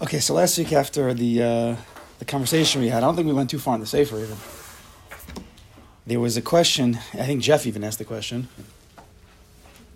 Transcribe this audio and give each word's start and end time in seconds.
Okay, 0.00 0.20
so 0.20 0.32
last 0.32 0.56
week 0.56 0.72
after 0.72 1.12
the 1.12 1.42
uh, 1.42 1.76
the 2.20 2.24
conversation 2.24 2.80
we 2.80 2.88
had, 2.88 2.98
I 2.98 3.06
don't 3.06 3.16
think 3.16 3.26
we 3.26 3.32
went 3.32 3.50
too 3.50 3.58
far 3.58 3.74
in 3.74 3.80
the 3.80 3.86
safer 3.86 4.16
even. 4.20 4.36
There 6.06 6.20
was 6.20 6.36
a 6.36 6.40
question. 6.40 7.00
I 7.14 7.24
think 7.24 7.42
Jeff 7.42 7.66
even 7.66 7.82
asked 7.82 7.98
the 7.98 8.04
question 8.04 8.46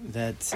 that 0.02 0.52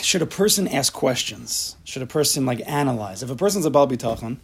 should 0.00 0.22
a 0.22 0.26
person 0.26 0.66
ask 0.66 0.94
questions? 0.94 1.76
Should 1.84 2.00
a 2.00 2.06
person 2.06 2.46
like 2.46 2.62
analyze? 2.66 3.22
If 3.22 3.28
a 3.28 3.36
person's 3.36 3.66
a 3.66 3.70
bal 3.70 3.86
bitachon, 3.86 4.38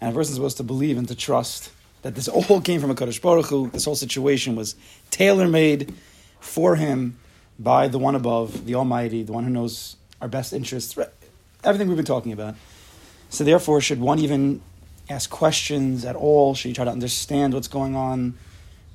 and 0.00 0.12
a 0.12 0.14
person's 0.14 0.36
supposed 0.36 0.56
to 0.56 0.62
believe 0.62 0.96
and 0.96 1.06
to 1.08 1.14
trust 1.14 1.70
that 2.00 2.14
this 2.14 2.26
all 2.26 2.62
came 2.62 2.80
from 2.80 2.90
a 2.90 2.94
Kadosh 2.94 3.20
Baruch 3.20 3.48
Hu, 3.48 3.68
this 3.68 3.84
whole 3.84 3.96
situation 3.96 4.56
was 4.56 4.76
tailor 5.10 5.46
made 5.46 5.92
for 6.40 6.76
him 6.76 7.18
by 7.58 7.86
the 7.86 7.98
one 7.98 8.14
above, 8.14 8.64
the 8.64 8.76
Almighty, 8.76 9.22
the 9.22 9.32
one 9.34 9.44
who 9.44 9.50
knows 9.50 9.96
our 10.22 10.28
best 10.28 10.54
interests, 10.54 10.96
everything 11.64 11.88
we've 11.88 11.96
been 11.96 12.06
talking 12.06 12.32
about. 12.32 12.54
So 13.28 13.44
therefore, 13.44 13.80
should 13.80 14.00
one 14.00 14.18
even 14.18 14.60
ask 15.08 15.30
questions 15.30 16.04
at 16.04 16.16
all? 16.16 16.54
Should 16.54 16.68
you 16.68 16.74
try 16.74 16.84
to 16.84 16.90
understand 16.90 17.54
what's 17.54 17.68
going 17.68 17.94
on? 17.94 18.36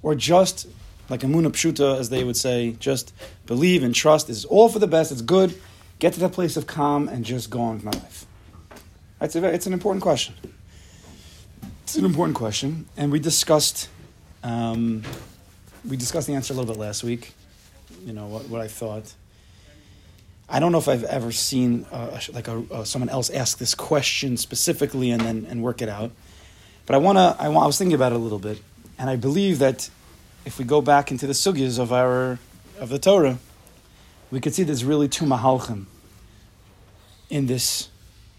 Or 0.01 0.15
just, 0.15 0.67
like 1.09 1.23
a 1.23 1.27
Pshuta, 1.27 1.99
as 1.99 2.09
they 2.09 2.23
would 2.23 2.37
say, 2.37 2.75
just 2.79 3.13
believe 3.45 3.83
and 3.83 3.93
trust. 3.93 4.27
This 4.27 4.37
is 4.37 4.45
all 4.45 4.69
for 4.69 4.79
the 4.79 4.87
best, 4.87 5.11
it's 5.11 5.21
good. 5.21 5.59
Get 5.99 6.13
to 6.13 6.19
that 6.21 6.33
place 6.33 6.57
of 6.57 6.67
calm 6.67 7.07
and 7.07 7.23
just 7.23 7.49
go 7.49 7.61
on 7.61 7.75
with 7.75 7.85
my 7.85 7.91
life. 7.91 8.25
It's, 9.21 9.35
a 9.35 9.41
very, 9.41 9.55
it's 9.55 9.65
an 9.65 9.73
important 9.73 10.03
question. 10.03 10.35
It's 11.83 11.95
an 11.95 12.05
important 12.05 12.35
question. 12.35 12.87
And 12.97 13.11
we 13.11 13.19
discussed, 13.19 13.89
um, 14.43 15.03
we 15.87 15.95
discussed 15.95 16.27
the 16.27 16.33
answer 16.33 16.53
a 16.53 16.57
little 16.57 16.73
bit 16.73 16.79
last 16.79 17.03
week. 17.03 17.33
You 18.05 18.13
know, 18.13 18.27
what, 18.27 18.49
what 18.49 18.61
I 18.61 18.67
thought. 18.67 19.13
I 20.47 20.59
don't 20.59 20.71
know 20.71 20.77
if 20.77 20.87
I've 20.87 21.03
ever 21.05 21.31
seen 21.31 21.85
uh, 21.91 22.19
like 22.31 22.47
a, 22.47 22.63
uh, 22.71 22.83
someone 22.83 23.09
else 23.09 23.29
ask 23.29 23.57
this 23.57 23.73
question 23.73 24.37
specifically 24.37 25.09
and 25.09 25.21
then 25.21 25.47
and 25.49 25.63
work 25.63 25.81
it 25.81 25.89
out. 25.89 26.11
But 26.85 26.95
I 26.95 26.99
wanna, 26.99 27.35
I, 27.39 27.49
want, 27.49 27.63
I 27.63 27.67
was 27.67 27.77
thinking 27.77 27.95
about 27.95 28.11
it 28.11 28.15
a 28.15 28.19
little 28.19 28.39
bit, 28.39 28.61
and 28.99 29.09
I 29.09 29.15
believe 29.15 29.57
that 29.59 29.89
if 30.45 30.59
we 30.59 30.65
go 30.65 30.81
back 30.81 31.09
into 31.09 31.25
the 31.25 31.33
sugyas 31.33 31.79
of 31.79 31.91
our 31.91 32.37
of 32.79 32.89
the 32.89 32.99
Torah, 32.99 33.39
we 34.29 34.39
could 34.39 34.53
see 34.53 34.63
there's 34.63 34.85
really 34.85 35.07
two 35.07 35.25
mahalchim 35.25 35.85
in 37.29 37.47
this, 37.47 37.89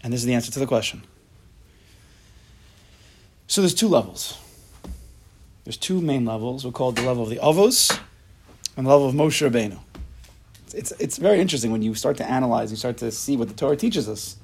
and 0.03 0.13
this 0.13 0.21
is 0.21 0.27
the 0.27 0.35
answer 0.35 0.53
to 0.53 0.61
the 0.61 0.67
question. 0.67 1.03
So 3.49 3.61
there's 3.61 3.75
two 3.75 3.89
levels. 3.89 4.39
There's 5.65 5.77
two 5.77 6.01
main 6.01 6.25
levels. 6.25 6.63
We'll 6.63 6.73
call 6.73 6.91
it 6.91 6.97
the 6.97 7.03
level 7.03 7.25
of 7.25 7.31
the 7.31 7.37
avos 7.37 7.99
and 8.77 8.87
the 8.87 8.91
level 8.91 9.09
of 9.09 9.15
Moshe 9.15 9.49
Rabbeinu 9.49 9.81
it's, 10.75 10.93
it's 10.93 11.19
very 11.19 11.41
interesting 11.41 11.73
when 11.73 11.83
you 11.83 11.95
start 11.95 12.17
to 12.19 12.29
analyze, 12.29 12.71
you 12.71 12.77
start 12.77 12.99
to 12.99 13.11
see 13.11 13.37
what 13.37 13.49
the 13.49 13.55
Torah 13.55 13.77
teaches 13.77 14.09
us 14.09 14.37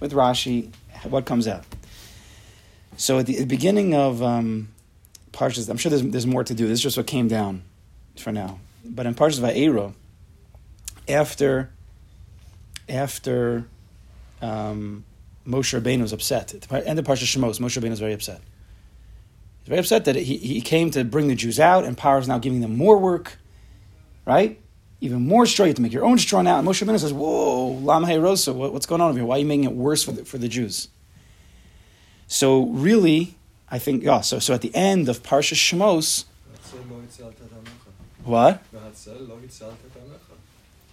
with 0.00 0.12
Rashi, 0.12 0.72
what 1.04 1.24
comes 1.24 1.46
out. 1.46 1.64
So 2.96 3.18
at 3.20 3.26
the, 3.26 3.44
beginning 3.44 3.94
of 3.94 4.22
um, 4.22 4.68
Parshas, 5.32 5.68
I'm 5.68 5.76
sure 5.76 5.90
there's, 5.90 6.02
there's 6.02 6.26
more 6.26 6.44
to 6.44 6.54
do. 6.54 6.66
This 6.66 6.78
is 6.78 6.82
just 6.82 6.96
what 6.96 7.06
came 7.06 7.28
down 7.28 7.62
for 8.16 8.32
now. 8.32 8.58
But 8.84 9.06
in 9.06 9.14
Parshas 9.14 9.40
Va'era, 9.40 9.94
after 11.08 11.70
after 12.88 13.66
um, 14.40 15.04
Moshe 15.46 15.78
Rabbeinu 15.78 16.02
was 16.02 16.12
upset, 16.12 16.54
at 16.54 16.62
the 16.62 16.88
end 16.88 16.98
of 16.98 17.04
Parshas 17.04 17.36
Shemos, 17.36 17.60
Moshe 17.60 17.80
Rabbeinu 17.80 17.90
was 17.90 18.00
very 18.00 18.14
upset. 18.14 18.40
He's 19.60 19.68
very 19.68 19.80
upset 19.80 20.06
that 20.06 20.16
he, 20.16 20.38
he 20.38 20.60
came 20.60 20.90
to 20.92 21.04
bring 21.04 21.28
the 21.28 21.34
Jews 21.34 21.60
out, 21.60 21.84
and 21.84 21.96
power 21.96 22.18
is 22.18 22.28
now 22.28 22.38
giving 22.38 22.60
them 22.60 22.76
more 22.76 22.98
work, 22.98 23.38
right? 24.24 24.58
Even 25.00 25.26
more 25.26 25.46
straw. 25.46 25.64
You 25.64 25.70
have 25.70 25.76
to 25.76 25.82
make 25.82 25.92
your 25.92 26.04
own 26.04 26.18
straw 26.18 26.42
now. 26.42 26.58
And 26.58 26.66
Moshe 26.66 26.84
Rabbeinu 26.84 26.98
says, 26.98 27.12
"Whoa, 27.12 27.72
Lam 27.72 28.04
Rosa, 28.20 28.52
what, 28.52 28.72
what's 28.72 28.86
going 28.86 29.00
on 29.00 29.10
over 29.10 29.18
here? 29.18 29.26
Why 29.26 29.36
are 29.36 29.38
you 29.38 29.46
making 29.46 29.64
it 29.64 29.72
worse 29.72 30.02
for 30.02 30.12
the, 30.12 30.24
for 30.24 30.38
the 30.38 30.48
Jews?" 30.48 30.88
So 32.26 32.64
really, 32.66 33.36
I 33.70 33.78
think 33.78 34.02
yeah. 34.02 34.20
So 34.20 34.38
so 34.38 34.54
at 34.54 34.60
the 34.60 34.74
end 34.74 35.08
of 35.08 35.22
Parsha 35.22 35.54
Shemos, 35.54 36.24
what? 38.24 38.62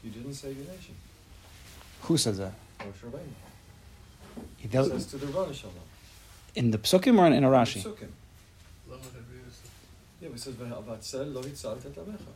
You 0.03 0.11
didn't 0.11 0.33
save 0.35 0.55
your 0.55 0.67
nation. 0.67 0.95
Who 2.03 2.17
says 2.17 2.37
that? 2.37 2.53
Moshe 2.79 3.03
Rabbeinu. 3.03 3.33
He 4.57 4.67
does, 4.67 4.89
says 4.89 5.05
to 5.07 5.17
the 5.17 5.27
Rosh 5.27 5.63
in 6.55 6.71
the 6.71 6.77
Psukim 6.77 7.19
or 7.19 7.27
in, 7.27 7.33
in 7.33 7.43
a 7.43 7.49
Rashi? 7.49 7.83
Yeah, 10.21 10.29
it 10.29 10.39
says, 10.39 10.53
"V'hatzel 10.55 11.33
lo 11.33 11.41
hitzalt 11.41 11.85
et 11.85 11.95
amecha." 11.95 12.31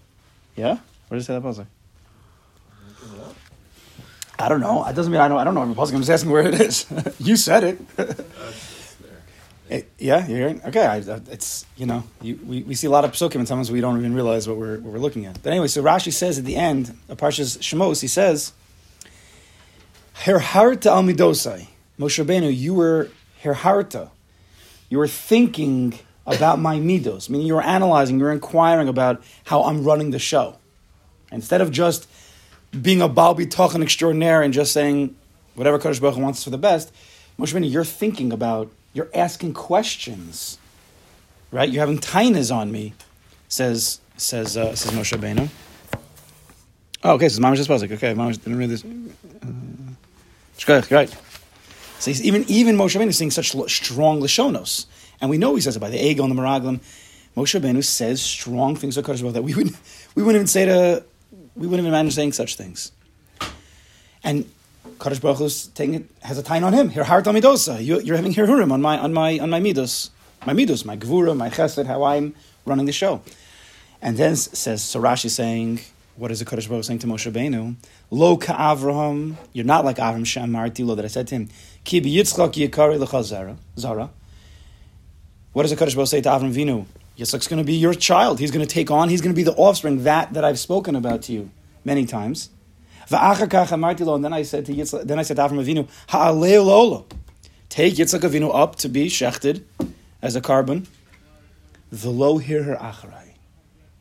Yeah. 0.55 0.77
Where 1.09 1.17
did 1.17 1.23
it 1.23 1.25
say 1.25 1.33
that 1.33 1.43
pasuk? 1.43 1.65
I 4.37 4.47
don't 4.47 4.61
know. 4.61 4.85
It 4.85 4.95
doesn't 4.95 5.11
mean 5.11 5.19
I 5.19 5.27
know. 5.27 5.37
I 5.37 5.43
don't 5.43 5.53
know 5.53 5.63
every 5.63 5.75
pasuk. 5.75 5.93
I'm 5.93 5.99
just 5.99 6.09
asking 6.09 6.31
where 6.31 6.47
it 6.47 6.53
is. 6.53 6.85
you 7.19 7.35
said 7.35 7.63
it. 7.63 7.79
it 9.69 9.91
yeah, 9.97 10.25
you're 10.27 10.37
hearing. 10.37 10.61
Okay, 10.65 10.85
I, 10.85 10.97
it's 10.97 11.65
you 11.75 11.85
know 11.85 12.03
you, 12.21 12.39
we, 12.45 12.63
we 12.63 12.75
see 12.75 12.87
a 12.87 12.89
lot 12.91 13.03
of 13.03 13.11
psukim 13.11 13.35
and 13.35 13.47
sometimes 13.47 13.71
we 13.71 13.81
don't 13.81 13.97
even 13.97 14.13
realize 14.13 14.47
what 14.47 14.57
we're 14.57 14.79
what 14.79 14.93
we're 14.93 14.99
looking 14.99 15.25
at. 15.25 15.43
But 15.43 15.51
anyway, 15.51 15.67
so 15.67 15.83
Rashi 15.83 16.13
says 16.13 16.39
at 16.39 16.45
the 16.45 16.55
end 16.55 16.95
of 17.09 17.17
Parshas 17.17 17.57
Shemos, 17.57 18.01
he 18.01 18.07
says, 18.07 18.53
"Herharta 20.23 20.87
al 20.87 21.03
midosai." 21.03 21.67
Moshe 21.99 22.23
Rabbeinu, 22.23 22.55
you 22.55 22.73
were 22.73 23.09
herharta. 23.43 24.09
You 24.89 24.99
were 24.99 25.07
thinking 25.07 25.99
about 26.25 26.59
my 26.59 26.77
midos, 26.77 27.29
meaning 27.29 27.47
you 27.47 27.55
were 27.55 27.61
analyzing, 27.61 28.19
you 28.19 28.23
were 28.23 28.31
inquiring 28.31 28.87
about 28.87 29.21
how 29.45 29.63
I'm 29.63 29.83
running 29.83 30.11
the 30.11 30.19
show. 30.19 30.57
Instead 31.31 31.62
of 31.62 31.72
just 31.72 32.07
being 32.79 33.01
a 33.01 33.07
Baal 33.07 33.35
Bitachon 33.35 33.81
extraordinaire 33.81 34.41
and 34.41 34.53
just 34.53 34.72
saying 34.72 35.16
whatever 35.56 35.79
Kadosh 35.79 36.01
Baruch 36.01 36.16
Hu 36.16 36.22
wants 36.22 36.44
for 36.44 36.50
the 36.50 36.57
best, 36.57 36.91
Moshe 37.38 37.53
Rabbeinu, 37.53 37.72
you're 37.72 37.85
thinking 37.85 38.31
about, 38.31 38.72
you're 38.94 39.09
asking 39.13 39.53
questions, 39.53 40.57
right? 41.51 41.69
You're 41.69 41.81
having 41.81 42.00
tainas 42.00 42.53
on 42.53 42.72
me, 42.72 42.94
says 43.47 44.01
says 44.18 44.57
uh, 44.57 44.75
says 44.75 44.91
Moshe 44.91 45.18
Rabbeinu. 45.18 45.50
Oh, 47.03 47.13
okay, 47.13 47.29
so 47.29 47.41
just 47.56 47.69
Pasuk. 47.69 47.91
Okay, 47.94 48.13
Mamash 48.13 48.44
didn't 48.44 48.57
read 48.57 48.69
this. 48.69 48.84
Uh, 50.68 50.81
right. 50.91 51.16
So 52.00 52.12
even 52.12 52.44
even 52.47 52.75
Moshe 52.75 53.00
Rabbeinu 53.00 53.07
is 53.07 53.18
saying 53.18 53.31
such 53.31 53.51
strong 53.72 54.22
lashonos, 54.22 54.85
and 55.22 55.29
we 55.29 55.38
know 55.38 55.56
he 55.56 55.62
says 55.62 55.78
it 55.78 55.79
by 55.79 55.89
the 55.89 55.97
Egel 55.97 56.25
and 56.25 56.38
the 56.38 56.41
Meraglim. 56.41 56.81
Moshe 57.38 57.59
Rabbeinu 57.59 57.84
says 57.84 58.22
strong 58.22 58.75
things 58.75 58.95
to 58.95 59.01
Kadosh 59.01 59.22
Baruch 59.22 59.35
that 59.35 59.44
we 59.44 59.53
wouldn't 59.53 59.78
we 60.16 60.23
wouldn't 60.23 60.35
even 60.35 60.47
say 60.47 60.66
to 60.66 61.06
we 61.59 61.67
wouldn't 61.67 61.85
even 61.85 61.93
imagine 61.93 62.11
saying 62.11 62.31
such 62.31 62.55
things. 62.55 62.93
And 64.23 64.49
Kadosh 64.97 65.21
Baruch 65.21 65.39
Hu's 65.39 65.67
taking 65.67 65.93
it 65.93 66.05
has 66.21 66.37
a 66.37 66.43
time 66.43 66.63
on 66.63 66.71
him. 66.71 66.89
Here 66.89 67.03
heart 67.03 67.25
midosa. 67.25 67.83
You, 67.83 67.99
you're 67.99 68.15
having 68.15 68.33
hirhurim 68.33 68.71
on 68.71 68.81
my 68.81 68.97
on 68.97 69.13
my 69.13 69.39
on 69.39 69.49
my 69.49 69.59
midos, 69.59 70.09
my 70.45 70.53
midos, 70.53 70.85
my 70.85 70.95
gvura, 70.95 71.35
my 71.35 71.49
chesed, 71.49 71.85
how 71.85 72.03
I'm 72.03 72.33
running 72.65 72.85
the 72.85 72.93
show. 72.93 73.21
And 74.01 74.15
then 74.15 74.37
says 74.37 74.81
Sarashi 74.81 75.29
saying, 75.29 75.81
what 76.15 76.31
is 76.31 76.39
the 76.39 76.45
Kadosh 76.45 76.69
Baruch 76.69 76.85
saying 76.85 76.99
to 76.99 77.07
Moshe 77.07 77.29
Rabbeinu? 77.29 77.75
Lo 78.09 78.37
ka 78.37 78.55
Avraham, 78.55 79.35
you're 79.51 79.65
not 79.65 79.83
like 79.83 79.97
Avram 79.97 80.25
Shamarti 80.25 80.85
lo 80.85 80.95
that 80.95 81.03
I 81.03 81.09
said 81.09 81.27
to 81.27 81.35
him. 81.35 81.49
Ki 81.83 81.99
Yitzchak 81.99 82.53
yikari 82.53 83.57
zara. 83.77 84.09
What 85.51 85.63
does 85.63 85.71
the 85.71 85.77
Kadosh 85.77 85.95
Baruch 85.95 86.07
say 86.07 86.21
to 86.21 86.29
Avram 86.29 86.53
Vinu? 86.53 86.85
Yitzchak's 87.19 87.50
going 87.50 87.57
to 87.57 87.66
be 87.66 87.75
your 87.75 87.94
child. 87.94 88.40
He's 88.40 88.52
going 88.52 88.66
to 88.66 88.74
take 88.74 88.90
on. 88.90 89.09
He's 89.09 89.19
going 89.19 89.34
to 89.34 89.35
be 89.35 89.44
the 89.44 89.56
offspring 89.56 90.03
that 90.03 90.34
that 90.34 90.46
I've 90.46 90.57
spoken 90.57 90.96
about 90.96 91.24
to 91.24 91.34
you 91.34 91.52
many 91.84 92.06
times. 92.06 92.50
And 93.12 94.24
then 94.24 94.34
I 94.34 94.44
said 94.44 94.66
to 94.68 94.74
Yitzchak, 94.74 95.03
then 95.03 95.19
I 95.19 95.24
said 95.24 95.35
to 95.38 95.41
Avram 95.41 95.62
Avinu, 95.62 97.06
Take 97.68 97.96
Yitzchak 97.96 98.22
Avinu 98.22 98.56
up 98.56 98.78
to 98.78 98.90
be 98.90 99.07
shechted 99.07 99.63
as 100.22 100.35
a 100.38 100.41
carbon. 100.41 100.88
V'lo 101.94 102.41
her 102.41 102.75
acharai. 102.75 103.34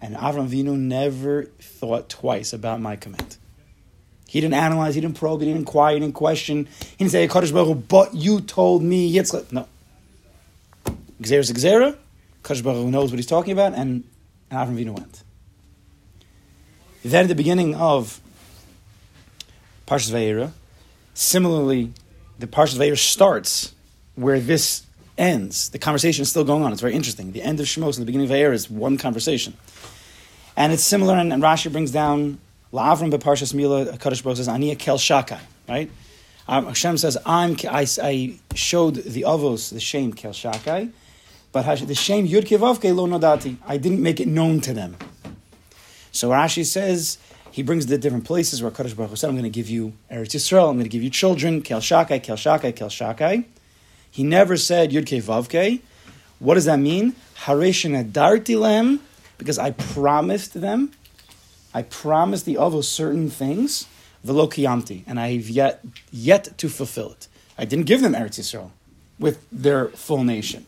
And 0.01 0.15
Avram 0.15 0.49
Avinu 0.49 0.79
never 0.79 1.45
thought 1.61 2.09
twice 2.09 2.53
about 2.53 2.81
my 2.81 2.95
command. 2.95 3.37
He 4.29 4.41
didn't 4.41 4.55
analyze, 4.55 4.95
he 4.95 5.01
didn't 5.01 5.17
probe, 5.17 5.41
he 5.41 5.47
didn't 5.47 5.61
inquire, 5.61 5.95
he 5.95 6.01
didn't 6.01 6.15
question. 6.15 6.69
He 6.81 7.05
didn't 7.05 7.13
say, 7.13 7.27
Baruch 7.27 7.89
but 7.89 8.15
you 8.15 8.43
told 8.43 8.83
me 8.83 9.13
Yitzchak. 9.13 9.51
No. 9.51 9.67
Gzera 11.21 11.41
is 11.41 11.51
Kadosh 12.49 12.65
Baruch 12.65 12.87
knows 12.87 13.11
what 13.11 13.19
he's 13.19 13.27
talking 13.27 13.53
about, 13.53 13.75
and, 13.75 14.05
Avram 14.51 14.75
Avinu 14.75 14.97
went. 14.97 15.23
Then 17.05 17.25
at 17.25 17.29
the 17.29 17.35
beginning 17.35 17.75
of 17.75 18.21
Parshas 19.87 20.11
Va'era, 20.11 20.53
similarly, 21.13 21.93
the 22.39 22.47
Parshas 22.47 22.79
Va'era 22.79 22.97
starts 22.97 23.75
where 24.15 24.41
this 24.41 24.87
ends. 25.19 25.69
The 25.69 25.79
conversation 25.79 26.23
is 26.23 26.31
still 26.31 26.45
going 26.45 26.63
on. 26.63 26.73
It's 26.73 26.81
very 26.81 26.95
interesting. 26.95 27.33
The 27.33 27.43
end 27.43 27.61
of 27.61 27.67
Shemos 27.67 27.97
and 27.99 28.03
the 28.03 28.07
beginning 28.07 28.31
of 28.31 28.33
Va'era 28.33 28.55
is 28.55 28.71
one 28.71 28.97
conversation. 28.97 29.55
And 30.57 30.73
it's 30.73 30.83
similar, 30.83 31.17
and, 31.17 31.33
and 31.33 31.43
Rashi 31.43 31.71
brings 31.71 31.91
down 31.91 32.39
La'avram 32.73 33.13
beParshas 33.13 33.53
Mila, 33.53 33.99
Kadosh 33.99 34.23
Baruch 34.23 34.39
says, 34.39 34.49
Aniya 34.49 34.79
Kel 34.79 34.97
Shakai, 34.97 35.41
right? 35.69 35.91
Um, 36.49 36.65
Hashem 36.67 36.97
says, 36.97 37.19
I'm, 37.27 37.57
I, 37.69 37.87
I 38.03 38.39
showed 38.55 38.95
the 38.95 39.23
Avos 39.23 39.71
the 39.71 39.81
shame 39.81 40.15
Kel 40.15 40.33
Shakai, 40.33 40.91
but 41.53 41.63
the 41.87 41.95
shame 41.95 42.29
Yud 42.29 42.45
Kivavke 42.45 42.95
lo 42.95 43.07
nodati. 43.07 43.57
I 43.67 43.77
didn't 43.77 44.03
make 44.03 44.21
it 44.21 44.29
known 44.29 44.61
to 44.61 44.73
them. 44.73 44.97
So 46.13 46.31
Rashi 46.31 46.65
says 46.65 47.19
he 47.51 47.63
brings 47.63 47.87
the 47.87 47.99
different 47.99 48.25
places 48.25 48.63
where 48.63 48.71
Kadosh 48.71 48.97
Baruch 48.97 49.11
Hu 49.11 49.17
said, 49.17 49.29
"I'm 49.29 49.35
going 49.35 49.45
to 49.45 49.51
give 49.51 49.69
you 49.69 49.95
Eretz 50.11 50.35
Yisrael. 50.35 50.69
I'm 50.69 50.77
going 50.77 50.85
to 50.85 50.89
give 50.89 51.03
you 51.03 51.11
children. 51.11 51.63
Kel 51.63 51.81
Shakai, 51.81 52.23
Kel 52.23 52.37
Shakai, 52.37 52.75
Kel 52.75 52.89
Shakai." 52.89 53.45
He 54.11 54.25
never 54.25 54.57
said 54.57 54.91
Yud 54.91 55.07
Kei 55.07 55.21
Vav 55.21 55.81
What 56.39 56.55
does 56.55 56.65
that 56.65 56.79
mean? 56.79 57.15
Hareshin 57.45 58.05
Adarti 58.05 58.59
Lem, 58.59 59.01
because 59.39 59.59
I 59.59 59.71
promised 59.71 60.61
them. 60.61 60.93
I 61.75 61.83
promised 61.83 62.45
the 62.45 62.55
Avos 62.55 62.85
certain 62.85 63.31
things, 63.31 63.87
velo 64.25 64.49
kiyamti, 64.49 65.05
and 65.07 65.21
I 65.21 65.35
have 65.35 65.49
yet 65.49 65.85
yet 66.11 66.57
to 66.59 66.69
fulfill 66.69 67.13
it. 67.13 67.29
I 67.57 67.65
didn't 67.65 67.87
give 67.87 68.01
them 68.01 68.15
Eretz 68.15 68.39
Yisrael 68.39 68.71
with 69.19 69.47
their 69.53 69.89
full 69.89 70.25
nation. 70.25 70.67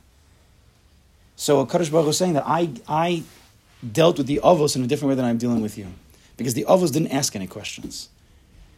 So 1.40 1.64
Kadosh 1.64 1.90
Baruch 1.90 2.08
is 2.08 2.18
saying 2.18 2.34
that 2.34 2.44
I 2.46 2.70
I 2.86 3.22
dealt 3.98 4.18
with 4.18 4.26
the 4.26 4.40
Avos 4.44 4.76
in 4.76 4.84
a 4.84 4.86
different 4.86 5.08
way 5.08 5.14
than 5.14 5.24
I'm 5.24 5.38
dealing 5.38 5.62
with 5.62 5.78
you, 5.78 5.86
because 6.36 6.52
the 6.52 6.66
Avos 6.68 6.92
didn't 6.92 7.12
ask 7.12 7.34
any 7.34 7.46
questions. 7.46 8.10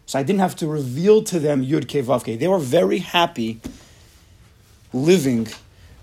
So 0.07 0.17
I 0.21 0.23
didn't 0.23 0.39
have 0.39 0.55
to 0.57 0.69
reveal 0.69 1.25
to 1.25 1.41
them 1.41 1.67
Yud 1.67 1.89
Kei 1.89 2.03
Vav. 2.03 2.39
They 2.39 2.47
were 2.47 2.61
very 2.61 2.99
happy 2.99 3.61
living 4.93 5.49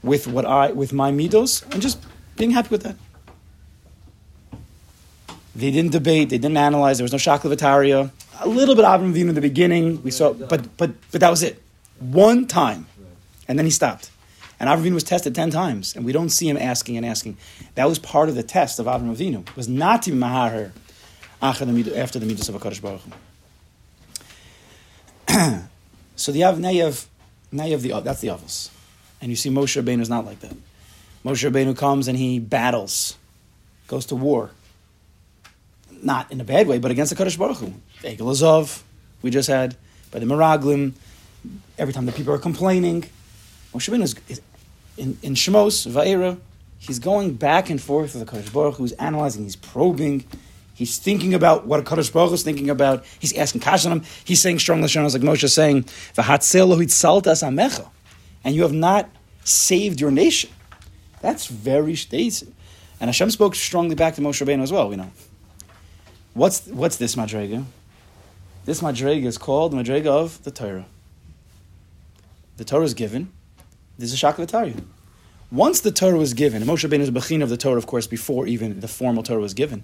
with 0.04 0.28
what 0.28 0.46
I 0.46 0.74
with 0.74 0.92
my 0.92 1.14
midos 1.14 1.64
and 1.72 1.82
just 1.82 2.04
being 2.36 2.52
happy 2.52 2.72
with 2.72 2.84
that. 2.84 2.98
They 5.56 5.72
didn't 5.72 5.94
debate. 5.94 6.28
They 6.30 6.40
didn't 6.40 6.58
analyze. 6.58 6.98
There 6.98 7.06
was 7.06 7.14
no 7.14 7.20
shaklavataria. 7.20 8.12
A 8.42 8.50
little 8.50 8.76
bit 8.76 8.84
of 8.84 9.00
Avram 9.00 9.14
Avinu 9.14 9.30
in 9.30 9.36
the 9.36 9.48
beginning. 9.50 10.04
We 10.04 10.12
saw, 10.12 10.34
but 10.34 10.76
but 10.76 10.92
but 11.12 11.22
that 11.22 11.30
was 11.30 11.42
it. 11.42 11.64
One 12.00 12.48
time, 12.48 12.88
and 13.48 13.58
then 13.58 13.66
he 13.66 13.72
stopped. 13.72 14.12
And 14.60 14.70
Avram 14.70 14.94
was 14.94 15.04
tested 15.04 15.36
ten 15.36 15.52
times, 15.52 15.96
and 15.96 16.04
we 16.04 16.12
don't 16.12 16.30
see 16.30 16.50
him 16.50 16.58
asking 16.58 16.98
and 16.98 17.06
asking. 17.06 17.38
That 17.76 17.88
was 17.88 17.98
part 17.98 18.30
of 18.30 18.36
the 18.36 18.44
test 18.44 18.80
of 18.80 18.88
Avram 18.88 19.16
Avinu. 19.16 19.56
Was 19.56 19.70
not 19.70 20.04
to 20.04 20.12
maharer 20.12 20.72
after 21.42 21.66
the 21.66 21.72
midas 21.72 22.50
of 22.50 22.56
Hakadosh 22.56 22.82
Baruch 22.82 23.02
Hu. 25.30 25.60
so 26.16 26.32
the 26.32 26.40
now 26.60 26.70
you 26.70 26.84
have 26.84 27.06
now 27.52 27.66
you 27.66 27.72
have 27.74 27.82
the 27.82 28.00
that's 28.02 28.22
the 28.22 28.28
avos, 28.30 28.70
and 29.22 29.30
you 29.30 29.36
see 29.36 29.50
Moshe 29.50 29.82
Rabbeinu 29.82 30.02
is 30.02 30.10
not 30.10 30.26
like 30.26 30.40
that. 30.42 30.56
Moshe 31.24 31.50
Rabbeinu 31.50 31.78
comes 31.78 32.08
and 32.08 32.18
he 32.18 32.40
battles, 32.40 33.18
goes 33.88 34.06
to 34.08 34.16
war 34.16 34.52
not 36.04 36.32
in 36.32 36.40
a 36.42 36.44
bad 36.44 36.68
way, 36.68 36.80
but 36.80 36.92
against 36.92 37.10
the 37.10 37.16
Kaddish 37.16 37.38
Baruch 37.38 37.58
Hu. 37.58 37.74
Azov, 38.04 38.84
we 39.22 39.32
just 39.32 39.50
had, 39.50 39.76
by 40.12 40.20
the 40.20 40.26
Meraglim, 40.26 40.94
every 41.78 41.94
time 41.94 42.06
the 42.06 42.12
people 42.12 42.34
are 42.34 42.38
complaining. 42.40 43.04
Moshe 43.74 43.90
Rabbeinu 43.90 44.04
is, 44.04 44.16
is 44.28 44.42
in, 45.00 45.18
in 45.24 45.34
Shemos, 45.34 45.88
Va'era, 45.88 46.38
he's 46.78 47.00
going 47.00 47.34
back 47.34 47.70
and 47.70 47.82
forth 47.82 48.14
with 48.14 48.26
the 48.26 48.32
Kaddish 48.32 48.52
Baruch 48.52 48.78
he's 48.78 48.92
analyzing, 48.94 49.44
he's 49.44 49.56
probing, 49.56 50.26
he's 50.74 50.98
thinking 50.98 51.34
about 51.34 51.66
what 51.66 51.80
a 51.80 51.84
Kaddish 51.84 52.10
Baruch 52.10 52.34
is 52.34 52.44
thinking 52.44 52.70
about, 52.70 53.06
he's 53.20 53.34
asking 53.34 53.62
Kash 53.62 53.86
on 53.86 53.94
him, 53.94 54.04
he's 54.24 54.42
saying 54.42 54.60
strong 54.60 54.82
Lashonas, 54.82 55.14
like 55.14 55.22
Moshe 55.22 55.50
saying, 55.50 55.84
amecha, 55.84 57.90
and 58.44 58.56
you 58.56 58.62
have 58.64 58.74
not 58.74 59.10
saved 59.44 60.02
your 60.02 60.12
nation. 60.12 60.50
That's 61.22 61.48
very, 61.48 61.98
and 62.12 63.08
Hashem 63.08 63.32
spoke 63.32 63.56
strongly 63.56 63.96
back 63.96 64.16
to 64.16 64.22
Moshe 64.22 64.46
Rabbeinu 64.46 64.62
as 64.62 64.72
well, 64.72 64.90
we 64.90 64.96
know. 64.96 65.12
What's 66.34 66.68
what's 66.68 66.98
this 66.98 67.16
madrega? 67.16 67.66
This 68.66 68.82
madrega 68.82 69.26
is 69.26 69.38
called 69.38 69.72
the 69.72 69.78
madrega 69.78 70.08
of 70.08 70.44
the 70.44 70.52
Torah. 70.52 70.86
The 72.58 72.66
Torah 72.66 72.84
is 72.84 72.94
given. 72.94 73.32
This 74.00 74.14
is 74.14 74.22
Shakavatari. 74.22 74.82
Once 75.52 75.82
the 75.82 75.92
Torah 75.92 76.18
was 76.18 76.34
given, 76.34 76.64
Moshe 76.64 76.88
Rabbeinu 76.88 77.02
is 77.02 77.12
bechin 77.12 77.42
of 77.42 77.50
the 77.50 77.58
Torah, 77.58 77.78
of 77.78 77.86
course, 77.86 78.08
before 78.08 78.48
even 78.48 78.80
the 78.80 78.88
formal 78.88 79.24
Torah 79.24 79.42
was 79.42 79.54
given. 79.54 79.84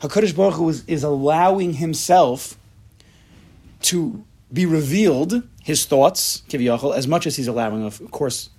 Hakadosh 0.00 0.34
Baruch 0.34 0.54
Hu 0.54 0.68
is, 0.68 0.84
is 0.88 1.04
allowing 1.04 1.74
himself 1.74 2.58
to 3.82 4.24
be 4.52 4.66
revealed, 4.66 5.44
his 5.62 5.86
thoughts, 5.86 6.42
kiviyachol, 6.48 6.96
as 6.96 7.06
much 7.06 7.24
as 7.24 7.36
he's 7.36 7.46
allowing. 7.46 7.84
Of, 7.84 8.00
of 8.00 8.10
course, 8.10 8.50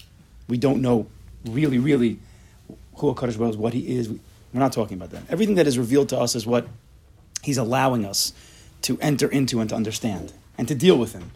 we 0.47 0.57
don't 0.57 0.81
know 0.81 1.07
really, 1.43 1.79
really 1.79 2.19
who 2.95 3.13
Hakadosh 3.13 3.37
Baruch 3.37 3.55
is, 3.55 3.57
what 3.57 3.73
he 3.73 3.97
is. 3.97 4.07
We're 4.07 4.61
not 4.61 4.71
talking 4.71 4.95
about 4.95 5.09
that. 5.09 5.23
Everything 5.29 5.55
that 5.55 5.67
is 5.67 5.77
revealed 5.77 6.07
to 6.09 6.17
us 6.17 6.33
is 6.33 6.47
what 6.47 6.65
He's 7.43 7.57
allowing 7.57 8.05
us 8.05 8.31
to 8.83 8.97
enter 9.01 9.27
into 9.27 9.59
and 9.59 9.69
to 9.69 9.75
understand 9.75 10.31
and 10.57 10.65
to 10.69 10.75
deal 10.75 10.97
with 10.97 11.11
Him 11.11 11.31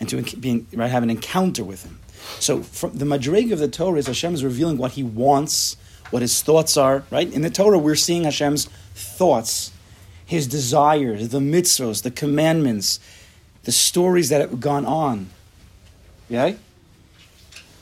and 0.00 0.08
to 0.08 0.20
be, 0.36 0.66
right, 0.72 0.90
have 0.90 1.04
an 1.04 1.10
encounter 1.10 1.62
with 1.62 1.84
Him. 1.84 2.00
So, 2.38 2.62
from 2.62 2.96
the 2.96 3.04
madrig 3.04 3.52
of 3.52 3.58
the 3.58 3.68
Torah 3.68 3.98
is 3.98 4.06
Hashem 4.06 4.34
is 4.34 4.44
revealing 4.44 4.78
what 4.78 4.92
He 4.92 5.02
wants, 5.02 5.76
what 6.10 6.22
His 6.22 6.42
thoughts 6.42 6.76
are. 6.76 7.04
Right 7.10 7.30
in 7.32 7.42
the 7.42 7.50
Torah, 7.50 7.78
we're 7.78 7.96
seeing 7.96 8.24
Hashem's 8.24 8.66
thoughts, 8.94 9.72
His 10.24 10.46
desires, 10.46 11.28
the 11.28 11.38
mitzvos, 11.38 12.02
the 12.02 12.10
commandments, 12.10 13.00
the 13.64 13.72
stories 13.72 14.28
that 14.30 14.40
have 14.40 14.60
gone 14.60 14.86
on. 14.86 15.30
Yeah. 16.28 16.54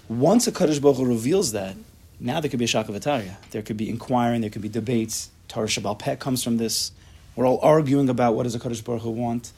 Once 0.09 0.47
a 0.47 0.53
Kaddish 0.53 0.79
Baruch 0.79 1.07
reveals 1.07 1.53
that, 1.53 1.77
now 2.19 2.41
there 2.41 2.51
could 2.51 2.59
be 2.59 2.65
a 2.65 2.69
shakavataria. 2.69 3.37
There 3.51 3.63
could 3.63 3.77
be 3.77 3.89
inquiring. 3.89 4.41
There 4.41 4.51
could 4.51 4.63
be 4.63 4.69
debates. 4.69 5.31
Torah 5.47 5.69
Shabbal 5.69 5.99
Peh 5.99 6.17
comes 6.17 6.43
from 6.43 6.57
this. 6.57 6.93
We're 7.37 7.47
all 7.47 7.61
arguing 7.63 8.09
about 8.09 8.35
what 8.35 8.43
does 8.43 8.55
a 8.55 8.59
Kaddish 8.59 8.81
Baruch 8.81 9.05
want. 9.05 9.53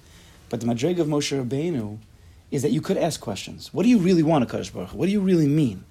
But 0.50 0.60
the 0.60 0.66
madrig 0.66 0.98
of 0.98 1.06
Moshe 1.06 1.42
Rabbeinu 1.42 1.98
is 2.50 2.62
that 2.62 2.70
you 2.70 2.80
could 2.80 2.96
ask 2.96 3.20
questions. 3.20 3.72
What 3.72 3.84
do 3.84 3.88
you 3.88 3.98
really 3.98 4.22
want, 4.22 4.48
Kaddish 4.48 4.70
Baruch 4.70 4.92
What 4.92 5.06
do 5.06 5.12
you 5.12 5.20
really 5.20 5.46
mean? 5.46 5.84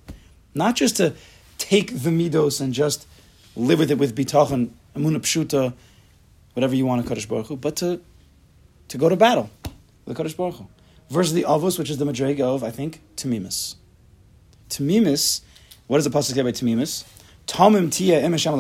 Not 0.54 0.76
just 0.76 0.98
to 0.98 1.14
take 1.58 2.00
the 2.04 2.10
midos 2.10 2.60
and 2.60 2.74
just 2.74 3.08
live 3.56 3.80
with 3.80 3.92
it 3.92 3.98
with 3.98 4.16
bitachon, 4.16 4.70
amuna 4.96 5.20
pshuta, 5.20 5.74
whatever 6.54 6.76
you 6.76 6.86
want, 6.86 7.06
Kaddish 7.08 7.28
Baruch 7.28 7.60
but 7.62 7.76
to, 7.78 8.02
to 8.90 8.98
go 8.98 9.10
to 9.10 9.16
battle 9.16 9.50
with 10.06 10.18
Kaddish 10.18 10.34
Baruch. 10.34 10.66
Versus 11.10 11.34
the 11.34 11.44
avos, 11.44 11.80
which 11.80 11.90
is 11.90 11.98
the 11.98 12.06
madrig 12.06 12.40
of, 12.40 12.64
I 12.64 12.70
think, 12.70 13.02
tamimus. 13.16 13.76
Tamimus, 14.70 15.42
what 15.88 15.98
does 15.98 16.06
the 16.06 16.12
pasuk 16.12 16.36
say 16.36 16.44
by 16.44 16.52
tamimus? 16.52 17.04
Tamim 17.48 17.92
tia 17.92 18.20
em 18.20 18.34
Hashem 18.34 18.54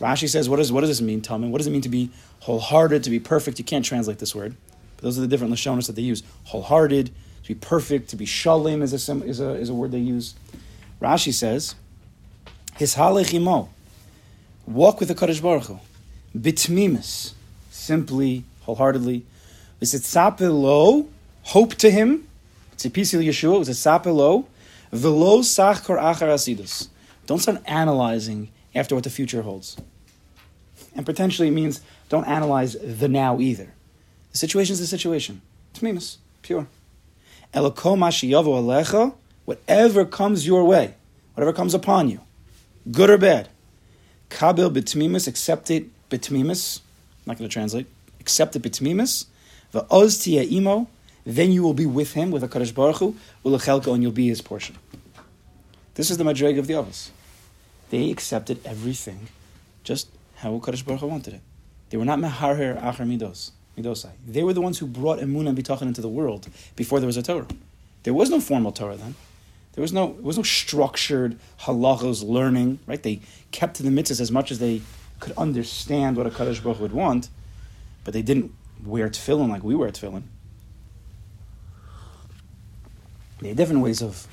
Rashi 0.00 0.28
says, 0.28 0.48
what, 0.48 0.60
is, 0.60 0.70
what 0.70 0.82
does 0.82 0.90
this 0.90 1.00
mean, 1.00 1.22
Talmud? 1.22 1.50
What 1.50 1.58
does 1.58 1.66
it 1.66 1.70
mean 1.70 1.80
to 1.82 1.88
be 1.88 2.10
wholehearted, 2.40 3.02
to 3.04 3.10
be 3.10 3.18
perfect? 3.18 3.58
You 3.58 3.64
can't 3.64 3.84
translate 3.84 4.18
this 4.18 4.34
word. 4.34 4.56
But 4.96 5.02
those 5.02 5.18
are 5.18 5.20
the 5.20 5.28
different 5.28 5.52
Lashonas 5.52 5.86
that 5.86 5.96
they 5.96 6.02
use. 6.02 6.22
Wholehearted, 6.44 7.10
to 7.42 7.48
be 7.48 7.54
perfect, 7.54 8.10
to 8.10 8.16
be 8.16 8.26
shalim 8.26 8.82
is 8.82 8.92
a, 8.92 9.24
is 9.24 9.40
a, 9.40 9.50
is 9.54 9.68
a 9.68 9.74
word 9.74 9.92
they 9.92 9.98
use. 9.98 10.34
Rashi 11.00 11.32
says, 11.32 11.74
His 12.76 12.94
halechimo, 12.96 13.68
walk 14.66 15.00
with 15.00 15.08
the 15.08 15.14
Kaddish 15.14 15.40
Baruch 15.40 15.64
Hu. 15.64 15.78
Bitmimis, 16.36 17.32
simply, 17.70 18.44
wholeheartedly. 18.62 19.24
lo, 20.40 21.08
hope 21.42 21.74
to 21.76 21.90
him. 21.90 22.26
Tzipisil 22.76 23.24
Yeshua, 23.24 23.58
was 23.58 23.68
it 23.68 24.10
lo, 24.10 24.46
velo 24.92 25.38
sachkor 25.40 25.98
achar 25.98 26.28
asidus. 26.28 26.88
Don't 27.26 27.38
start 27.38 27.62
analyzing 27.66 28.50
after 28.74 28.94
what 28.94 29.04
the 29.04 29.10
future 29.10 29.42
holds. 29.42 29.76
And 30.94 31.04
potentially 31.04 31.48
it 31.48 31.52
means 31.52 31.80
don't 32.08 32.26
analyze 32.26 32.76
the 32.80 33.08
now 33.08 33.40
either. 33.40 33.72
The 34.36 34.40
situation 34.40 34.74
is 34.74 34.80
the 34.80 34.86
situation. 34.86 35.40
It's 35.70 35.80
mimus, 35.80 36.18
pure. 36.42 36.66
alecha, 37.54 39.14
whatever 39.46 40.04
comes 40.04 40.46
your 40.46 40.62
way, 40.64 40.92
whatever 41.32 41.54
comes 41.54 41.72
upon 41.72 42.10
you, 42.10 42.20
good 42.92 43.08
or 43.08 43.16
bad, 43.16 43.48
kabil 44.28 44.70
bitmimus, 44.70 45.26
accept 45.26 45.70
it 45.70 45.86
bitmimus, 46.10 46.80
I'm 46.80 47.30
not 47.30 47.38
going 47.38 47.48
to 47.48 47.52
translate, 47.54 47.86
accept 48.20 48.54
it 48.56 48.60
bitmimus, 48.60 49.24
va'oz 49.72 50.52
imo, 50.52 50.86
then 51.24 51.50
you 51.50 51.62
will 51.62 51.72
be 51.72 51.86
with 51.86 52.12
him, 52.12 52.30
with 52.30 52.44
a 52.44 52.48
Kaddish 52.48 52.72
Baruch 52.72 52.96
Hu, 52.96 53.16
and 53.42 54.02
you'll 54.02 54.12
be 54.12 54.28
his 54.28 54.42
portion. 54.42 54.76
This 55.94 56.10
is 56.10 56.18
the 56.18 56.24
madreg 56.24 56.58
of 56.58 56.66
the 56.66 56.74
Avos. 56.74 57.08
They 57.88 58.10
accepted 58.10 58.60
everything 58.66 59.28
just 59.82 60.10
how 60.34 60.58
Kaddish 60.58 60.82
Baruch 60.82 61.00
Hu 61.00 61.06
wanted 61.06 61.32
it. 61.32 61.40
They 61.88 61.96
were 61.96 62.04
not 62.04 62.18
meharher 62.18 62.78
achar 62.82 63.06
midos, 63.06 63.52
midosai. 63.76 64.10
They 64.26 64.42
were 64.42 64.52
the 64.52 64.60
ones 64.60 64.78
who 64.78 64.86
brought 64.86 65.18
emunah 65.18 65.50
and 65.50 65.58
bitachon 65.58 65.82
into 65.82 66.00
the 66.00 66.08
world 66.08 66.48
before 66.74 67.00
there 67.00 67.06
was 67.06 67.16
a 67.16 67.22
Torah. 67.22 67.46
There 68.02 68.14
was 68.14 68.30
no 68.30 68.40
formal 68.40 68.72
Torah 68.72 68.96
then. 68.96 69.14
There 69.72 69.82
was 69.82 69.92
no, 69.92 70.14
there 70.14 70.22
was 70.22 70.38
no 70.38 70.42
structured 70.42 71.38
halachos 71.60 72.26
learning, 72.26 72.78
right? 72.86 73.02
They 73.02 73.20
kept 73.50 73.76
to 73.76 73.82
the 73.82 73.90
mitzvahs 73.90 74.20
as 74.20 74.32
much 74.32 74.50
as 74.50 74.58
they 74.58 74.80
could 75.20 75.32
understand 75.36 76.16
what 76.16 76.26
a 76.26 76.30
Kaddish 76.30 76.60
Baruch 76.60 76.80
would 76.80 76.92
want, 76.92 77.28
but 78.04 78.14
they 78.14 78.22
didn't 78.22 78.52
wear 78.84 79.08
tefillin 79.08 79.50
like 79.50 79.62
we 79.62 79.74
wear 79.74 79.90
tefillin. 79.90 80.22
They 83.40 83.48
had 83.48 83.56
different 83.58 83.82
ways 83.82 84.02
of, 84.02 84.26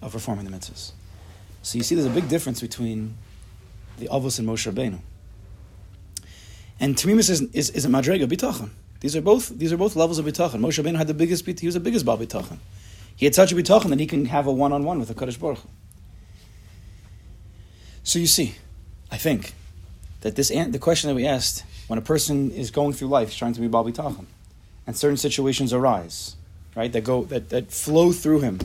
of 0.00 0.12
performing 0.12 0.46
the 0.46 0.50
mitzvahs. 0.50 0.92
So 1.62 1.76
you 1.76 1.84
see, 1.84 1.94
there's 1.94 2.06
a 2.06 2.10
big 2.10 2.28
difference 2.28 2.60
between 2.60 3.16
the 3.98 4.08
Avos 4.08 4.38
and 4.38 4.48
Moshe 4.48 4.70
Rabbeinu. 4.70 5.00
And 6.80 6.96
Tamimus 6.96 7.30
is, 7.30 7.42
is, 7.52 7.70
is 7.70 7.84
a 7.84 7.88
Madrega 7.88 8.26
Bitachon. 8.26 8.70
These 9.04 9.16
are 9.16 9.20
both 9.20 9.50
these 9.50 9.70
are 9.70 9.76
both 9.76 9.96
levels 9.96 10.18
of 10.18 10.24
bitachon. 10.24 10.60
Moshe 10.60 10.82
Rabbeinu 10.82 10.96
had 10.96 11.06
the 11.06 11.12
biggest 11.12 11.44
he 11.44 11.66
was 11.66 11.74
the 11.74 11.80
biggest 11.80 12.06
bal 12.06 12.16
bitachon. 12.16 12.56
He 13.14 13.26
had 13.26 13.34
such 13.34 13.52
a 13.52 13.54
bitachon 13.54 13.90
that 13.90 14.00
he 14.00 14.06
can 14.06 14.24
have 14.24 14.46
a 14.46 14.50
one 14.50 14.72
on 14.72 14.82
one 14.82 14.98
with 14.98 15.08
the 15.08 15.14
Kaddish 15.14 15.36
Baruch. 15.36 15.58
So 18.02 18.18
you 18.18 18.26
see, 18.26 18.54
I 19.10 19.18
think 19.18 19.52
that 20.22 20.36
this 20.36 20.48
the 20.48 20.78
question 20.78 21.08
that 21.08 21.14
we 21.14 21.26
asked 21.26 21.64
when 21.86 21.98
a 21.98 22.02
person 22.02 22.50
is 22.50 22.70
going 22.70 22.94
through 22.94 23.08
life, 23.08 23.36
trying 23.36 23.52
to 23.52 23.60
be 23.60 23.68
Baal 23.68 23.84
Bitachon, 23.84 24.24
and 24.86 24.96
certain 24.96 25.18
situations 25.18 25.74
arise, 25.74 26.36
right, 26.74 26.90
that 26.90 27.04
go 27.04 27.24
that, 27.24 27.50
that 27.50 27.70
flow 27.70 28.10
through 28.10 28.40
him, 28.40 28.58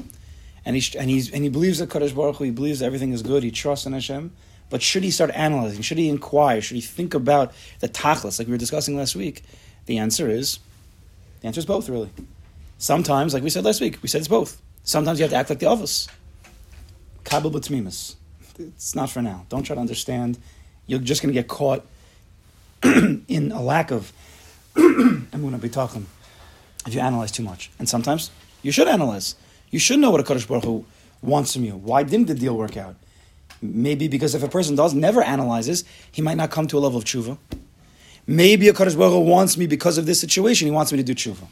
and 0.63 0.77
he 0.77 0.97
and 0.97 1.09
he's 1.09 1.29
and 1.31 1.43
he 1.43 1.49
believes 1.49 1.79
that 1.79 1.89
Kadosh 1.89 2.15
Baruch 2.15 2.37
Hu, 2.37 2.45
he 2.45 2.51
believes 2.51 2.81
everything 2.81 3.11
is 3.11 3.23
good, 3.23 3.43
he 3.43 3.51
trusts 3.51 3.85
in 3.85 3.91
Hashem. 3.91 4.31
But 4.69 4.81
should 4.81 5.03
he 5.03 5.11
start 5.11 5.31
analyzing? 5.33 5.81
Should 5.81 5.97
he 5.97 6.09
inquire? 6.09 6.61
Should 6.61 6.75
he 6.75 6.81
think 6.81 7.13
about 7.13 7.53
the 7.79 7.89
tachlis, 7.89 8.39
like 8.39 8.47
we 8.47 8.51
were 8.51 8.57
discussing 8.57 8.95
last 8.95 9.15
week? 9.15 9.43
The 9.88 9.97
answer 9.97 10.29
is, 10.29 10.59
the 11.41 11.47
answer 11.47 11.59
is 11.59 11.65
both, 11.65 11.89
really. 11.89 12.11
Sometimes, 12.77 13.33
like 13.33 13.43
we 13.43 13.49
said 13.49 13.65
last 13.65 13.81
week, 13.81 13.97
we 14.01 14.09
said 14.09 14.19
it's 14.19 14.27
both. 14.27 14.61
Sometimes 14.83 15.19
you 15.19 15.23
have 15.23 15.31
to 15.31 15.38
act 15.38 15.49
like 15.49 15.59
the 15.59 15.65
office. 15.65 16.07
Kabel 17.23 17.51
b'tmimus. 17.51 18.15
It's 18.57 18.95
not 18.95 19.09
for 19.09 19.21
now. 19.21 19.45
Don't 19.49 19.63
try 19.63 19.75
to 19.75 19.79
understand. 19.81 20.38
You're 20.85 20.99
just 20.99 21.21
going 21.21 21.33
to 21.33 21.39
get 21.39 21.47
caught 21.47 21.85
in 22.83 23.51
a 23.53 23.61
lack 23.61 23.91
of 23.91 24.11
emunah 24.75 25.59
b'tachon 25.59 26.05
if 26.85 26.93
you 26.93 26.99
analyze 26.99 27.31
too 27.31 27.43
much. 27.43 27.71
And 27.79 27.88
sometimes 27.88 28.31
you 28.61 28.71
should 28.71 28.88
analyze. 28.88 29.35
You 29.71 29.79
should 29.79 29.99
know 29.99 30.11
what 30.11 30.19
a 30.19 30.23
Kadosh 30.23 30.47
Baruch 30.47 30.63
Hu 30.63 30.85
wants 31.21 31.53
from 31.53 31.63
you. 31.63 31.75
Why 31.75 32.03
didn't 32.03 32.27
the 32.27 32.33
deal 32.33 32.55
work 32.55 32.77
out? 32.77 32.95
Maybe 33.61 34.07
because 34.07 34.35
if 34.35 34.43
a 34.43 34.47
person 34.47 34.75
does 34.75 34.93
never 34.93 35.21
analyzes, 35.21 35.83
he 36.11 36.21
might 36.21 36.37
not 36.37 36.49
come 36.49 36.67
to 36.67 36.77
a 36.77 36.79
level 36.79 36.97
of 36.97 37.03
tshuva. 37.03 37.37
Maybe 38.25 38.69
a 38.69 38.73
Kadosh 38.73 38.97
Baruch 38.97 39.13
Hu 39.13 39.19
wants 39.21 39.57
me 39.57 39.67
because 39.67 39.97
of 39.97 40.05
this 40.05 40.19
situation. 40.19 40.67
He 40.67 40.71
wants 40.71 40.91
me 40.91 40.97
to 40.97 41.03
do 41.03 41.15
tshuva. 41.15 41.47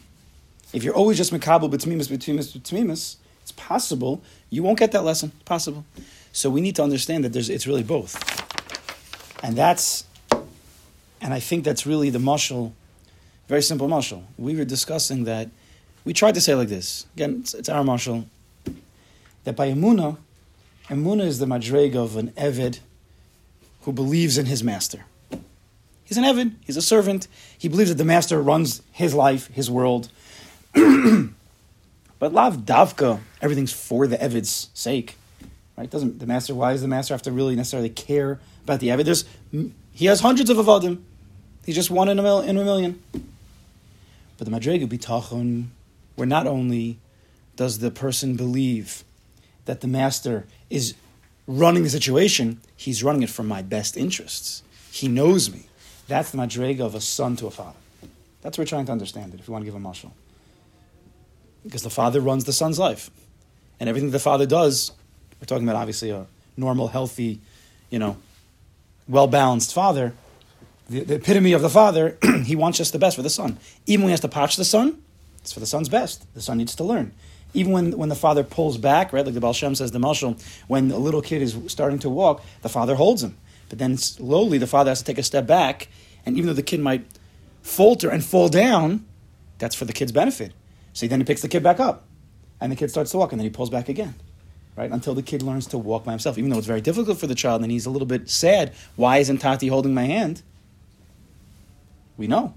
If 0.74 0.84
you're 0.84 0.96
always 0.96 1.18
just 1.18 1.34
mekabel 1.34 1.72
betmimus, 1.72 2.10
betmimus, 2.10 2.58
betmimus, 2.58 3.16
it's 3.42 3.52
possible 3.54 4.22
you 4.50 4.64
won't 4.64 4.80
get 4.80 4.92
that 4.92 5.04
lesson. 5.04 5.32
Possible. 5.46 5.86
So 6.32 6.50
we 6.50 6.62
need 6.62 6.76
to 6.76 6.84
understand 6.84 7.24
that 7.24 7.34
there's, 7.34 7.50
it's 7.50 7.66
really 7.66 7.84
both, 7.84 8.16
and 9.44 9.56
that's, 9.56 10.04
and 11.22 11.34
I 11.34 11.40
think 11.40 11.64
that's 11.64 11.86
really 11.86 12.10
the 12.10 12.20
mushal, 12.20 12.74
very 13.48 13.62
simple 13.62 13.88
mushal. 13.88 14.24
We 14.38 14.56
were 14.56 14.66
discussing 14.66 15.24
that. 15.24 15.50
We 16.06 16.14
tried 16.14 16.36
to 16.36 16.42
say 16.42 16.54
like 16.54 16.68
this 16.70 17.06
again. 17.16 17.38
It's, 17.42 17.54
it's 17.54 17.70
our 17.70 17.84
mushal 17.84 18.26
that 19.46 19.56
by 19.56 19.72
emuna, 19.72 20.18
emuna 20.90 21.26
is 21.26 21.40
the 21.40 21.46
madrega 21.46 21.96
of 21.96 22.16
an 22.16 22.32
eved 22.32 22.80
who 23.82 23.92
believes 23.92 24.38
in 24.38 24.46
his 24.46 24.64
master. 24.64 25.06
He's 26.04 26.18
an 26.18 26.24
eved. 26.24 26.56
He's 26.66 26.78
a 26.78 26.82
servant. 26.82 27.28
He 27.58 27.68
believes 27.68 27.90
that 27.90 27.98
the 27.98 28.06
master 28.06 28.42
runs 28.42 28.82
his 28.92 29.14
life, 29.14 29.48
his 29.48 29.70
world. 29.70 30.10
but 30.74 32.34
lav 32.34 32.60
davka, 32.60 33.20
everything's 33.42 33.74
for 33.74 34.08
the 34.08 34.18
Evid's 34.18 34.70
sake. 34.74 35.16
Right? 35.78 35.90
Doesn't 35.90 36.20
the 36.20 36.26
master? 36.26 36.56
Why 36.56 36.72
does 36.72 36.82
the 36.82 36.88
master 36.88 37.14
have 37.14 37.22
to 37.24 37.32
really 37.32 37.56
necessarily 37.56 37.90
care 37.90 38.40
about 38.64 38.80
the 38.80 38.88
Evid? 38.88 39.06
There's 39.06 39.26
he 39.94 40.06
has 40.06 40.22
hundreds 40.22 40.50
of 40.50 40.58
avadim. 40.58 41.02
He's 41.66 41.76
just 41.76 41.92
one 41.92 42.08
in 42.08 42.18
a, 42.18 42.24
mil, 42.24 42.40
in 42.40 42.58
a 42.58 42.64
million. 42.64 43.02
But 44.38 44.50
the 44.50 44.52
madrega 44.52 44.88
bitachon, 44.88 45.68
where 46.16 46.28
not 46.28 46.48
only 46.48 47.00
does 47.58 47.80
the 47.80 47.92
person 47.92 48.36
believe 48.36 49.04
that 49.68 49.82
the 49.82 49.88
master 49.88 50.46
is 50.70 50.96
running 51.46 51.84
the 51.84 51.90
situation, 51.90 52.60
he's 52.76 53.04
running 53.04 53.24
it 53.24 53.30
for 53.30 53.44
my 53.44 53.62
best 53.62 53.96
interests. 53.96 54.64
He 54.92 55.08
knows 55.08 55.52
me. 55.52 55.68
That's 56.08 56.32
the 56.32 56.38
madrega 56.38 56.82
of 56.82 56.96
a 56.96 57.02
son 57.02 57.36
to 57.38 57.48
a 57.48 57.52
father. 57.52 57.78
That's 58.42 58.58
what 58.58 58.64
we're 58.64 58.70
trying 58.70 58.86
to 58.86 58.92
understand 58.92 59.34
it, 59.34 59.40
if 59.40 59.48
you 59.48 59.52
want 59.52 59.64
to 59.64 59.72
give 59.72 59.76
a 59.76 59.84
mashal. 59.84 60.12
Because 61.64 61.84
the 61.84 61.90
father 61.90 62.20
runs 62.22 62.46
the 62.46 62.54
son's 62.54 62.80
life. 62.80 63.10
And 63.80 63.90
everything 63.90 64.12
the 64.12 64.20
father 64.20 64.46
does, 64.46 64.92
we're 65.40 65.46
talking 65.46 65.68
about 65.68 65.80
obviously 65.80 66.10
a 66.10 66.26
normal, 66.56 66.88
healthy, 66.88 67.40
you 67.90 68.00
know, 68.00 68.18
well 69.08 69.28
balanced 69.28 69.74
father. 69.74 70.14
The, 70.90 71.02
the, 71.02 71.16
epitome 71.16 71.52
of 71.52 71.62
the 71.62 71.70
father, 71.70 72.18
he 72.46 72.56
wants 72.56 72.78
just 72.78 72.94
the 72.94 73.00
best 73.00 73.18
for 73.18 73.22
the 73.22 73.30
son. 73.30 73.58
Even 73.86 74.04
when 74.04 74.10
he 74.10 74.14
has 74.14 74.22
to 74.22 74.30
patch 74.30 74.56
the 74.56 74.66
son, 74.66 75.02
it's 75.40 75.52
for 75.52 75.60
the 75.60 75.66
son's 75.66 75.90
best. 75.90 76.26
The 76.34 76.42
son 76.42 76.58
needs 76.58 76.76
to 76.76 76.84
learn. 76.84 77.14
Even 77.58 77.72
when, 77.72 77.98
when 77.98 78.10
the 78.10 78.16
father 78.16 78.44
pulls 78.44 78.78
back, 78.78 79.12
right, 79.12 79.26
like 79.26 79.34
the 79.34 79.42
Baal 79.42 79.52
Shem 79.52 79.74
says, 79.74 79.90
the 79.90 79.98
Mashal, 79.98 80.40
when 80.68 80.92
a 80.92 80.98
little 80.98 81.24
kid 81.24 81.42
is 81.42 81.58
starting 81.66 81.98
to 82.00 82.10
walk, 82.10 82.44
the 82.62 82.70
father 82.70 82.94
holds 82.94 83.24
him. 83.24 83.36
But 83.68 83.80
then 83.80 83.98
slowly 83.98 84.60
the 84.60 84.68
father 84.68 84.92
has 84.92 85.00
to 85.00 85.06
take 85.06 85.18
a 85.18 85.24
step 85.24 85.48
back, 85.48 85.88
and 86.24 86.38
even 86.38 86.46
though 86.46 86.54
the 86.54 86.62
kid 86.62 86.80
might 86.80 87.04
falter 87.64 88.12
and 88.12 88.24
fall 88.24 88.48
down, 88.48 89.06
that's 89.58 89.74
for 89.74 89.86
the 89.86 89.92
kid's 89.92 90.12
benefit. 90.12 90.54
So 90.94 91.08
then 91.08 91.20
he 91.20 91.26
picks 91.26 91.42
the 91.42 91.48
kid 91.48 91.64
back 91.64 91.80
up, 91.80 92.06
and 92.62 92.72
the 92.72 92.76
kid 92.76 92.92
starts 92.92 93.10
to 93.12 93.18
walk, 93.18 93.32
and 93.32 93.42
then 93.42 93.46
he 93.46 93.50
pulls 93.50 93.72
back 93.72 93.90
again, 93.90 94.14
right? 94.76 94.92
Until 94.92 95.16
the 95.16 95.24
kid 95.24 95.42
learns 95.42 95.66
to 95.68 95.80
walk 95.80 96.06
by 96.06 96.12
himself. 96.12 96.38
Even 96.38 96.52
though 96.52 96.60
it's 96.60 96.68
very 96.68 96.82
difficult 96.82 97.18
for 97.18 97.26
the 97.26 97.36
child, 97.36 97.64
and 97.64 97.72
he's 97.72 97.88
a 97.88 97.90
little 97.90 98.06
bit 98.06 98.30
sad. 98.30 98.72
Why 98.96 99.18
isn't 99.18 99.40
Tati 99.40 99.68
holding 99.68 99.96
my 99.96 100.06
hand? 100.06 100.44
We 102.18 102.28
know 102.28 102.54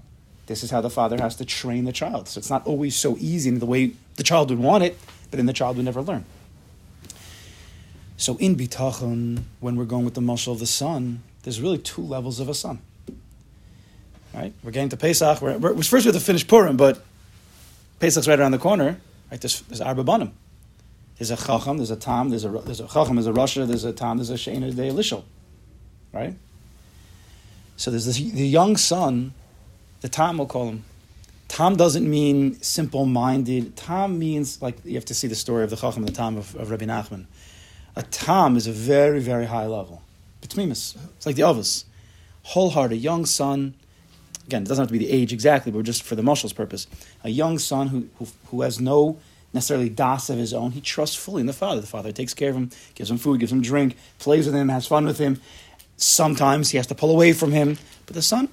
this 0.51 0.63
is 0.63 0.69
how 0.69 0.81
the 0.81 0.89
father 0.89 1.17
has 1.17 1.37
to 1.37 1.45
train 1.45 1.85
the 1.85 1.93
child. 1.93 2.27
So 2.27 2.37
it's 2.37 2.49
not 2.49 2.67
always 2.67 2.93
so 2.93 3.15
easy 3.19 3.47
in 3.47 3.59
the 3.59 3.65
way 3.65 3.93
the 4.17 4.23
child 4.23 4.49
would 4.49 4.59
want 4.59 4.83
it, 4.83 4.99
but 5.29 5.37
then 5.37 5.45
the 5.45 5.53
child 5.53 5.77
would 5.77 5.85
never 5.85 6.01
learn. 6.01 6.25
So 8.17 8.35
in 8.37 8.57
bitachon, 8.57 9.43
when 9.61 9.77
we're 9.77 9.85
going 9.85 10.03
with 10.03 10.13
the 10.13 10.21
mashal 10.21 10.51
of 10.51 10.59
the 10.59 10.67
son, 10.67 11.23
there's 11.43 11.61
really 11.61 11.77
two 11.77 12.01
levels 12.01 12.41
of 12.41 12.49
a 12.49 12.53
son. 12.53 12.79
Right? 14.33 14.53
We're 14.61 14.71
getting 14.71 14.89
to 14.89 14.97
Pesach. 14.97 15.41
We're, 15.41 15.57
we're, 15.57 15.73
first 15.75 16.05
we 16.05 16.11
have 16.11 16.15
to 16.15 16.19
finish 16.19 16.45
Purim, 16.45 16.75
but 16.75 17.01
Pesach's 18.01 18.27
right 18.27 18.39
around 18.39 18.51
the 18.51 18.59
corner. 18.59 18.99
Right? 19.31 19.39
There's, 19.39 19.61
there's 19.61 19.81
Arba 19.81 20.03
Banim. 20.03 20.33
There's 21.17 21.31
a 21.31 21.37
Chacham, 21.37 21.77
there's 21.77 21.91
a 21.91 21.95
Tam, 21.95 22.29
there's 22.29 22.43
a, 22.43 22.49
there's 22.49 22.81
a 22.81 22.87
Chacham, 22.87 23.15
there's 23.15 23.27
a 23.27 23.31
Rasha, 23.31 23.65
there's 23.65 23.85
a 23.85 23.93
Tam, 23.93 24.17
there's 24.17 24.31
a 24.31 24.33
Sheina, 24.33 24.73
there's 24.73 25.11
a. 25.13 25.23
Right? 26.11 26.35
So 27.77 27.89
there's 27.89 28.05
this, 28.05 28.17
the 28.17 28.47
young 28.47 28.75
son, 28.75 29.33
the 30.01 30.09
Tom 30.09 30.37
we'll 30.37 30.47
call 30.47 30.67
him. 30.67 30.83
Tom 31.47 31.75
doesn't 31.75 32.09
mean 32.09 32.61
simple 32.61 33.05
minded. 33.05 33.75
Tom 33.75 34.17
means, 34.17 34.61
like, 34.61 34.77
you 34.85 34.95
have 34.95 35.05
to 35.05 35.13
see 35.13 35.27
the 35.27 35.35
story 35.35 35.63
of 35.63 35.69
the 35.69 35.75
Chacham 35.75 36.03
the 36.03 36.11
Tam 36.11 36.37
of, 36.37 36.55
of 36.55 36.71
Rabbi 36.71 36.85
Nachman. 36.85 37.25
A 37.95 38.03
Tam 38.03 38.55
is 38.55 38.67
a 38.67 38.71
very, 38.71 39.19
very 39.19 39.45
high 39.45 39.65
level. 39.65 40.01
Betmimus. 40.41 40.95
It's 41.17 41.25
like 41.25 41.35
the 41.35 41.43
Ovis. 41.43 41.85
Wholehearted, 42.43 42.99
young 42.99 43.25
son, 43.25 43.75
again, 44.47 44.63
it 44.63 44.67
doesn't 44.69 44.83
have 44.83 44.87
to 44.87 44.93
be 44.93 45.05
the 45.05 45.11
age 45.11 45.33
exactly, 45.33 45.71
but 45.71 45.83
just 45.83 46.03
for 46.03 46.15
the 46.15 46.23
mashal's 46.23 46.53
purpose. 46.53 46.87
A 47.23 47.29
young 47.29 47.59
son 47.59 47.87
who, 47.87 48.07
who, 48.17 48.27
who 48.47 48.61
has 48.61 48.79
no 48.79 49.19
necessarily 49.53 49.89
das 49.89 50.29
of 50.29 50.37
his 50.37 50.53
own, 50.53 50.71
he 50.71 50.81
trusts 50.81 51.15
fully 51.15 51.41
in 51.41 51.47
the 51.47 51.53
father. 51.53 51.81
The 51.81 51.87
father 51.87 52.11
takes 52.11 52.33
care 52.33 52.49
of 52.49 52.55
him, 52.55 52.71
gives 52.95 53.11
him 53.11 53.17
food, 53.17 53.39
gives 53.39 53.51
him 53.51 53.61
drink, 53.61 53.97
plays 54.19 54.45
with 54.45 54.55
him, 54.55 54.69
has 54.69 54.87
fun 54.87 55.05
with 55.05 55.17
him. 55.17 55.41
Sometimes 55.97 56.69
he 56.71 56.77
has 56.77 56.87
to 56.87 56.95
pull 56.95 57.11
away 57.11 57.33
from 57.33 57.51
him, 57.51 57.77
but 58.05 58.15
the 58.15 58.21
son 58.21 58.47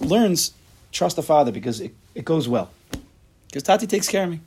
learns 0.00 0.52
trust 0.92 1.16
the 1.16 1.22
father 1.22 1.52
because 1.52 1.80
it, 1.80 1.94
it 2.14 2.24
goes 2.24 2.48
well. 2.48 2.70
Because 3.46 3.62
Tati 3.62 3.86
takes 3.86 4.08
care 4.08 4.24
of 4.24 4.30
me. 4.30 4.40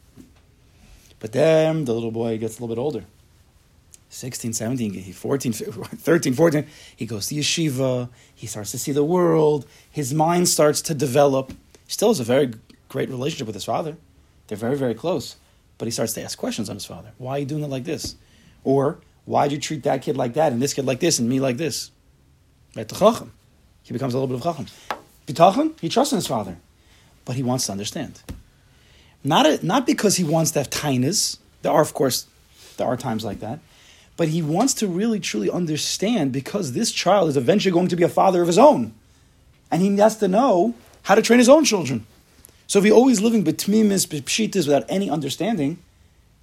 But 1.20 1.32
then 1.32 1.86
the 1.86 1.94
little 1.94 2.12
boy 2.12 2.38
gets 2.38 2.58
a 2.58 2.62
little 2.62 2.76
bit 2.76 2.82
older. 2.82 3.06
16, 4.10 4.54
17, 4.54 5.14
14, 5.14 5.54
13, 5.54 6.34
14, 6.34 6.68
he 6.96 7.06
goes 7.06 7.28
to 7.28 7.36
yeshiva, 7.36 8.10
he 8.36 8.46
starts 8.46 8.72
to 8.72 8.78
see 8.78 8.92
the 8.92 9.04
world, 9.04 9.66
his 9.90 10.14
mind 10.14 10.48
starts 10.48 10.82
to 10.82 10.94
develop. 10.94 11.52
Still 11.88 12.10
has 12.10 12.20
a 12.20 12.24
very 12.24 12.54
great 12.90 13.10
relationship 13.10 13.48
with 13.48 13.56
his 13.56 13.66
father. 13.66 13.98
They're 14.48 14.58
very, 14.58 14.78
very 14.78 14.94
close. 14.94 15.36
But 15.78 15.88
he 15.88 15.92
starts 15.92 16.14
to 16.14 16.22
ask 16.22 16.38
questions 16.38 16.70
on 16.70 16.76
his 16.76 16.86
father. 16.86 17.12
Why 17.18 17.32
are 17.32 17.40
you 17.40 17.46
doing 17.46 17.64
it 17.64 17.70
like 17.70 17.86
this? 17.86 18.16
Or, 18.64 19.00
why 19.26 19.48
did 19.48 19.56
you 19.56 19.60
treat 19.60 19.84
that 19.84 20.02
kid 20.02 20.16
like 20.16 20.34
that 20.34 20.52
and 20.52 20.62
this 20.62 20.74
kid 20.74 20.86
like 20.86 21.00
this 21.00 21.18
and 21.18 21.28
me 21.28 21.40
like 21.40 21.58
this? 21.58 21.90
Right 22.76 22.88
Chacham. 22.88 23.32
He 23.82 23.94
becomes 23.94 24.14
a 24.14 24.20
little 24.20 24.28
bit 24.28 24.46
of 24.46 24.56
Chacham. 24.56 24.68
Bitachon, 25.28 25.80
he 25.80 25.90
trusts 25.90 26.12
in 26.12 26.18
his 26.18 26.28
father. 26.28 26.58
But 27.26 27.36
he 27.36 27.44
wants 27.44 27.66
to 27.68 27.72
understand. 27.72 28.22
Not, 29.24 29.46
a, 29.46 29.66
not 29.66 29.86
because 29.86 30.18
he 30.18 30.24
wants 30.24 30.52
to 30.52 30.60
have 30.60 30.70
tainas. 30.70 31.38
There 31.62 31.72
are, 31.72 31.82
of 31.82 31.94
course, 31.94 32.28
there 32.78 32.88
are 32.88 32.98
times 32.98 33.24
like 33.24 33.40
that 33.40 33.60
but 34.16 34.28
he 34.28 34.42
wants 34.42 34.74
to 34.76 34.88
really 34.88 35.20
truly 35.20 35.50
understand 35.50 36.32
because 36.32 36.74
this 36.74 36.92
child 36.92 37.30
is 37.30 37.38
eventually 37.38 37.72
going 37.72 37.88
to 37.88 37.96
be 37.96 38.04
a 38.04 38.10
father 38.10 38.42
of 38.42 38.48
his 38.48 38.58
own. 38.58 38.94
And 39.72 39.82
he 39.82 39.98
has 39.98 40.18
to 40.18 40.28
know 40.28 40.76
how 41.04 41.16
to 41.16 41.22
train 41.22 41.40
his 41.40 41.50
own 41.50 41.66
children. 41.66 42.06
So 42.68 42.80
if 42.80 42.86
he's 42.86 42.94
always 42.94 43.22
living 43.22 43.44
betmimis, 43.44 44.08
pshitas 44.08 44.68
without 44.68 44.86
any 44.88 45.10
understanding, 45.10 45.80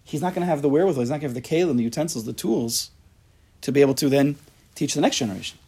he's 0.04 0.20
not 0.20 0.34
going 0.34 0.42
to 0.42 0.46
have 0.46 0.62
the 0.62 0.68
wherewithal, 0.68 1.00
he's 1.00 1.10
not 1.10 1.20
going 1.20 1.32
to 1.32 1.40
have 1.40 1.42
the 1.42 1.48
kalim, 1.48 1.76
the 1.76 1.84
utensils, 1.84 2.24
the 2.24 2.32
tools 2.32 2.90
to 3.60 3.70
be 3.70 3.80
able 3.80 3.94
to 3.94 4.08
then 4.08 4.36
teach 4.74 4.94
the 4.94 5.00
next 5.00 5.18
generation. 5.18 5.58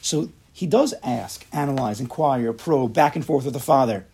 So 0.00 0.30
he 0.60 0.66
does 0.66 0.92
ask, 1.02 1.46
analyze, 1.54 2.00
inquire, 2.00 2.52
probe, 2.52 2.92
back 2.92 3.16
and 3.16 3.24
forth 3.24 3.46
with 3.46 3.54
the 3.54 3.60
father. 3.60 4.04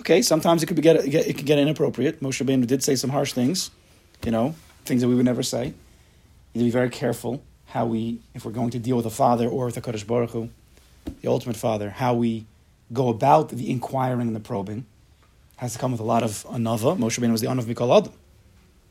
Okay, 0.00 0.20
sometimes 0.20 0.62
it 0.62 0.66
could 0.66 0.76
be 0.76 0.82
get, 0.82 0.96
it 0.96 1.34
could 1.34 1.46
get 1.46 1.58
inappropriate. 1.58 2.20
Moshe 2.20 2.44
Rabbeinu 2.44 2.66
did 2.66 2.84
say 2.84 2.94
some 2.94 3.08
harsh 3.08 3.32
things, 3.32 3.70
you 4.22 4.30
know, 4.30 4.54
things 4.84 5.00
that 5.00 5.08
we 5.08 5.14
would 5.14 5.24
never 5.24 5.42
say 5.42 5.72
You 6.52 6.56
need 6.56 6.60
to 6.60 6.64
be 6.64 6.70
very 6.70 6.90
careful 6.90 7.42
how 7.68 7.86
we, 7.86 8.20
if 8.34 8.44
we're 8.44 8.52
going 8.52 8.68
to 8.68 8.78
deal 8.78 8.98
with 8.98 9.06
a 9.06 9.10
father 9.10 9.48
or 9.48 9.64
with 9.64 9.78
a 9.78 9.80
Kaddish 9.80 10.04
Baruch 10.04 10.32
Hu, 10.32 10.50
the 11.22 11.28
ultimate 11.28 11.56
father, 11.56 11.88
how 11.88 12.12
we 12.12 12.44
go 12.92 13.08
about 13.08 13.48
the 13.48 13.70
inquiring 13.70 14.26
and 14.26 14.36
the 14.36 14.40
probing 14.40 14.84
has 15.56 15.72
to 15.72 15.78
come 15.78 15.92
with 15.92 16.02
a 16.02 16.04
lot 16.04 16.22
of 16.22 16.44
anava. 16.50 16.98
Moshe 16.98 17.18
Rabbeinu 17.18 17.32
was 17.32 17.40
the 17.40 17.46
anav 17.46 17.64
mikol 17.64 17.96
adam, 17.96 18.12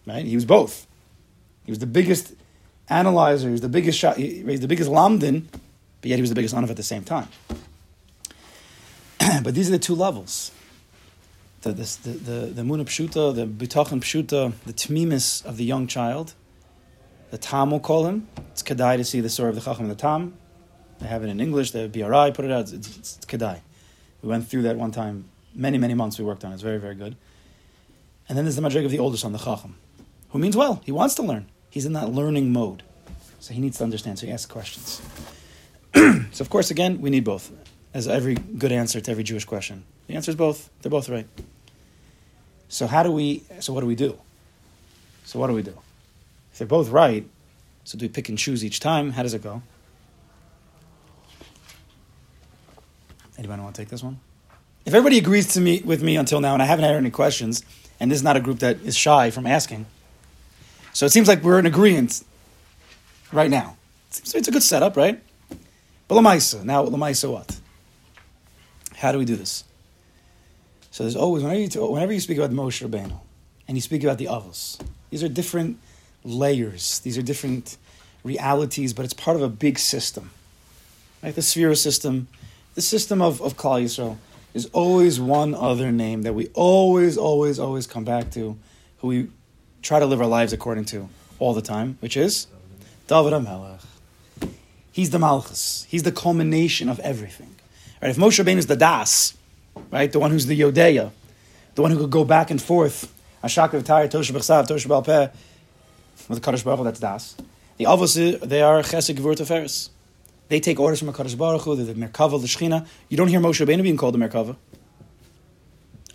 right? 0.07 0.25
He 0.25 0.33
was 0.33 0.45
both. 0.45 0.87
He 1.63 1.71
was 1.71 1.77
the 1.77 1.85
biggest 1.85 2.33
analyzer. 2.89 3.49
He 3.49 3.51
was 3.51 3.61
the 3.61 3.69
biggest 3.69 3.99
shot. 3.99 4.17
He 4.17 4.41
was 4.43 4.61
the 4.61 4.67
biggest 4.67 4.89
lamdin, 4.89 5.43
but 6.01 6.09
yet 6.09 6.15
he 6.15 6.21
was 6.21 6.29
the 6.29 6.35
biggest 6.35 6.55
anav 6.55 6.69
at 6.69 6.77
the 6.77 6.83
same 6.83 7.03
time. 7.03 7.27
but 9.43 9.53
these 9.53 9.69
are 9.69 9.71
the 9.71 9.79
two 9.79 9.95
levels. 9.95 10.51
The 11.61 11.71
the 11.71 11.97
the 12.03 12.09
the, 12.11 12.31
the 12.47 12.61
Muna 12.61 12.85
Pshuta, 12.85 13.35
the 13.35 13.45
Bitachon 13.45 13.99
Pshuta, 14.01 14.53
the 14.65 14.73
Tmimis 14.73 15.45
of 15.45 15.57
the 15.57 15.65
young 15.65 15.87
child. 15.87 16.33
The 17.29 17.37
Tam 17.37 17.71
will 17.71 17.81
call 17.81 18.05
him. 18.05 18.27
It's 18.51 18.63
Kedai 18.63 18.95
to 18.97 19.03
see 19.03 19.19
the 19.19 19.29
story 19.29 19.49
of 19.49 19.55
the 19.55 19.61
Chacham 19.61 19.85
and 19.85 19.91
the 19.91 19.95
Tam. 19.95 20.35
They 20.99 21.07
have 21.07 21.23
it 21.23 21.29
in 21.29 21.41
English. 21.41 21.71
The 21.71 21.89
BRI 21.89 22.31
put 22.31 22.45
it 22.45 22.51
out. 22.51 22.71
It's, 22.71 22.97
it's, 22.97 23.17
it's 23.17 23.25
Kedai. 23.25 23.59
We 24.21 24.29
went 24.29 24.47
through 24.47 24.61
that 24.63 24.77
one 24.77 24.91
time. 24.91 25.25
Many 25.53 25.77
many 25.77 25.93
months 25.93 26.17
we 26.19 26.25
worked 26.25 26.45
on 26.45 26.51
it. 26.51 26.55
It's 26.55 26.63
very 26.63 26.79
very 26.79 26.95
good. 26.95 27.15
And 28.29 28.37
then 28.37 28.45
there's 28.45 28.55
the 28.55 28.61
Madrig 28.61 28.85
of 28.85 28.91
the 28.91 28.99
older 28.99 29.17
son, 29.17 29.31
the 29.31 29.39
Chacham, 29.39 29.75
who 30.29 30.39
means 30.39 30.55
well. 30.55 30.81
He 30.85 30.91
wants 30.91 31.15
to 31.15 31.23
learn. 31.23 31.47
He's 31.69 31.85
in 31.85 31.93
that 31.93 32.09
learning 32.09 32.51
mode, 32.51 32.83
so 33.39 33.53
he 33.53 33.59
needs 33.59 33.77
to 33.77 33.83
understand. 33.83 34.19
So 34.19 34.25
he 34.25 34.31
asks 34.31 34.45
questions. 34.45 35.01
so 36.31 36.41
of 36.41 36.49
course, 36.49 36.71
again, 36.71 37.01
we 37.01 37.09
need 37.09 37.23
both 37.23 37.51
as 37.93 38.07
every 38.07 38.35
good 38.35 38.71
answer 38.71 39.01
to 39.01 39.11
every 39.11 39.23
Jewish 39.23 39.45
question. 39.45 39.83
The 40.07 40.15
answer 40.15 40.31
is 40.31 40.35
both. 40.35 40.69
They're 40.81 40.89
both 40.89 41.09
right. 41.09 41.27
So 42.69 42.87
how 42.87 43.03
do 43.03 43.11
we? 43.11 43.43
So 43.59 43.73
what 43.73 43.81
do 43.81 43.87
we 43.87 43.95
do? 43.95 44.17
So 45.25 45.39
what 45.39 45.47
do 45.47 45.53
we 45.53 45.63
do? 45.63 45.77
If 46.51 46.59
they're 46.59 46.67
both 46.67 46.89
right, 46.89 47.25
so 47.83 47.97
do 47.97 48.05
we 48.05 48.09
pick 48.09 48.29
and 48.29 48.37
choose 48.37 48.63
each 48.63 48.79
time? 48.79 49.11
How 49.11 49.23
does 49.23 49.33
it 49.33 49.41
go? 49.41 49.61
Anybody 53.37 53.61
want 53.61 53.75
to 53.75 53.81
take 53.81 53.89
this 53.89 54.03
one? 54.03 54.19
If 54.85 54.93
everybody 54.93 55.17
agrees 55.17 55.53
to 55.53 55.61
me 55.61 55.81
with 55.83 56.01
me 56.01 56.15
until 56.15 56.39
now, 56.39 56.53
and 56.53 56.61
I 56.61 56.65
haven't 56.65 56.85
had 56.85 56.95
any 56.95 57.11
questions, 57.11 57.63
and 57.99 58.09
this 58.09 58.17
is 58.17 58.23
not 58.23 58.37
a 58.37 58.39
group 58.39 58.59
that 58.59 58.79
is 58.81 58.95
shy 58.95 59.29
from 59.31 59.45
asking, 59.45 59.85
so 60.93 61.05
it 61.05 61.11
seems 61.11 61.27
like 61.27 61.43
we're 61.43 61.59
in 61.59 61.65
agreement 61.65 62.23
right 63.31 63.49
now. 63.49 63.77
It's 64.09 64.33
a 64.33 64.51
good 64.51 64.63
setup, 64.63 64.95
right? 64.95 65.21
But 66.07 66.15
Lamaisa, 66.15 66.63
now 66.63 66.85
Lamaisa 66.85 67.31
what? 67.31 67.59
How 68.95 69.11
do 69.11 69.19
we 69.19 69.25
do 69.25 69.35
this? 69.35 69.63
So 70.91 71.03
there's 71.03 71.15
always 71.15 71.43
whenever 71.43 71.61
you, 71.61 71.91
whenever 71.91 72.13
you 72.13 72.19
speak 72.19 72.37
about 72.37 72.51
Moshe 72.51 72.87
Rabbeinu 72.87 73.19
and 73.67 73.77
you 73.77 73.81
speak 73.81 74.03
about 74.03 74.17
the 74.17 74.25
Avos, 74.25 74.81
these 75.09 75.23
are 75.23 75.29
different 75.29 75.77
layers. 76.23 76.99
These 76.99 77.17
are 77.17 77.21
different 77.21 77.77
realities, 78.23 78.93
but 78.93 79.05
it's 79.05 79.13
part 79.13 79.37
of 79.37 79.43
a 79.43 79.49
big 79.49 79.77
system. 79.77 80.31
Right? 81.21 81.35
The 81.35 81.41
sphere 81.41 81.75
system, 81.75 82.27
the 82.75 82.81
system 82.81 83.21
of, 83.21 83.41
of 83.41 83.57
Klal 83.57 83.83
Yisrael, 83.83 84.17
is 84.53 84.65
always 84.67 85.19
one 85.19 85.53
other 85.53 85.91
name 85.91 86.23
that 86.23 86.33
we 86.33 86.47
always, 86.53 87.17
always, 87.17 87.59
always 87.59 87.85
come 87.85 88.03
back 88.03 88.31
to, 88.31 88.57
who 88.99 89.07
we 89.07 89.27
try 89.81 89.99
to 89.99 90.05
live 90.05 90.19
our 90.19 90.27
lives 90.27 90.53
according 90.53 90.85
to 90.85 91.09
all 91.37 91.53
the 91.53 91.61
time, 91.61 91.97
which 91.99 92.17
is 92.17 92.47
David 93.07 93.33
HaMelech. 93.33 93.76
He's 94.97 95.11
the 95.11 95.19
Malchus. 95.19 95.85
He's 95.87 96.01
the 96.01 96.11
culmination 96.11 96.89
of 96.89 96.99
everything. 97.01 97.55
Right? 98.01 98.09
If 98.09 98.17
Moshe 98.17 98.43
Rabbeinu 98.43 98.57
is 98.57 98.65
the 98.65 98.75
Das, 98.75 99.35
right, 99.91 100.11
the 100.11 100.17
one 100.17 100.31
who's 100.31 100.47
the 100.47 100.59
Yodeya, 100.59 101.11
the 101.75 101.83
one 101.83 101.91
who 101.91 101.99
could 101.99 102.09
go 102.09 102.25
back 102.25 102.49
and 102.49 102.59
forth, 102.59 103.13
Ashak 103.43 103.69
V'Tayr, 103.79 104.09
Tosha 104.09 104.31
B'Chsav, 104.31 104.67
Tosha 104.67 104.87
B'Alpeh, 104.87 105.31
with 106.27 106.41
the 106.41 106.51
Kadosh 106.51 106.65
Baruch 106.65 106.79
Hu, 106.79 106.83
that's 106.85 106.99
Das. 106.99 107.37
The 107.77 107.85
Avos, 107.85 108.39
they 108.39 108.63
are 108.63 108.81
Chesed 108.81 109.15
Gevur 109.15 109.35
Teferes. 109.35 109.89
They 110.47 110.59
take 110.59 110.79
orders 110.79 110.97
from 110.97 111.09
a 111.09 111.13
Kadosh 111.13 111.37
Baruch 111.37 111.61
Hu, 111.61 111.75
they're 111.75 111.85
the 111.85 111.93
Merkava, 111.93 112.41
the 112.41 112.47
Shechina. 112.47 112.87
You 113.09 113.17
don't 113.17 113.27
hear 113.27 113.39
Moshe 113.39 113.63
Rabbeinu 113.63 113.83
being 113.83 113.97
called 113.97 114.15
the 114.15 114.17
Merkava. 114.17 114.55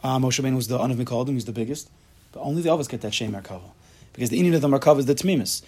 Uh, 0.03 0.19
Moshe 0.19 0.43
Rabbeinu 0.43 0.57
was 0.57 0.67
the 0.67 0.79
Anav 0.79 0.97
Mikodim, 0.97 1.35
he's 1.35 1.45
the 1.45 1.53
biggest. 1.53 1.89
But 2.33 2.41
only 2.41 2.63
the 2.63 2.71
Avos 2.71 2.89
get 2.89 3.01
that 3.03 3.15
Shem 3.15 3.33
Merkava. 3.33 3.71
Because 4.13 4.31
the 4.31 4.39
Indian 4.39 4.57
of 4.57 4.61
the 4.61 4.77
Merkava 4.77 4.99
is 4.99 5.07
the 5.07 5.15
Tmimis. 5.15 5.63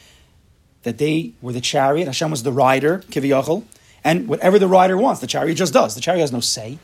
That 0.85 0.99
they 0.99 1.33
were 1.43 1.53
the 1.53 1.61
chariot, 1.61 2.07
Hashem 2.07 2.31
was 2.31 2.43
the 2.43 2.53
rider, 2.53 3.01
Kiviyachol, 3.11 3.65
and 4.03 4.29
whatever 4.29 4.59
the 4.59 4.69
rider 4.69 4.97
wants, 4.97 5.21
the 5.21 5.27
chariot 5.27 5.57
just 5.57 5.73
does. 5.73 5.95
The 5.95 6.01
chariot 6.01 6.21
has 6.21 6.33
no 6.33 6.41
say. 6.41 6.79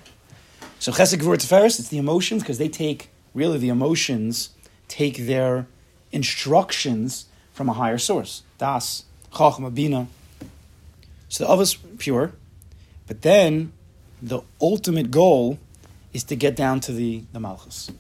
So 0.79 0.91
Chesed 0.93 1.19
Gevur 1.19 1.37
Teferes, 1.37 1.79
it's 1.79 1.89
the 1.89 1.99
emotions, 1.99 2.43
because 2.43 2.59
they 2.59 2.69
take, 2.69 3.11
really 3.35 3.59
the 3.59 3.69
emotions 3.69 4.51
take 4.89 5.27
their 5.27 5.67
instructions 6.13 7.27
from 7.53 7.69
a 7.69 7.75
higher 7.75 7.99
source. 7.99 8.43
Das, 8.59 9.05
Chachma, 9.33 9.73
Bina. 9.73 10.09
So 11.29 11.45
the 11.45 11.51
Avos 11.51 11.79
pure, 11.99 12.33
but 13.07 13.23
then 13.23 13.73
the 14.23 14.41
ultimate 14.61 15.11
goal 15.11 15.59
is 16.13 16.25
to 16.25 16.37
get 16.37 16.57
down 16.57 16.81
to 16.81 16.93
the, 16.93 17.23
the 17.33 17.41
Malchus. 17.41 17.91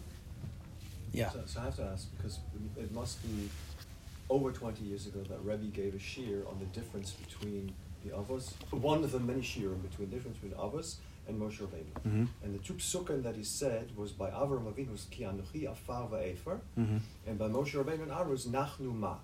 Yeah. 1.12 1.30
So, 1.30 1.40
so 1.46 1.60
I 1.60 1.64
have 1.64 1.76
to 1.76 1.84
ask 1.84 2.08
because 2.16 2.38
it 2.76 2.92
must 2.92 3.22
be 3.22 3.48
over 4.30 4.52
20 4.52 4.84
years 4.84 5.06
ago 5.06 5.20
that 5.28 5.38
Rebbe 5.44 5.66
gave 5.66 5.94
a 5.94 5.98
shiur 5.98 6.48
on 6.48 6.58
the 6.60 6.66
difference 6.66 7.10
between 7.10 7.72
the 8.04 8.10
Avos, 8.12 8.52
one 8.70 9.04
of 9.04 9.12
the 9.12 9.18
many 9.20 9.42
shear 9.42 9.72
in 9.72 9.80
between 9.80 10.08
the 10.08 10.16
difference 10.16 10.38
between 10.38 10.58
Avos 10.58 10.94
and 11.28 11.38
Moshe 11.38 11.58
Rabbeinu. 11.58 11.92
Mhm. 12.06 12.28
And 12.42 12.54
the 12.54 12.58
two 12.58 12.74
psukim 12.74 13.22
that 13.24 13.36
he 13.36 13.44
said 13.44 13.94
was 13.96 14.12
by 14.12 14.30
Avram 14.30 14.72
Avinu's 14.72 15.06
Ki 15.10 15.24
Anuchi 15.24 15.70
Afar 15.70 16.08
Va'efer, 16.08 16.60
Mhm. 16.78 17.00
and 17.26 17.38
by 17.38 17.48
Moshe 17.48 17.72
Rabbeinu 17.74 18.02
and 18.04 18.12
Aaron's 18.12 18.46
Nachnu 18.46 18.94
Ma, 18.94 19.16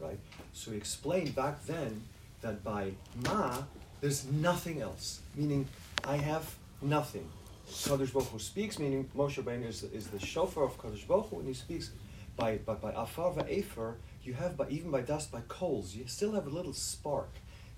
right? 0.00 0.18
So 0.52 0.72
he 0.72 0.76
explained 0.78 1.34
back 1.36 1.64
then 1.66 2.02
that 2.40 2.64
by 2.64 2.94
Ma, 3.24 3.62
there's 4.00 4.24
nothing 4.26 4.80
else, 4.80 5.20
meaning 5.36 5.68
I 6.04 6.16
have 6.16 6.56
nothing. 6.82 7.28
Kadosh 7.68 8.12
Baruch 8.12 8.28
Hu 8.30 8.38
speaks, 8.38 8.78
meaning 8.78 9.08
Moshe 9.14 9.40
Rabbeinu 9.42 9.66
is, 9.66 9.82
is 9.84 10.08
the 10.08 10.18
shofar 10.18 10.64
of 10.64 10.78
Kadosh 10.78 11.06
Baruch 11.06 11.26
Hu, 11.28 11.38
and 11.40 11.48
he 11.48 11.54
speaks 11.54 11.90
by 12.36 12.56
by, 12.58 12.74
by 12.74 12.92
Afar 12.92 13.32
Va'efer, 13.34 13.94
you 14.28 14.34
have 14.34 14.56
by 14.56 14.66
even 14.68 14.90
by 14.90 15.00
dust 15.00 15.32
by 15.32 15.40
coals, 15.48 15.86
you 15.96 16.04
still 16.06 16.32
have 16.32 16.46
a 16.46 16.50
little 16.58 16.74
spark, 16.74 17.30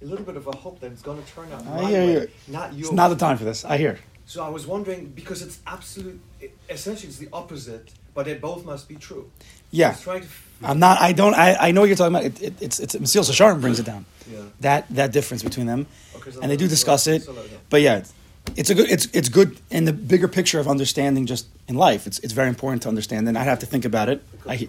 a 0.03 0.05
little 0.05 0.25
bit 0.31 0.37
of 0.37 0.47
a 0.47 0.57
hope 0.65 0.77
that 0.81 0.91
it's 0.93 1.03
going 1.09 1.23
to 1.23 1.29
turn 1.37 1.49
out 1.53 1.63
I 1.67 1.89
hear 1.91 2.05
way, 2.07 2.13
you. 2.13 2.29
not. 2.49 2.67
It's 2.75 2.93
not 2.93 3.09
the 3.09 3.17
time 3.27 3.37
for 3.41 3.45
this. 3.51 3.65
I 3.65 3.77
hear. 3.85 3.99
So 4.27 4.45
I 4.45 4.51
was 4.57 4.65
wondering 4.67 5.07
because 5.21 5.43
it's 5.43 5.59
absolute, 5.67 6.21
essentially 6.69 7.09
it's 7.09 7.19
the 7.19 7.29
opposite, 7.33 7.87
but 8.15 8.27
they 8.27 8.35
both 8.35 8.65
must 8.65 8.89
be 8.89 8.97
true. 8.97 9.25
Yeah. 9.71 9.93
to. 9.93 10.23
I'm 10.63 10.79
not. 10.79 11.01
I 11.01 11.13
don't. 11.13 11.35
I, 11.35 11.49
I 11.69 11.71
know 11.73 11.81
what 11.83 11.87
you're 11.91 11.97
talking 11.97 12.15
about. 12.15 12.27
It, 12.31 12.43
it, 12.43 12.55
it's 12.61 12.79
it's 12.81 12.95
Mesilas 12.97 13.31
Yesharim 13.31 13.61
brings 13.61 13.79
it 13.81 13.87
down. 13.87 14.05
Yeah. 14.31 14.39
That 14.61 14.81
that 14.91 15.11
difference 15.13 15.43
between 15.43 15.67
them, 15.67 15.87
Okay, 16.17 16.31
so 16.33 16.41
and 16.43 16.51
they 16.51 16.57
do 16.57 16.69
discuss 16.69 17.07
it. 17.07 17.23
so. 17.23 17.35
But 17.71 17.81
yeah, 17.81 17.99
it's, 17.99 18.13
it's 18.57 18.71
a 18.71 18.75
good. 18.75 18.89
It's 18.91 19.07
it's 19.13 19.29
good 19.29 19.59
in 19.71 19.85
the 19.85 19.93
bigger 19.93 20.29
picture 20.29 20.61
of 20.61 20.67
understanding 20.69 21.25
just 21.27 21.47
in 21.69 21.77
life. 21.77 22.07
It's 22.09 22.19
it's 22.25 22.35
very 22.41 22.49
important 22.49 22.83
to 22.83 22.89
understand, 22.89 23.27
and 23.29 23.37
I 23.39 23.45
have 23.45 23.59
to 23.61 23.67
think 23.67 23.85
about 23.85 24.09
it. 24.09 24.23
I, 24.47 24.57
Because 24.57 24.61
he- 24.61 24.67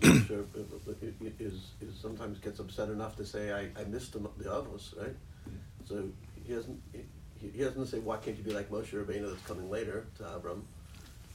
Baruch 0.00 0.52
Moshe, 0.54 1.32
is, 1.40 1.54
is 1.80 1.94
sometimes 2.00 2.38
gets 2.38 2.58
upset 2.60 2.88
enough 2.88 3.16
to 3.16 3.24
say, 3.24 3.52
I, 3.52 3.80
I 3.80 3.84
missed 3.84 4.12
the, 4.12 4.20
the 4.38 4.44
Avos, 4.50 4.98
right? 5.00 5.14
So 5.88 6.04
he 6.46 6.54
doesn't, 6.54 6.80
he, 6.92 7.48
he 7.48 7.62
doesn't 7.64 7.86
say, 7.86 7.98
why 7.98 8.16
can't 8.18 8.36
you 8.36 8.44
be 8.44 8.52
like 8.52 8.70
Moshe 8.70 8.92
Rabbeinu 8.92 9.30
that's 9.30 9.46
coming 9.46 9.70
later 9.70 10.06
to 10.18 10.34
Abram? 10.34 10.64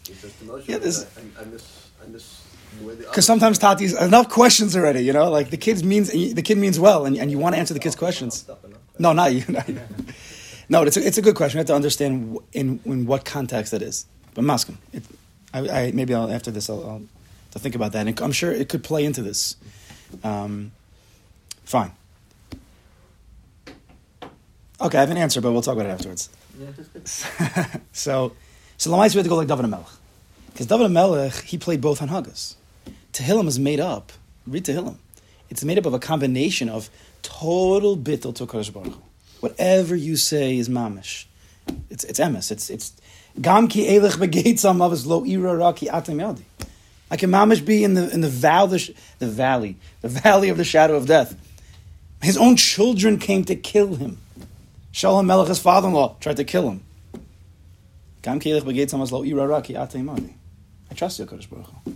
He 0.08 0.14
says 0.14 0.34
to 0.40 0.46
Moshe, 0.46 0.68
Yeah, 0.68 0.78
this- 0.78 1.06
I, 1.18 1.42
I 1.42 1.46
miss, 1.46 1.90
I 2.04 2.08
miss 2.08 2.42
the 2.80 2.86
way 2.88 2.96
the 2.96 3.04
Because 3.04 3.26
sometimes 3.26 3.60
Tati's 3.60 3.94
enough 4.00 4.30
questions 4.30 4.76
already. 4.76 5.02
You 5.02 5.14
know, 5.14 5.30
like 5.30 5.50
the 5.50 5.58
kids 5.58 5.84
means 5.84 6.12
the 6.12 6.42
kid 6.42 6.58
means 6.58 6.80
well, 6.80 7.06
and, 7.06 7.18
and 7.18 7.30
you 7.32 7.38
want 7.38 7.56
to 7.56 7.60
answer 7.60 7.74
the 7.74 7.80
kid's 7.80 7.96
questions. 7.96 8.46
No, 9.00 9.14
not 9.14 9.34
you. 9.34 9.44
not 9.50 9.68
you. 9.68 9.80
No, 10.70 10.84
it's 10.84 10.98
a, 10.98 11.08
it's 11.08 11.18
a 11.18 11.22
good 11.22 11.36
question. 11.36 11.58
We 11.58 11.60
have 11.60 11.68
to 11.68 11.76
understand 11.76 12.38
in 12.52 12.82
in 12.84 13.06
what 13.06 13.24
context 13.24 13.74
it 13.74 13.82
is. 13.82 14.06
But 14.34 14.44
Maskim, 14.44 14.76
I, 15.54 15.60
I 15.70 15.92
maybe 15.94 16.14
I'll, 16.14 16.30
after 16.30 16.52
this 16.52 16.70
I'll, 16.70 16.86
I'll 16.86 17.02
to 17.52 17.60
think 17.60 17.76
about 17.76 17.92
that. 17.94 18.08
And 18.08 18.20
I'm 18.22 18.32
sure 18.32 18.52
it 18.52 18.70
could 18.70 18.84
play 18.84 19.06
into 19.06 19.22
this. 19.22 19.56
Um, 20.24 20.72
fine. 21.64 21.92
Okay, 24.80 24.98
I 24.98 25.02
have 25.02 25.10
an 25.10 25.18
answer, 25.18 25.42
but 25.42 25.52
we'll 25.52 25.62
talk 25.62 25.76
about 25.76 25.88
it 25.88 25.90
afterwards. 25.90 26.30
so, 27.92 28.34
so 28.78 28.92
Lamais 28.92 29.14
we 29.14 29.20
have 29.20 29.26
to 29.26 29.30
go 29.30 29.36
like 29.36 29.48
David 29.48 29.68
Melech, 29.68 29.88
because 30.52 30.68
David 30.68 30.92
Melech 30.92 31.34
he 31.42 31.58
played 31.58 31.82
both 31.82 32.02
on 32.02 32.10
Hanhagas. 32.10 32.56
Tehillim 33.12 33.48
is 33.48 33.58
made 33.58 33.80
up. 33.80 34.12
Read 34.46 34.66
Tehillim. 34.66 34.98
It's 35.50 35.64
made 35.64 35.78
up 35.78 35.86
of 35.86 35.94
a 35.94 36.00
combination 36.00 36.70
of 36.70 36.90
total 37.24 37.98
bittul 37.98 38.36
to 38.36 38.46
Kadosh 38.46 38.72
Baruch. 38.72 38.94
Whatever 39.40 39.96
you 39.96 40.16
say 40.16 40.58
is 40.58 40.70
mamish. 40.70 41.26
It's 41.90 42.04
it's 42.04 42.20
emes. 42.20 42.52
It's 42.52 42.70
it's 42.70 42.94
gam 43.42 43.68
ki 43.68 43.88
elech 43.88 44.18
begeitzam 44.18 44.78
avos 44.78 45.06
lo 45.06 45.24
ira 45.26 45.56
ra 45.56 45.72
ki 45.72 45.88
atem 45.88 46.20
yadi. 46.22 46.44
I 47.10 47.18
can 47.18 47.32
mamish 47.32 47.66
be 47.66 47.84
in 47.84 47.94
the 47.94 48.10
in 48.14 48.22
the 48.22 48.30
valley 48.30 48.96
the, 49.20 49.28
valley 49.28 49.78
the 50.02 50.10
valley 50.10 50.50
of 50.50 50.58
the 50.58 50.66
shadow 50.66 50.96
of 50.96 51.06
death. 51.06 51.36
His 52.22 52.38
own 52.38 52.56
children 52.56 53.18
came 53.20 53.46
to 53.46 53.56
kill 53.56 53.96
him. 53.96 54.18
Shaul 54.92 55.24
Melech, 55.26 55.48
his 55.48 55.60
father-in-law, 55.60 56.16
tried 56.20 56.38
to 56.38 56.44
kill 56.44 56.70
him. 56.70 56.84
I 58.26 58.40
trust 60.96 61.20
you, 61.20 61.26
Kadosh 61.26 61.50
Baruch 61.50 61.68
Hu. 61.86 61.96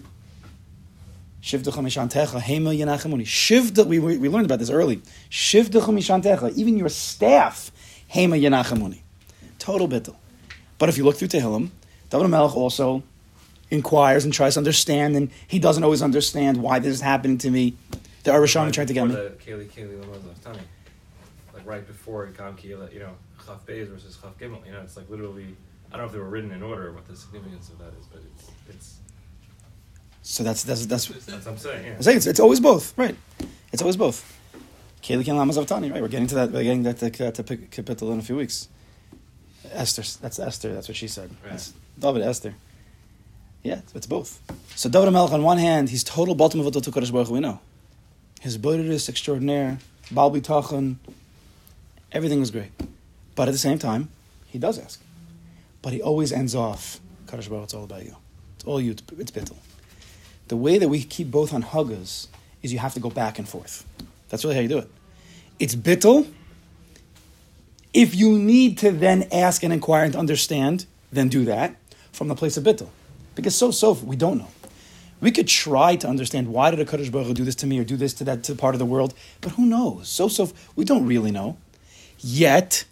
We, 3.89 3.99
we 3.99 4.29
learned 4.29 4.45
about 4.45 4.59
this 4.59 4.69
early. 4.69 5.01
Even 6.55 6.77
your 6.77 6.89
staff, 6.89 7.71
hema 8.13 8.39
yenachemuni. 8.39 8.99
Total 9.57 9.87
bittul. 9.87 10.15
But 10.77 10.89
if 10.89 10.97
you 10.97 11.03
look 11.03 11.15
through 11.15 11.29
Tehillim, 11.29 11.69
David 12.11 12.27
Melech 12.29 12.55
also 12.55 13.01
inquires 13.71 14.23
and 14.25 14.33
tries 14.33 14.53
to 14.53 14.59
understand, 14.59 15.15
and 15.15 15.31
he 15.47 15.57
doesn't 15.57 15.83
always 15.83 16.01
understand 16.03 16.61
why 16.61 16.79
this 16.79 16.93
is 16.93 17.01
happening 17.01 17.37
to 17.39 17.49
me. 17.49 17.75
The 18.23 18.31
Arishon 18.31 18.71
tried 18.71 18.89
to 18.89 18.93
get 18.93 19.07
me. 19.07 19.15
The 19.15 19.33
Kaylee 19.43 19.69
Kaylee 19.69 19.99
Lamaz 20.03 20.43
Tani. 20.43 20.59
Like 21.53 21.65
right 21.65 21.87
before 21.87 22.27
Gam 22.27 22.55
Kiyela, 22.55 22.93
you 22.93 22.99
know, 22.99 23.15
Chaf 23.45 23.65
Beis 23.65 23.87
versus 23.87 24.17
Chaf 24.21 24.37
Gimel. 24.37 24.63
You 24.65 24.73
know, 24.73 24.81
it's 24.81 24.95
like 24.95 25.09
literally 25.09 25.55
I 25.91 25.97
don't 25.97 26.01
know 26.01 26.05
if 26.05 26.11
they 26.13 26.19
were 26.19 26.29
written 26.29 26.51
in 26.51 26.63
order, 26.63 26.91
what 26.93 27.07
the 27.07 27.15
significance 27.15 27.69
of 27.69 27.79
that 27.79 27.93
is, 27.99 28.05
but 28.05 28.21
it's 28.21 28.51
it's 28.69 28.97
So 30.21 30.43
that's 30.43 30.63
that's 30.63 30.85
that's. 30.85 31.07
that's 31.07 31.27
what 31.27 31.47
I'm 31.47 31.57
saying. 31.57 31.85
Yeah. 31.85 31.93
I'm 31.93 32.01
saying 32.03 32.17
it's, 32.17 32.27
it's 32.27 32.39
always 32.39 32.59
both, 32.59 32.97
right? 32.97 33.15
It's 33.73 33.81
always 33.81 33.97
both. 33.97 34.37
Keli 35.01 35.25
Ken 35.25 35.35
Lamas 35.35 35.57
Avtani, 35.57 35.91
right? 35.91 36.01
We're 36.01 36.07
getting 36.07 36.27
to 36.27 36.35
that. 36.35 36.51
We're 36.51 36.63
getting 36.63 36.83
that 36.83 36.99
to, 36.99 37.09
to 37.09 37.43
Kapitel 37.43 38.13
in 38.13 38.19
a 38.19 38.21
few 38.21 38.35
weeks. 38.35 38.69
Esther, 39.71 40.03
that's 40.21 40.39
Esther. 40.39 40.73
That's 40.73 40.87
what 40.87 40.95
she 40.95 41.07
said. 41.07 41.29
Right. 41.43 41.51
That's 41.51 41.73
David 41.99 42.21
Esther. 42.21 42.53
Yeah, 43.63 43.81
it's, 43.93 44.07
both. 44.07 44.41
So 44.75 44.89
David 44.89 45.11
Melech, 45.11 45.31
on 45.31 45.43
one 45.43 45.59
hand, 45.59 45.89
he's 45.89 46.03
total 46.03 46.33
Baltimore 46.33 46.71
Vodot 46.71 46.83
to 46.83 46.91
Kodesh 46.91 47.11
Baruch 47.11 47.29
we 47.29 47.39
know. 47.39 47.59
His 48.39 48.57
Boder 48.57 48.83
is 48.83 49.07
extraordinaire. 49.07 49.77
Baal 50.09 50.31
Bitachon, 50.31 50.95
everything 52.11 52.39
was 52.39 52.49
great. 52.49 52.71
But 53.35 53.47
at 53.47 53.51
the 53.51 53.59
same 53.59 53.77
time, 53.77 54.09
he 54.47 54.57
does 54.57 54.79
ask. 54.79 54.99
But 55.83 55.93
he 55.93 56.01
always 56.01 56.31
ends 56.31 56.55
off, 56.55 56.99
Kodesh 57.27 57.49
Baruch, 57.49 57.65
it's 57.65 57.73
all 57.75 57.83
about 57.83 58.03
you. 58.03 58.15
It's 58.55 58.65
all 58.65 58.81
you, 58.81 58.91
it's, 58.91 59.31
bittul. 59.31 59.57
The 60.47 60.57
way 60.57 60.79
that 60.79 60.89
we 60.89 61.03
keep 61.03 61.29
both 61.29 61.53
on 61.53 61.63
huggas 61.63 62.27
is 62.63 62.73
you 62.73 62.79
have 62.79 62.95
to 62.95 62.99
go 62.99 63.09
back 63.09 63.37
and 63.37 63.47
forth. 63.47 63.85
That's 64.29 64.43
really 64.43 64.55
how 64.55 64.61
you 64.61 64.67
do 64.67 64.79
it. 64.79 64.89
It's 65.59 65.75
bittul. 65.75 66.27
If 67.93 68.15
you 68.15 68.39
need 68.39 68.79
to 68.79 68.91
then 68.91 69.27
ask 69.31 69.63
and 69.63 69.71
inquire 69.71 70.05
and 70.05 70.15
understand, 70.15 70.87
then 71.11 71.29
do 71.29 71.45
that 71.45 71.75
from 72.11 72.27
the 72.27 72.35
place 72.35 72.57
of 72.57 72.63
bittul. 72.63 72.89
Because 73.35 73.55
so 73.55 73.71
so 73.71 73.93
we 73.93 74.15
don't 74.15 74.37
know. 74.37 74.47
We 75.19 75.31
could 75.31 75.47
try 75.47 75.95
to 75.97 76.07
understand 76.07 76.47
why 76.47 76.71
did 76.71 76.79
a 76.79 76.85
Kaddish 76.85 77.09
Baruch 77.09 77.27
Hu 77.27 77.33
do 77.33 77.45
this 77.45 77.55
to 77.55 77.67
me 77.67 77.79
or 77.79 77.83
do 77.83 77.95
this 77.95 78.13
to 78.15 78.23
that 78.23 78.43
to 78.45 78.55
part 78.55 78.73
of 78.75 78.79
the 78.79 78.85
world, 78.85 79.13
but 79.39 79.51
who 79.53 79.65
knows? 79.65 80.09
So 80.09 80.27
so 80.27 80.51
we 80.75 80.83
don't 80.83 81.05
really 81.05 81.31
know. 81.31 81.57
Yet, 82.19 82.85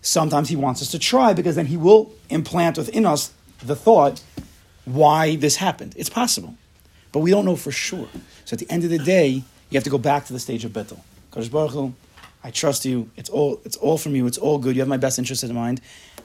sometimes 0.00 0.48
he 0.48 0.56
wants 0.56 0.82
us 0.82 0.90
to 0.90 0.98
try 0.98 1.32
because 1.32 1.56
then 1.56 1.66
he 1.66 1.76
will 1.76 2.12
implant 2.30 2.78
within 2.78 3.06
us 3.06 3.32
the 3.64 3.76
thought 3.76 4.22
why 4.84 5.36
this 5.36 5.56
happened. 5.56 5.94
It's 5.96 6.10
possible, 6.10 6.54
but 7.12 7.20
we 7.20 7.30
don't 7.30 7.44
know 7.44 7.56
for 7.56 7.70
sure. 7.70 8.08
So 8.44 8.54
at 8.54 8.58
the 8.58 8.70
end 8.70 8.84
of 8.84 8.90
the 8.90 8.98
day, 8.98 9.28
you 9.28 9.76
have 9.76 9.84
to 9.84 9.90
go 9.90 9.98
back 9.98 10.26
to 10.26 10.32
the 10.32 10.40
stage 10.40 10.64
of 10.64 10.72
Betel. 10.72 11.02
Kaddish 11.30 11.48
Baruch 11.48 11.72
Hu, 11.72 11.94
I 12.44 12.50
trust 12.50 12.84
you. 12.84 13.10
It's 13.16 13.30
all 13.30 13.60
it's 13.64 13.76
all 13.76 13.98
from 13.98 14.14
you. 14.14 14.26
It's 14.26 14.38
all 14.38 14.58
good. 14.58 14.74
You 14.74 14.82
have 14.82 14.88
my 14.88 14.96
best 14.96 15.18
interest 15.18 15.44
in 15.44 15.54
mind. 15.54 15.80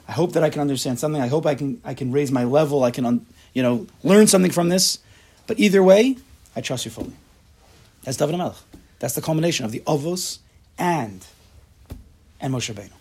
I 0.07 0.13
hope 0.13 0.33
that 0.33 0.43
I 0.43 0.49
can 0.49 0.61
understand 0.61 0.99
something. 0.99 1.21
I 1.21 1.27
hope 1.27 1.45
I 1.45 1.55
can 1.55 1.81
I 1.85 1.93
can 1.93 2.11
raise 2.11 2.31
my 2.31 2.43
level. 2.43 2.83
I 2.83 2.91
can 2.91 3.05
un, 3.05 3.25
you 3.57 3.63
know 3.63 3.87
learn 4.03 4.27
something 4.27 4.51
from 4.51 4.69
this. 4.69 4.99
But 5.47 5.59
either 5.59 5.81
way, 5.81 6.17
I 6.55 6.61
trust 6.61 6.85
you 6.85 6.91
fully. 6.91 7.13
That's 8.03 8.17
David 8.17 8.37
Melech. 8.37 8.55
That's 8.99 9.15
the 9.15 9.21
culmination 9.21 9.65
of 9.65 9.71
the 9.71 9.79
Avos 9.81 10.39
and 10.77 11.25
and 12.39 12.53
Moshe 12.53 12.71
Rabbeinu. 12.71 12.91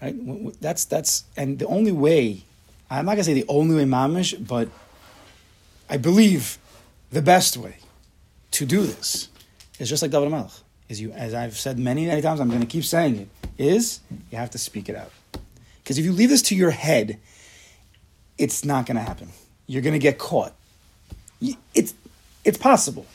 Right? 0.00 0.60
That's 0.60 0.84
that's 0.84 1.24
and 1.36 1.58
the 1.58 1.66
only 1.66 1.90
way. 1.92 2.44
I'm 2.88 3.04
not 3.06 3.12
gonna 3.12 3.24
say 3.24 3.34
the 3.34 3.46
only 3.48 3.74
way, 3.74 3.84
mamish, 3.84 4.46
but 4.46 4.68
I 5.90 5.96
believe 5.96 6.58
the 7.10 7.22
best 7.22 7.56
way 7.56 7.76
to 8.52 8.64
do 8.64 8.82
this 8.82 9.28
is 9.80 9.88
just 9.88 10.02
like 10.02 10.12
David 10.12 10.30
Melech. 10.30 10.52
Is 10.88 11.00
you, 11.00 11.10
as 11.12 11.34
I've 11.34 11.58
said 11.58 11.78
many, 11.78 12.06
many 12.06 12.22
times, 12.22 12.38
I'm 12.38 12.48
going 12.48 12.60
to 12.60 12.66
keep 12.66 12.84
saying 12.84 13.16
it. 13.16 13.28
Is 13.56 14.00
you 14.30 14.36
have 14.36 14.50
to 14.50 14.58
speak 14.58 14.88
it 14.88 14.94
out. 14.94 15.10
Because 15.82 15.98
if 15.98 16.04
you 16.04 16.12
leave 16.12 16.28
this 16.28 16.42
to 16.42 16.54
your 16.54 16.70
head, 16.70 17.18
it's 18.38 18.64
not 18.64 18.86
going 18.86 18.96
to 18.96 19.02
happen. 19.02 19.28
You're 19.66 19.82
going 19.82 19.94
to 19.94 19.98
get 19.98 20.18
caught. 20.18 20.54
It's 21.74 21.94
it's 22.44 22.58
possible, 22.58 23.06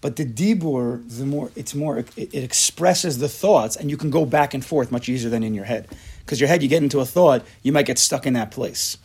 but 0.00 0.16
the 0.16 0.24
dibur, 0.24 1.02
the 1.18 1.24
more 1.24 1.50
it's 1.56 1.74
more, 1.74 1.98
it, 1.98 2.08
it 2.16 2.34
expresses 2.44 3.18
the 3.18 3.28
thoughts, 3.28 3.76
and 3.76 3.90
you 3.90 3.96
can 3.96 4.10
go 4.10 4.24
back 4.24 4.54
and 4.54 4.64
forth 4.64 4.90
much 4.90 5.08
easier 5.08 5.30
than 5.30 5.42
in 5.42 5.54
your 5.54 5.64
head. 5.64 5.88
Because 6.20 6.40
your 6.40 6.48
head, 6.48 6.62
you 6.62 6.68
get 6.68 6.82
into 6.82 7.00
a 7.00 7.04
thought, 7.04 7.44
you 7.62 7.72
might 7.72 7.86
get 7.86 7.98
stuck 7.98 8.26
in 8.26 8.34
that 8.34 8.50
place. 8.50 8.96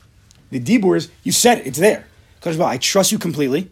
The 0.52 0.60
dibur 0.60 0.96
is 0.96 1.10
you 1.24 1.32
said 1.32 1.60
it, 1.60 1.68
it's 1.68 1.80
there. 1.80 2.06
Because 2.40 2.58
well, 2.58 2.68
I 2.68 2.78
trust 2.78 3.12
you 3.12 3.20
completely. 3.20 3.70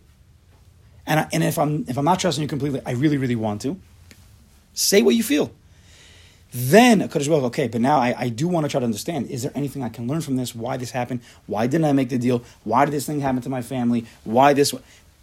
And, 1.07 1.19
I, 1.21 1.27
and 1.31 1.43
if 1.43 1.57
I'm 1.59 1.85
if 1.87 1.97
I'm 1.97 2.05
not 2.05 2.19
trusting 2.19 2.41
you 2.41 2.47
completely, 2.47 2.81
I 2.85 2.91
really 2.91 3.17
really 3.17 3.35
want 3.35 3.61
to. 3.61 3.79
Say 4.73 5.01
what 5.01 5.15
you 5.15 5.23
feel. 5.23 5.51
Then 6.51 7.01
Hakadosh 7.01 7.27
Baruch 7.27 7.43
okay, 7.45 7.67
but 7.67 7.81
now 7.81 7.97
I, 7.99 8.15
I 8.17 8.29
do 8.29 8.47
want 8.47 8.65
to 8.65 8.69
try 8.69 8.79
to 8.79 8.85
understand: 8.85 9.29
is 9.29 9.43
there 9.43 9.51
anything 9.55 9.83
I 9.83 9.89
can 9.89 10.07
learn 10.07 10.21
from 10.21 10.37
this? 10.37 10.55
Why 10.55 10.77
this 10.77 10.91
happened? 10.91 11.21
Why 11.47 11.67
didn't 11.67 11.85
I 11.85 11.93
make 11.93 12.09
the 12.09 12.17
deal? 12.17 12.43
Why 12.63 12.85
did 12.85 12.93
this 12.93 13.05
thing 13.05 13.19
happen 13.19 13.41
to 13.41 13.49
my 13.49 13.61
family? 13.61 14.05
Why 14.23 14.53
this? 14.53 14.73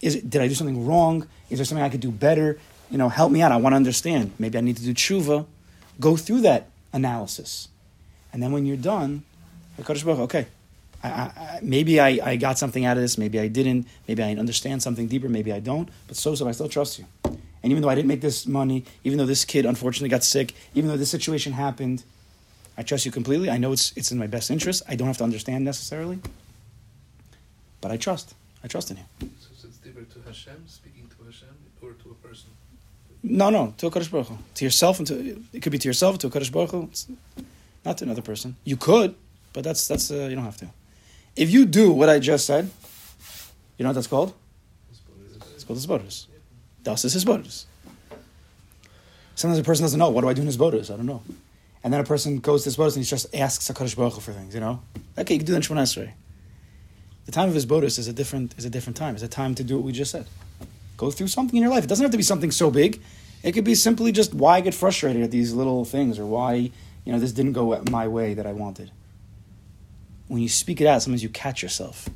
Is 0.00 0.16
it, 0.16 0.28
did 0.28 0.42
I 0.42 0.48
do 0.48 0.54
something 0.54 0.86
wrong? 0.86 1.26
Is 1.48 1.58
there 1.58 1.64
something 1.64 1.84
I 1.84 1.88
could 1.88 2.00
do 2.00 2.10
better? 2.10 2.58
You 2.90 2.98
know, 2.98 3.08
help 3.08 3.32
me 3.32 3.40
out. 3.40 3.52
I 3.52 3.56
want 3.56 3.72
to 3.72 3.76
understand. 3.76 4.32
Maybe 4.38 4.58
I 4.58 4.60
need 4.60 4.76
to 4.76 4.82
do 4.82 4.92
tshuva. 4.92 5.46
Go 6.00 6.16
through 6.16 6.42
that 6.42 6.68
analysis, 6.92 7.68
and 8.32 8.42
then 8.42 8.52
when 8.52 8.66
you're 8.66 8.76
done, 8.76 9.22
Hakadosh 9.78 10.04
Baruch 10.04 10.20
okay, 10.20 10.46
I, 11.02 11.08
I, 11.08 11.58
maybe 11.62 12.00
I, 12.00 12.18
I 12.22 12.36
got 12.36 12.58
something 12.58 12.84
out 12.84 12.96
of 12.96 13.02
this, 13.02 13.18
maybe 13.18 13.40
I 13.40 13.48
didn't, 13.48 13.86
maybe 14.06 14.22
I 14.22 14.34
understand 14.34 14.82
something 14.82 15.08
deeper, 15.08 15.28
maybe 15.28 15.52
I 15.52 15.60
don't, 15.60 15.88
but 16.06 16.16
so 16.16 16.34
so 16.34 16.48
I 16.48 16.52
still 16.52 16.68
trust 16.68 16.98
you. 16.98 17.06
And 17.62 17.70
even 17.70 17.82
though 17.82 17.88
I 17.88 17.94
didn't 17.94 18.08
make 18.08 18.20
this 18.20 18.46
money, 18.46 18.84
even 19.04 19.18
though 19.18 19.26
this 19.26 19.44
kid 19.44 19.64
unfortunately 19.66 20.08
got 20.08 20.24
sick, 20.24 20.54
even 20.74 20.90
though 20.90 20.96
this 20.96 21.10
situation 21.10 21.52
happened, 21.52 22.02
I 22.76 22.82
trust 22.82 23.06
you 23.06 23.12
completely. 23.12 23.50
I 23.50 23.58
know 23.58 23.72
it's 23.72 23.92
it's 23.96 24.10
in 24.10 24.18
my 24.18 24.26
best 24.26 24.50
interest. 24.50 24.82
I 24.88 24.96
don't 24.96 25.06
have 25.06 25.18
to 25.18 25.24
understand 25.24 25.64
necessarily, 25.64 26.18
but 27.80 27.90
I 27.90 27.96
trust. 27.96 28.34
I 28.64 28.68
trust 28.68 28.90
in 28.90 28.96
you. 28.96 29.04
So 29.40 29.68
it's 29.68 29.78
different 29.78 30.10
to 30.14 30.20
Hashem, 30.22 30.64
speaking 30.66 31.08
to 31.16 31.24
Hashem, 31.24 31.54
or 31.82 31.92
to 31.92 32.10
a 32.10 32.26
person. 32.26 32.50
No, 33.22 33.50
no, 33.50 33.74
to 33.78 33.86
a 33.86 33.90
Kaddish 33.90 34.08
Baruch 34.08 34.28
Hu. 34.28 34.38
To 34.54 34.64
yourself 34.64 34.98
and 34.98 35.06
to 35.08 35.42
it 35.52 35.62
could 35.62 35.72
be 35.72 35.78
to 35.78 35.88
yourself, 35.88 36.18
to 36.18 36.26
a 36.26 36.30
Kaddish 36.30 36.50
Baruch 36.50 36.70
Hu. 36.70 36.82
It's 36.90 37.06
not 37.84 37.98
to 37.98 38.04
another 38.04 38.22
person. 38.22 38.56
You 38.64 38.76
could, 38.76 39.14
but 39.52 39.64
that's 39.64 39.86
that's 39.86 40.10
uh, 40.10 40.26
you 40.30 40.34
don't 40.34 40.44
have 40.44 40.56
to. 40.58 40.68
If 41.36 41.50
you 41.50 41.66
do 41.66 41.92
what 41.92 42.08
I 42.08 42.18
just 42.18 42.46
said, 42.46 42.70
you 43.76 43.84
know 43.84 43.90
what 43.90 43.94
that's 43.94 44.06
called? 44.06 44.34
It's 45.54 45.64
called 45.64 45.78
the 45.78 45.86
hisbodus. 45.86 46.26
Das 46.82 47.04
is 47.04 47.14
hisbodus. 47.14 47.66
Sometimes 49.34 49.58
a 49.58 49.64
person 49.64 49.84
doesn't 49.84 49.98
know. 49.98 50.10
What 50.10 50.22
do 50.22 50.28
I 50.28 50.34
do 50.34 50.42
in 50.42 50.48
hisbodus? 50.48 50.90
I 50.90 50.96
don't 50.96 51.06
know. 51.06 51.22
And 51.84 51.92
then 51.92 52.00
a 52.00 52.04
person 52.04 52.38
goes 52.38 52.64
to 52.64 52.70
hisbodus 52.70 52.96
and 52.96 53.04
he 53.04 53.08
just 53.08 53.34
asks 53.34 53.68
Hakadosh 53.68 53.96
Baruch 53.96 54.20
for 54.20 54.32
things. 54.32 54.54
You 54.54 54.60
know, 54.60 54.82
okay, 55.18 55.34
you 55.34 55.40
can 55.40 55.46
do 55.46 55.52
that 55.52 55.68
in 55.68 55.76
Esrei. 55.76 56.12
The 57.24 57.32
time 57.32 57.48
of 57.48 57.54
hisbodus 57.54 57.98
is 57.98 58.08
a 58.08 58.12
different 58.12 58.54
is 58.58 58.64
a 58.64 58.70
different 58.70 58.96
time. 58.96 59.14
It's 59.14 59.22
a 59.22 59.28
time 59.28 59.54
to 59.56 59.64
do 59.64 59.76
what 59.76 59.84
we 59.84 59.92
just 59.92 60.10
said. 60.10 60.26
Go 60.96 61.10
through 61.10 61.28
something 61.28 61.56
in 61.56 61.62
your 61.62 61.72
life. 61.72 61.84
It 61.84 61.86
doesn't 61.88 62.04
have 62.04 62.12
to 62.12 62.16
be 62.16 62.22
something 62.22 62.50
so 62.50 62.70
big. 62.70 63.00
It 63.42 63.52
could 63.52 63.64
be 63.64 63.74
simply 63.74 64.12
just 64.12 64.34
why 64.34 64.56
I 64.56 64.60
get 64.60 64.74
frustrated 64.74 65.22
at 65.22 65.30
these 65.30 65.52
little 65.52 65.84
things 65.84 66.18
or 66.18 66.26
why 66.26 66.70
you 67.04 67.12
know 67.12 67.18
this 67.18 67.32
didn't 67.32 67.52
go 67.52 67.80
my 67.90 68.06
way 68.06 68.34
that 68.34 68.46
I 68.46 68.52
wanted. 68.52 68.90
When 70.28 70.40
you 70.40 70.48
speak 70.48 70.80
it 70.80 70.86
out, 70.86 71.02
sometimes 71.02 71.22
you 71.22 71.28
catch 71.28 71.62
yourself. 71.62 72.08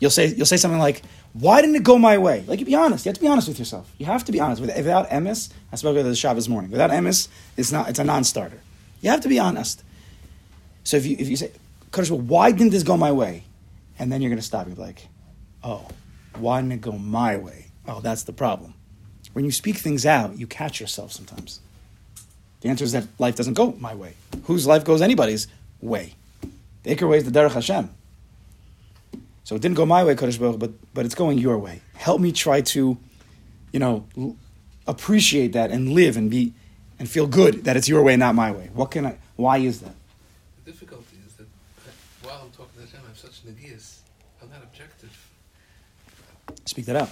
You'll 0.00 0.10
say 0.10 0.26
you'll 0.34 0.46
say 0.46 0.56
something 0.56 0.80
like, 0.80 1.02
"Why 1.34 1.60
didn't 1.60 1.76
it 1.76 1.82
go 1.84 1.98
my 1.98 2.18
way?" 2.18 2.42
Like 2.46 2.58
you 2.58 2.66
be 2.66 2.74
honest. 2.74 3.04
You 3.04 3.10
have 3.10 3.16
to 3.16 3.20
be 3.20 3.28
honest 3.28 3.46
with 3.48 3.58
yourself. 3.58 3.92
You 3.98 4.06
have 4.06 4.24
to 4.24 4.32
be 4.32 4.40
honest. 4.40 4.60
With- 4.60 4.74
Without 4.76 5.08
emes, 5.10 5.50
I 5.72 5.76
spoke 5.76 5.94
about 5.96 6.04
this 6.08 6.18
Shabbos 6.18 6.48
morning. 6.48 6.70
Without 6.70 6.90
emes, 6.90 7.28
it's 7.56 7.70
not. 7.70 7.88
It's 7.88 7.98
a 7.98 8.04
non-starter. 8.04 8.58
You 9.02 9.10
have 9.10 9.20
to 9.20 9.28
be 9.28 9.38
honest. 9.38 9.82
So 10.84 10.96
if 10.96 11.06
you 11.06 11.16
if 11.18 11.28
you 11.28 11.36
say, 11.36 11.52
"Kodesh, 11.92 12.10
why 12.10 12.50
didn't 12.50 12.70
this 12.72 12.82
go 12.82 12.96
my 12.96 13.12
way?" 13.12 13.44
and 13.98 14.10
then 14.10 14.22
you're 14.22 14.30
going 14.30 14.38
to 14.40 14.44
stop. 14.52 14.66
You're 14.66 14.76
like, 14.76 15.06
"Oh, 15.62 15.86
why 16.38 16.60
didn't 16.62 16.72
it 16.72 16.80
go 16.80 16.92
my 16.92 17.36
way?" 17.36 17.66
Oh, 17.86 18.00
that's 18.00 18.22
the 18.22 18.32
problem. 18.32 18.72
When 19.34 19.44
you 19.44 19.52
speak 19.52 19.76
things 19.76 20.06
out, 20.06 20.38
you 20.38 20.46
catch 20.46 20.80
yourself 20.80 21.12
sometimes. 21.12 21.60
The 22.62 22.68
answer 22.70 22.84
is 22.84 22.92
that 22.92 23.06
life 23.18 23.36
doesn't 23.36 23.54
go 23.54 23.72
my 23.78 23.94
way. 23.94 24.14
Whose 24.44 24.66
life 24.66 24.84
goes 24.84 25.02
anybody's 25.02 25.46
way? 25.82 26.14
The 26.82 26.96
Iker 26.96 27.08
way 27.08 27.18
is 27.18 27.24
the 27.24 27.30
Derech 27.30 27.52
Hashem. 27.52 27.90
So 29.44 29.56
it 29.56 29.62
didn't 29.62 29.76
go 29.76 29.86
my 29.86 30.04
way, 30.04 30.14
Kodesh 30.14 30.38
Baruch, 30.38 30.58
but 30.58 30.72
but 30.94 31.04
it's 31.06 31.14
going 31.14 31.38
your 31.38 31.58
way. 31.58 31.80
Help 31.94 32.20
me 32.20 32.30
try 32.32 32.60
to, 32.60 32.96
you 33.72 33.78
know, 33.80 34.06
l- 34.16 34.36
appreciate 34.86 35.52
that 35.54 35.70
and 35.70 35.90
live 35.90 36.16
and 36.16 36.30
be 36.30 36.52
and 36.98 37.08
feel 37.08 37.26
good 37.26 37.64
that 37.64 37.76
it's 37.76 37.88
your 37.88 38.02
way, 38.02 38.16
not 38.16 38.34
my 38.34 38.52
way. 38.52 38.70
What 38.74 38.90
can 38.90 39.06
I? 39.06 39.18
Why 39.36 39.58
is 39.58 39.80
that? 39.80 39.94
The 40.64 40.72
difficulty 40.72 41.16
is 41.26 41.32
that 41.34 41.44
uh, 41.44 41.90
while 42.28 42.40
I'm 42.44 42.50
talking 42.50 42.74
to 42.76 42.80
Hashem, 42.86 43.00
I 43.04 43.08
have 43.08 43.18
such 43.18 43.44
negias. 43.46 43.98
I'm 44.42 44.50
not 44.50 44.62
objective. 44.62 45.10
Speak 46.66 46.84
that 46.86 46.96
out. 46.96 47.10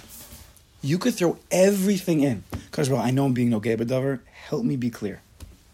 You 0.81 0.97
could 0.97 1.15
throw 1.15 1.37
everything 1.51 2.21
in. 2.21 2.43
Kodesh 2.71 2.89
Baruch, 2.89 3.03
I 3.05 3.11
know 3.11 3.25
I'm 3.25 3.33
being 3.33 3.49
no 3.49 3.59
B'davar. 3.59 4.19
Help 4.31 4.63
me 4.63 4.77
be 4.77 4.89
clear. 4.89 5.21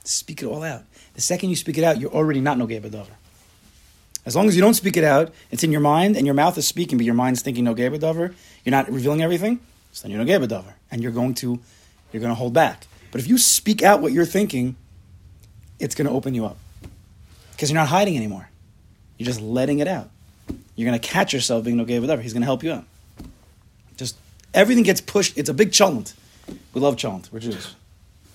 Speak 0.04 0.42
it 0.42 0.46
all 0.46 0.64
out. 0.64 0.84
The 1.14 1.22
second 1.22 1.50
you 1.50 1.56
speak 1.56 1.78
it 1.78 1.84
out, 1.84 2.00
you're 2.00 2.12
already 2.12 2.42
not 2.42 2.58
no 2.58 2.66
B'davar. 2.66 3.08
As 4.26 4.36
long 4.36 4.48
as 4.48 4.56
you 4.56 4.62
don't 4.62 4.74
speak 4.74 4.98
it 4.98 5.04
out, 5.04 5.32
it's 5.52 5.64
in 5.64 5.72
your 5.72 5.82
mind, 5.82 6.18
and 6.18 6.26
your 6.26 6.34
mouth 6.34 6.58
is 6.58 6.68
speaking, 6.68 6.98
but 6.98 7.06
your 7.06 7.14
mind's 7.14 7.42
thinking 7.42 7.64
no 7.64 7.76
B'davar. 7.76 8.34
You're 8.64 8.72
not 8.72 8.92
revealing 8.92 9.22
everything. 9.22 9.60
So 9.92 10.08
then 10.08 10.12
you're 10.16 10.26
no 10.26 10.48
B'davar, 10.48 10.74
and 10.90 11.04
you're 11.04 11.12
going 11.12 11.36
to 11.36 11.60
you're 12.12 12.22
going 12.22 12.32
to 12.32 12.36
hold 12.36 12.54
back. 12.54 12.88
But 13.12 13.22
if 13.22 13.28
you 13.28 13.38
speak 13.38 13.84
out 13.84 14.02
what 14.02 14.12
you're 14.12 14.26
thinking, 14.26 14.76
it's 15.80 15.96
going 15.96 16.08
to 16.08 16.14
open 16.14 16.34
you 16.34 16.46
up 16.46 16.58
because 17.52 17.70
you're 17.70 17.80
not 17.80 17.90
hiding 17.90 18.18
anymore. 18.18 18.50
You're 19.18 19.26
just 19.28 19.42
letting 19.42 19.80
it 19.80 19.88
out. 19.88 20.10
You're 20.76 20.90
going 20.90 21.00
to 21.00 21.08
catch 21.08 21.34
yourself 21.34 21.64
being 21.64 21.78
no 21.78 21.86
B'davar. 21.86 22.22
He's 22.22 22.34
going 22.34 22.42
to 22.42 22.48
help 22.48 22.64
you 22.64 22.72
out. 22.74 22.86
Just 23.96 24.18
everything 24.54 24.84
gets 24.84 25.02
pushed. 25.02 25.38
It's 25.38 25.50
a 25.50 25.54
big 25.54 25.72
chalent. 25.72 26.14
We 26.74 26.82
love 26.82 26.98
chalent. 26.98 27.30
We're 27.32 27.40
Jews. 27.40 27.76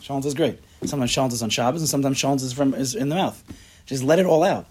Chalent 0.01 0.25
is 0.25 0.35
great. 0.35 0.59
Sometimes 0.85 1.13
chalent 1.13 1.33
is 1.33 1.43
on 1.43 1.51
Shabbos, 1.51 1.83
and 1.83 1.89
sometimes 1.89 2.19
chalent 2.19 2.43
is 2.43 2.53
from 2.53 2.75
is 2.75 2.95
in 2.95 3.09
the 3.09 3.17
mouth. 3.17 3.43
Just 3.87 4.03
let 4.03 4.19
it 4.19 4.27
all 4.27 4.43
out. 4.43 4.67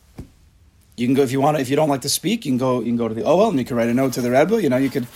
You 1.00 1.08
can 1.08 1.14
go 1.14 1.24
if 1.24 1.32
you 1.32 1.40
want. 1.40 1.56
to 1.56 1.62
If 1.62 1.70
you 1.70 1.78
don't 1.78 1.88
like 1.88 2.02
to 2.02 2.10
speak, 2.10 2.46
you 2.46 2.52
can 2.52 2.58
go. 2.58 2.80
You 2.80 2.88
can 2.88 2.98
go 2.98 3.08
to 3.08 3.14
the 3.14 3.22
Ohel 3.22 3.50
and 3.52 3.58
you 3.58 3.64
can 3.64 3.78
write 3.78 3.88
a 3.88 3.94
note 3.94 4.12
to 4.14 4.22
the 4.22 4.30
Rebbe. 4.30 4.62
You 4.62 4.68
know, 4.68 4.76
you 4.76 4.90
could. 4.90 5.08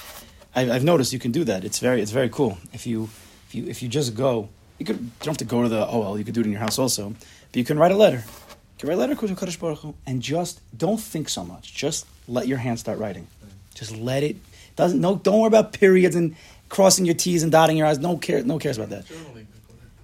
I, 0.56 0.72
I've 0.72 0.84
noticed 0.86 1.12
you 1.12 1.19
can 1.19 1.34
do 1.34 1.43
that. 1.43 1.65
It's 1.65 1.80
very, 1.80 2.02
it's 2.02 2.12
very 2.12 2.30
cool. 2.30 2.58
If 2.72 2.88
you, 2.88 3.10
if 3.48 3.56
you, 3.56 3.67
if 3.67 3.84
you 3.84 3.89
just 3.89 4.15
go, 4.15 4.48
you 4.80 4.86
could. 4.86 4.98
You 4.98 5.12
don't 5.19 5.28
have 5.34 5.38
to 5.38 5.46
go 5.46 5.62
to 5.62 5.67
the 5.67 5.86
Ohel. 5.86 6.17
You 6.17 6.24
could 6.24 6.36
do 6.36 6.39
it 6.39 6.46
in 6.46 6.54
your 6.54 6.62
house 6.62 6.80
also. 6.80 7.10
But 7.10 7.56
you 7.58 7.65
can 7.65 7.78
write 7.78 7.91
a 7.91 7.98
letter. 7.98 8.24
You 8.24 8.80
can 8.80 8.89
write 8.89 8.96
a 8.96 8.98
letter 8.98 9.15
to 9.15 9.36
Kadosh 9.36 9.60
Baruch 9.60 9.80
Hu, 9.80 9.93
and 10.08 10.22
just 10.22 10.62
don't 10.78 11.02
think 11.02 11.28
so 11.28 11.43
much. 11.43 11.74
Just 11.74 12.06
let 12.30 12.48
your 12.48 12.60
hand 12.60 12.80
start 12.80 12.98
writing. 12.98 13.28
Just 13.76 13.93
let 13.98 14.24
it. 14.24 14.38
Doesn't 14.78 15.02
no. 15.02 15.17
Don't 15.17 15.41
worry 15.41 15.48
about 15.48 15.74
periods 15.74 16.15
and 16.15 16.38
crossing 16.69 17.04
your 17.04 17.15
T's 17.15 17.43
and 17.43 17.52
dotting 17.52 17.76
your 17.76 17.88
I's. 17.88 18.00
No 18.00 18.15
care. 18.15 18.41
No 18.41 18.58
cares 18.58 18.78
about 18.78 18.91
that. 18.91 19.06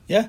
Yeah, 0.09 0.27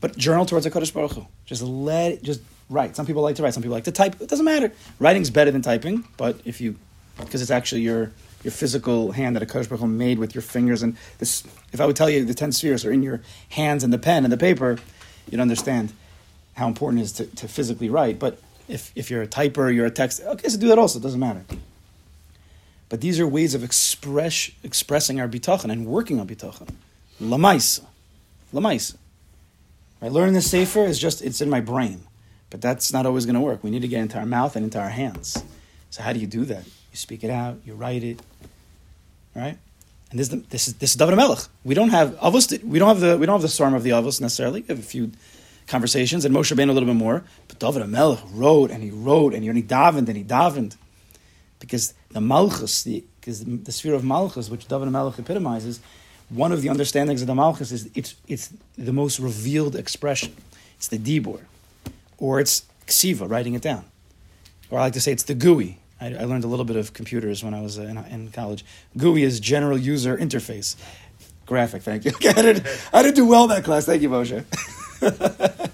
but 0.00 0.16
journal 0.16 0.46
towards 0.46 0.64
a 0.64 0.70
Kodesh 0.70 0.94
Baruch 0.94 1.12
Hu. 1.12 1.26
Just 1.44 1.62
let 1.62 2.12
it, 2.12 2.22
just 2.22 2.40
write. 2.70 2.96
Some 2.96 3.04
people 3.04 3.22
like 3.22 3.36
to 3.36 3.42
write. 3.42 3.52
Some 3.52 3.62
people 3.62 3.74
like 3.74 3.84
to 3.84 3.92
type. 3.92 4.20
It 4.20 4.28
doesn't 4.28 4.44
matter. 4.44 4.72
Writing's 4.98 5.28
better 5.28 5.50
than 5.50 5.60
typing, 5.60 6.04
but 6.16 6.40
if 6.44 6.60
you, 6.60 6.76
because 7.18 7.42
it's 7.42 7.50
actually 7.50 7.82
your 7.82 8.12
your 8.42 8.52
physical 8.52 9.12
hand 9.12 9.36
that 9.36 9.42
a 9.42 9.46
Kodesh 9.46 9.90
made 9.90 10.18
with 10.18 10.34
your 10.34 10.42
fingers 10.42 10.82
and 10.82 10.96
this. 11.18 11.44
If 11.72 11.80
I 11.80 11.86
would 11.86 11.96
tell 11.96 12.08
you 12.08 12.24
the 12.24 12.34
ten 12.34 12.52
spheres 12.52 12.84
are 12.86 12.92
in 12.92 13.02
your 13.02 13.20
hands 13.50 13.84
and 13.84 13.92
the 13.92 13.98
pen 13.98 14.24
and 14.24 14.32
the 14.32 14.38
paper, 14.38 14.78
you'd 15.30 15.40
understand 15.40 15.92
how 16.54 16.66
important 16.68 17.00
it 17.00 17.04
is 17.04 17.12
to, 17.12 17.26
to 17.26 17.48
physically 17.48 17.90
write. 17.90 18.18
But 18.18 18.40
if 18.68 18.92
if 18.94 19.10
you're 19.10 19.22
a 19.22 19.28
typer, 19.28 19.74
you're 19.74 19.86
a 19.86 19.90
text. 19.90 20.22
Okay, 20.22 20.48
so 20.48 20.58
do 20.58 20.68
that 20.68 20.78
also. 20.78 20.98
It 20.98 21.02
doesn't 21.02 21.20
matter. 21.20 21.44
But 22.90 23.00
these 23.00 23.20
are 23.20 23.26
ways 23.26 23.54
of 23.54 23.62
express, 23.62 24.50
expressing 24.64 25.20
our 25.20 25.28
bitachon 25.28 25.70
and 25.70 25.86
working 25.86 26.18
on 26.18 26.26
bitachon. 26.26 26.74
Lamaisa. 27.22 27.84
Lamaisa. 28.52 28.96
Right? 30.02 30.10
Learning 30.10 30.34
the 30.34 30.42
Sefer 30.42 30.84
is 30.84 30.98
just, 30.98 31.22
it's 31.22 31.40
in 31.40 31.48
my 31.48 31.60
brain. 31.60 32.02
But 32.50 32.60
that's 32.60 32.92
not 32.92 33.06
always 33.06 33.26
going 33.26 33.34
to 33.34 33.40
work. 33.40 33.62
We 33.62 33.70
need 33.70 33.82
to 33.82 33.88
get 33.88 34.00
into 34.00 34.18
our 34.18 34.26
mouth 34.26 34.56
and 34.56 34.64
into 34.64 34.78
our 34.78 34.88
hands. 34.88 35.42
So 35.90 36.02
how 36.02 36.12
do 36.12 36.18
you 36.18 36.26
do 36.26 36.44
that? 36.46 36.64
You 36.64 36.96
speak 36.96 37.24
it 37.24 37.30
out, 37.30 37.60
you 37.64 37.74
write 37.74 38.02
it, 38.02 38.20
right? 39.34 39.56
And 40.10 40.18
this, 40.18 40.28
this 40.28 40.68
is 40.68 40.74
this 40.74 40.90
is 40.90 40.96
David 40.96 41.14
Melech. 41.14 41.38
We 41.64 41.74
don't 41.74 41.90
have 41.90 42.18
avos. 42.18 42.62
We 42.64 42.80
don't 42.80 42.88
have 42.88 43.00
the 43.00 43.16
we 43.16 43.26
don't 43.26 43.34
have 43.34 43.42
the 43.42 43.48
storm 43.48 43.74
of 43.74 43.84
the 43.84 43.90
avos 43.90 44.20
necessarily. 44.20 44.62
We 44.62 44.66
have 44.68 44.80
a 44.80 44.82
few 44.82 45.12
conversations, 45.68 46.24
and 46.24 46.34
Moshe 46.34 46.52
Rabbeinu 46.52 46.70
a 46.70 46.72
little 46.72 46.88
bit 46.88 46.96
more. 46.96 47.22
But 47.46 47.60
David 47.60 47.86
Melech 47.88 48.18
wrote 48.32 48.72
and 48.72 48.82
he 48.82 48.90
wrote 48.90 49.34
and 49.34 49.44
he 49.44 49.62
davened 49.62 50.08
and 50.08 50.16
he 50.16 50.24
davened 50.24 50.76
because 51.60 51.94
the 52.10 52.20
Malchus, 52.20 52.82
the 52.82 53.04
because 53.20 53.44
the, 53.44 53.56
the 53.56 53.72
sphere 53.72 53.94
of 53.94 54.02
Malchus, 54.02 54.50
which 54.50 54.66
David 54.66 54.90
Melech 54.90 55.18
epitomizes, 55.18 55.78
one 56.28 56.50
of 56.50 56.62
the 56.62 56.68
understandings 56.68 57.20
of 57.20 57.28
the 57.28 57.34
Malchus 57.34 57.70
is 57.70 57.88
it's 57.94 58.16
it's 58.26 58.52
the 58.76 58.92
most 58.92 59.20
revealed 59.20 59.76
expression. 59.76 60.34
It's 60.76 60.88
the 60.88 60.98
dibur, 60.98 61.40
or 62.20 62.38
it's 62.38 62.64
ksiva, 62.86 63.28
writing 63.28 63.54
it 63.54 63.62
down, 63.62 63.84
or 64.70 64.78
I 64.78 64.82
like 64.82 64.92
to 64.92 65.00
say 65.00 65.10
it's 65.10 65.24
the 65.24 65.34
GUI. 65.34 65.78
I, 66.00 66.14
I 66.14 66.24
learned 66.24 66.44
a 66.44 66.48
little 66.48 66.64
bit 66.64 66.76
of 66.76 66.92
computers 66.92 67.42
when 67.42 67.54
I 67.54 67.60
was 67.60 67.78
uh, 67.78 67.82
in, 67.82 67.98
in 67.98 68.30
college. 68.30 68.64
GUI 68.96 69.24
is 69.24 69.40
General 69.40 69.76
User 69.76 70.16
Interface. 70.16 70.76
Graphic, 71.46 71.82
thank 71.82 72.04
you. 72.04 72.12
I, 72.28 72.42
didn't, 72.42 72.66
I 72.92 73.02
didn't 73.02 73.16
do 73.16 73.26
well 73.26 73.48
that 73.48 73.64
class. 73.64 73.86
Thank 73.86 74.02
you, 74.02 74.08
Moshe. 74.08 74.44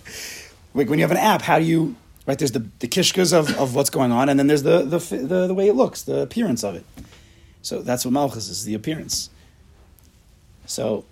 Like 0.77 0.91
when 0.91 0.99
you 0.99 1.05
have 1.05 1.11
an 1.11 1.17
app, 1.17 1.41
how 1.41 1.59
do 1.59 1.65
you 1.65 1.97
right? 2.27 2.39
There's 2.39 2.53
the, 2.53 2.67
the 2.81 2.87
kishkas 2.87 3.33
of, 3.33 3.57
of 3.59 3.75
what's 3.75 3.89
going 3.89 4.13
on, 4.13 4.29
and 4.29 4.39
then 4.39 4.47
there's 4.47 4.63
the, 4.63 4.83
the 4.83 4.99
the 4.99 5.47
the 5.47 5.55
way 5.55 5.69
it 5.69 5.75
looks, 5.75 6.03
the 6.03 6.21
appearance 6.21 6.63
of 6.63 6.75
it. 6.75 6.85
So 7.63 7.81
that's 7.81 8.05
what 8.05 8.13
malchus 8.13 8.51
is, 8.51 8.65
the 8.65 8.75
appearance. 8.75 9.31
So 10.67 11.07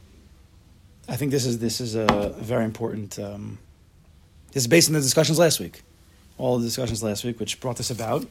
I 1.08 1.16
think 1.16 1.30
this 1.30 1.46
is 1.46 1.60
this 1.60 1.80
is 1.80 1.94
a 1.94 2.34
very 2.38 2.64
important. 2.64 3.18
Um, 3.18 3.58
this 4.54 4.62
is 4.62 4.66
based 4.66 4.88
on 4.88 4.94
the 4.94 5.00
discussions 5.00 5.38
last 5.38 5.60
week, 5.60 5.82
all 6.38 6.58
the 6.58 6.64
discussions 6.64 7.02
last 7.02 7.24
week, 7.24 7.38
which 7.38 7.60
brought 7.60 7.76
this 7.76 7.90
about, 7.90 8.26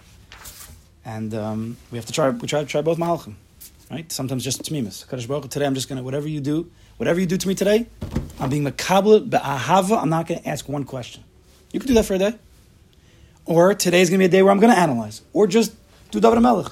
and 1.05 1.35
um, 1.35 1.77
we 1.91 1.97
have 1.99 2.05
to 2.07 2.13
try. 2.13 2.29
We 2.29 2.47
try 2.47 2.61
to 2.61 2.65
try 2.65 2.81
both 2.81 2.97
malachim, 2.97 3.35
right? 3.91 4.11
Sometimes 4.11 4.43
just 4.43 4.63
tmimis. 4.63 5.05
Kadosh 5.05 5.27
Baruch 5.27 5.49
Today 5.51 5.67
I'm 5.67 5.75
just 5.75 5.87
gonna 5.87 6.01
whatever 6.01 6.27
you 6.27 6.41
do, 6.41 6.71
whatever 6.97 7.19
you 7.19 7.27
do 7.27 7.37
to 7.37 7.47
me 7.47 7.53
today, 7.53 7.85
I'm 8.39 8.49
being 8.49 8.63
makabel 8.63 9.29
be'ahava. 9.29 10.01
I'm 10.01 10.09
not 10.09 10.25
gonna 10.27 10.41
ask 10.45 10.67
one 10.67 10.85
question. 10.85 11.23
You 11.73 11.79
can 11.79 11.87
do 11.87 11.93
that 11.95 12.05
for 12.05 12.13
a 12.13 12.17
day. 12.17 12.35
Or 13.45 13.73
today's 13.73 14.09
going 14.09 14.19
to 14.19 14.21
be 14.21 14.25
a 14.25 14.29
day 14.29 14.41
where 14.41 14.51
I'm 14.51 14.59
going 14.59 14.73
to 14.73 14.79
analyze. 14.79 15.21
Or 15.33 15.47
just 15.47 15.73
do 16.11 16.21
David 16.21 16.39
Melech. 16.39 16.71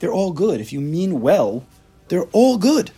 They're 0.00 0.12
all 0.12 0.32
good. 0.32 0.60
If 0.60 0.72
you 0.72 0.80
mean 0.80 1.22
well, 1.22 1.64
they're 2.08 2.24
all 2.32 2.58
good. 2.58 2.90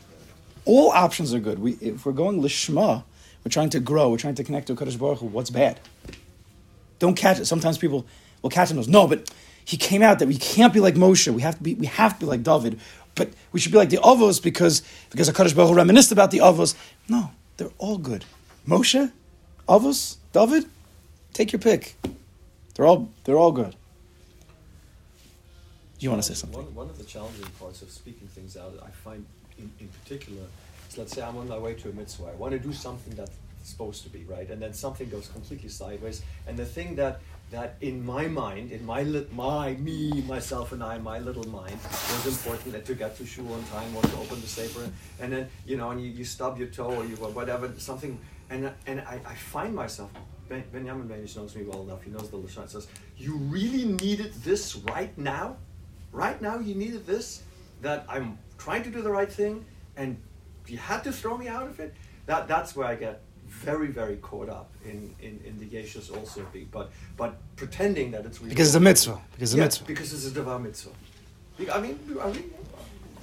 All 0.64 0.90
options 0.90 1.32
are 1.32 1.38
good. 1.38 1.60
We, 1.60 1.72
if 1.74 2.04
we're 2.04 2.12
going 2.12 2.42
lishma, 2.42 3.04
we're 3.46 3.50
trying 3.50 3.70
to 3.70 3.78
grow, 3.78 4.10
we're 4.10 4.16
trying 4.16 4.34
to 4.34 4.42
connect 4.42 4.66
to 4.66 4.74
Kadosh 4.74 4.98
Baruch 4.98 5.20
Hu, 5.20 5.26
what's 5.26 5.50
bad? 5.50 5.78
Don't 6.98 7.14
catch 7.14 7.38
it. 7.38 7.44
Sometimes 7.44 7.78
people 7.78 8.04
will 8.42 8.50
catch 8.50 8.72
it 8.72 8.88
no, 8.88 9.06
but 9.06 9.30
he 9.64 9.76
came 9.76 10.02
out 10.02 10.18
that 10.18 10.26
we 10.26 10.36
can't 10.36 10.74
be 10.74 10.80
like 10.80 10.96
Moshe. 10.96 11.32
We 11.32 11.42
have 11.42 11.56
to 11.58 11.62
be, 11.62 11.74
we 11.74 11.86
have 11.86 12.14
to 12.14 12.18
be 12.18 12.26
like 12.26 12.42
David. 12.42 12.80
But 13.14 13.28
we 13.52 13.60
should 13.60 13.70
be 13.70 13.78
like 13.78 13.90
the 13.90 13.98
Avos 13.98 14.42
because, 14.42 14.82
because 15.10 15.30
Kadosh 15.30 15.54
Baruch 15.54 15.70
Hu 15.70 15.76
reminisced 15.76 16.10
about 16.10 16.32
the 16.32 16.38
Avos. 16.38 16.74
No, 17.08 17.30
they're 17.56 17.70
all 17.78 17.98
good. 17.98 18.24
Moshe, 18.66 19.12
Avos, 19.68 20.16
David, 20.32 20.64
take 21.32 21.52
your 21.52 21.60
pick. 21.60 21.94
They're 22.74 22.86
all 22.86 23.08
they're 23.22 23.38
all 23.38 23.52
good. 23.52 23.76
Do 26.00 26.04
you 26.04 26.10
want 26.10 26.20
to 26.20 26.28
say 26.28 26.34
something? 26.34 26.58
One, 26.58 26.74
one 26.74 26.90
of 26.90 26.98
the 26.98 27.04
challenging 27.04 27.46
parts 27.60 27.80
of 27.80 27.92
speaking 27.92 28.26
things 28.26 28.56
out, 28.56 28.74
I 28.84 28.90
find 28.90 29.24
in, 29.56 29.70
in 29.78 29.86
particular, 30.02 30.42
is 30.88 30.98
let's 30.98 31.14
say 31.14 31.22
I'm 31.22 31.36
on 31.36 31.48
my 31.48 31.58
way 31.58 31.74
to 31.74 31.90
a 31.90 31.92
mitzvah. 31.92 32.26
I 32.32 32.34
want 32.34 32.52
to 32.52 32.58
do 32.58 32.72
something 32.72 33.14
that's 33.14 33.36
supposed 33.62 34.04
to 34.04 34.08
be, 34.08 34.24
right? 34.24 34.48
And 34.48 34.62
then 34.62 34.72
something 34.72 35.08
goes 35.08 35.28
completely 35.28 35.68
sideways. 35.68 36.22
And 36.46 36.56
the 36.56 36.64
thing 36.64 36.94
that, 36.96 37.20
that 37.50 37.76
in 37.80 38.04
my 38.04 38.26
mind, 38.26 38.72
in 38.72 38.84
my, 38.86 39.02
li- 39.02 39.26
my, 39.32 39.74
me, 39.74 40.22
myself 40.22 40.72
and 40.72 40.82
I, 40.82 40.98
my 40.98 41.18
little 41.18 41.48
mind, 41.48 41.78
was 41.82 42.26
important 42.26 42.72
that 42.72 42.84
to 42.86 42.94
get 42.94 43.16
to 43.16 43.26
shul 43.26 43.52
on 43.52 43.62
time 43.64 43.94
or 43.96 44.02
to 44.02 44.16
open 44.18 44.40
the 44.40 44.46
sefer. 44.46 44.88
And 45.20 45.32
then, 45.32 45.48
you 45.66 45.76
know, 45.76 45.90
and 45.90 46.00
you, 46.00 46.10
you 46.10 46.24
stub 46.24 46.58
your 46.58 46.68
toe 46.68 46.94
or 46.94 47.04
you 47.04 47.16
whatever, 47.16 47.72
something. 47.78 48.18
And, 48.50 48.72
and 48.86 49.00
I, 49.00 49.20
I 49.26 49.34
find 49.34 49.74
myself, 49.74 50.10
Ben, 50.48 50.62
Benjamin 50.72 51.08
Benish 51.08 51.36
knows 51.36 51.56
me 51.56 51.64
well 51.64 51.82
enough. 51.82 52.04
He 52.04 52.10
knows 52.10 52.30
the 52.30 52.38
Lashon. 52.38 52.68
Says, 52.68 52.86
"You 53.16 53.36
really 53.36 53.84
needed 53.84 54.32
this 54.44 54.76
right 54.76 55.16
now, 55.18 55.56
right 56.12 56.40
now. 56.40 56.60
You 56.60 56.76
needed 56.76 57.04
this. 57.04 57.42
That 57.82 58.06
I'm 58.08 58.38
trying 58.56 58.84
to 58.84 58.90
do 58.90 59.02
the 59.02 59.10
right 59.10 59.30
thing, 59.30 59.64
and 59.96 60.16
you 60.68 60.78
had 60.78 61.04
to 61.04 61.12
throw 61.12 61.36
me 61.36 61.48
out 61.48 61.66
of 61.66 61.80
it. 61.80 61.94
That 62.26 62.48
that's 62.48 62.74
where 62.74 62.86
I 62.86 62.94
get 62.96 63.22
very 63.46 63.88
very 63.88 64.16
caught 64.16 64.48
up 64.48 64.72
in 64.84 65.14
in, 65.20 65.40
in 65.44 65.58
the 65.58 65.66
yeshus 65.66 66.14
also 66.16 66.46
big, 66.52 66.70
but 66.70 66.90
but 67.16 67.36
pretending 67.56 68.10
that 68.12 68.26
it's 68.26 68.38
really 68.40 68.50
Because 68.50 68.68
it's 68.68 68.76
a 68.76 68.80
mitzvah. 68.80 69.20
Because 69.32 69.50
it's 69.50 69.54
a 69.54 69.58
yeah, 69.58 69.64
mitzvah. 69.64 69.84
because 69.86 70.12
it's 70.12 70.26
a 70.26 70.30
devar 70.30 70.58
mitzvah. 70.58 70.90
I 71.72 71.80
mean, 71.80 71.98
I 72.20 72.30
mean, 72.32 72.50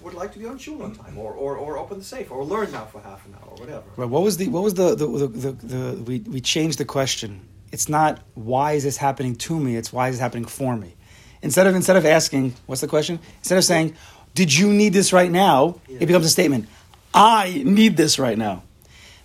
would 0.03 0.13
like 0.13 0.33
to 0.33 0.39
be 0.39 0.45
on 0.45 0.57
shul 0.57 0.81
on 0.83 0.93
time, 0.95 1.17
or, 1.17 1.33
or, 1.33 1.55
or 1.55 1.77
open 1.77 1.99
the 1.99 2.03
safe, 2.03 2.31
or 2.31 2.43
learn 2.43 2.71
now 2.71 2.85
for 2.85 2.99
half 3.01 3.25
an 3.25 3.35
hour, 3.35 3.51
or 3.51 3.57
whatever. 3.57 3.83
Right, 3.95 4.09
what 4.09 4.21
was 4.21 4.37
the 4.37 4.47
what 4.49 4.63
was 4.63 4.73
the 4.73 4.95
the, 4.95 5.07
the, 5.07 5.27
the, 5.27 5.51
the 5.51 6.03
we 6.03 6.19
we 6.19 6.41
changed 6.41 6.77
the 6.77 6.85
question. 6.85 7.47
It's 7.71 7.89
not 7.89 8.21
why 8.35 8.73
is 8.73 8.83
this 8.83 8.97
happening 8.97 9.35
to 9.35 9.59
me. 9.59 9.75
It's 9.75 9.91
why 9.91 10.09
is 10.09 10.17
it 10.17 10.21
happening 10.21 10.45
for 10.45 10.75
me. 10.75 10.95
Instead 11.41 11.67
of 11.67 11.75
instead 11.75 11.95
of 11.95 12.05
asking 12.05 12.53
what's 12.65 12.81
the 12.81 12.87
question, 12.87 13.19
instead 13.39 13.57
of 13.57 13.63
saying, 13.63 13.95
"Did 14.33 14.53
you 14.53 14.71
need 14.71 14.93
this 14.93 15.13
right 15.13 15.31
now?" 15.31 15.79
It 15.87 16.05
becomes 16.05 16.25
a 16.25 16.29
statement. 16.29 16.67
I 17.13 17.61
need 17.65 17.97
this 17.97 18.17
right 18.17 18.37
now. 18.37 18.63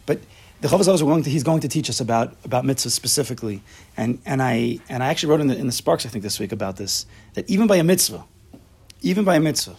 But 0.06 0.20
the 0.60 0.68
Chavos 0.68 0.92
is 0.92 1.02
going 1.02 1.22
to 1.22 1.30
he's 1.30 1.44
going 1.44 1.60
to 1.60 1.68
teach 1.68 1.88
us 1.88 2.00
about 2.00 2.36
about 2.44 2.64
mitzvahs 2.64 2.90
specifically, 2.90 3.62
and 3.96 4.20
and 4.26 4.42
I 4.42 4.80
and 4.88 5.02
I 5.02 5.08
actually 5.08 5.30
wrote 5.30 5.40
in 5.40 5.46
the 5.46 5.56
in 5.56 5.66
the 5.66 5.72
Sparks 5.72 6.04
I 6.04 6.08
think 6.08 6.22
this 6.22 6.38
week 6.38 6.52
about 6.52 6.76
this 6.76 7.06
that 7.34 7.48
even 7.48 7.66
by 7.66 7.76
a 7.76 7.84
mitzvah, 7.84 8.24
even 9.02 9.24
by 9.24 9.36
a 9.36 9.40
mitzvah, 9.40 9.76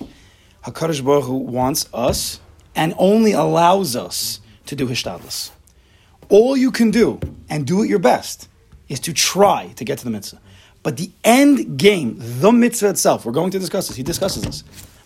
Hakadosh 0.65 1.04
Baruch 1.04 1.26
Hu 1.26 1.36
wants 1.38 1.88
us 1.93 2.39
and 2.76 2.93
only 2.98 3.34
allows 3.34 3.95
us 3.95 4.39
to 4.65 4.76
do 4.76 4.88
hishtadlus. 4.88 5.52
All 6.30 6.56
you 6.56 6.72
can 6.72 6.91
do 6.91 7.19
and 7.50 7.65
do 7.65 7.84
it 7.84 7.89
your 7.89 8.00
best 8.00 8.48
is 8.88 9.00
to 9.02 9.13
try 9.13 9.74
to 9.76 9.84
get 9.84 9.98
to 10.00 10.04
the 10.04 10.12
mitzvah. 10.12 10.39
But 10.82 10.98
the 10.98 11.12
end 11.24 11.78
game, 11.78 12.15
the 12.17 12.52
mitzvah 12.52 12.89
itself, 12.89 13.26
we're 13.26 13.34
going 13.34 13.52
to 13.52 13.60
discuss 13.60 13.88
this. 13.88 13.98
He 13.98 14.04
discusses 14.04 14.43
this. 14.43 14.63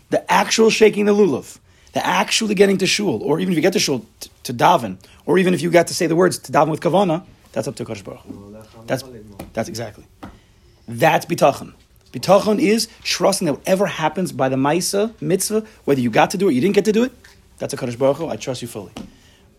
The 0.09 0.31
actual 0.31 0.69
shaking 0.69 1.05
the 1.05 1.13
lulav, 1.13 1.59
the 1.93 2.05
actually 2.05 2.55
getting 2.55 2.77
to 2.79 2.87
shul, 2.87 3.21
or 3.23 3.39
even 3.39 3.53
if 3.53 3.55
you 3.55 3.61
get 3.61 3.73
to 3.73 3.79
shul 3.79 4.05
to, 4.19 4.29
to 4.43 4.53
daven, 4.53 4.97
or 5.25 5.37
even 5.37 5.53
if 5.53 5.61
you 5.61 5.69
got 5.69 5.87
to 5.87 5.93
say 5.93 6.07
the 6.07 6.15
words 6.15 6.37
to 6.39 6.51
daven 6.51 6.69
with 6.69 6.81
kavana, 6.81 7.23
that's 7.51 7.67
up 7.67 7.75
to 7.75 7.85
Hakadosh 7.85 8.03
Baruch. 8.03 8.87
That's 8.87 9.03
that's 9.53 9.69
exactly. 9.69 10.05
That's 10.87 11.25
bitachon. 11.25 11.73
Bitachon 12.11 12.59
is 12.59 12.87
trusting 13.03 13.45
that 13.45 13.53
whatever 13.53 13.85
happens 13.87 14.31
by 14.31 14.49
the 14.49 14.55
Maisa 14.55 15.19
mitzvah, 15.21 15.65
whether 15.85 16.01
you 16.01 16.09
got 16.09 16.31
to 16.31 16.37
do 16.37 16.49
it, 16.49 16.53
you 16.53 16.61
didn't 16.61 16.75
get 16.75 16.85
to 16.85 16.91
do 16.91 17.03
it, 17.03 17.11
that's 17.57 17.73
a 17.73 17.77
Kaddish 17.77 17.95
Baruch 17.95 18.17
Hu, 18.17 18.27
I 18.27 18.35
trust 18.35 18.61
you 18.61 18.67
fully. 18.67 18.91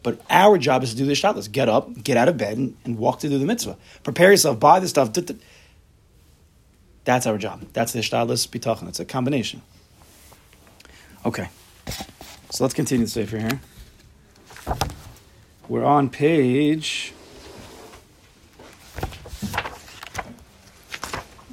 But 0.03 0.20
our 0.29 0.59
job 0.59 0.83
is 0.83 0.90
to 0.90 0.97
do 0.97 1.07
the 1.07 1.14
shot. 1.14 1.37
Get 1.51 1.68
up, 1.68 2.03
get 2.03 2.16
out 2.18 2.29
of 2.29 2.37
bed, 2.37 2.59
and, 2.59 2.77
and 2.85 2.99
walk 2.99 3.20
to 3.20 3.29
do 3.29 3.38
the 3.38 3.47
mitzvah. 3.47 3.79
Prepare 4.03 4.33
yourself, 4.33 4.61
buy 4.61 4.79
the 4.79 4.88
stuff. 4.88 5.11
That's 7.05 7.27
our 7.27 7.38
job. 7.38 7.62
That's 7.73 7.92
the 7.92 8.01
shtadlis 8.01 8.47
bitachon. 8.49 8.88
It's 8.88 9.01
a 9.01 9.05
combination. 9.05 9.62
Okay, 11.25 11.49
so 12.55 12.64
let's 12.64 12.75
continue 12.75 13.05
the 13.05 13.11
sefer 13.11 13.38
here. 13.38 13.61
We're 15.69 15.85
on 15.85 16.09
page 16.09 17.12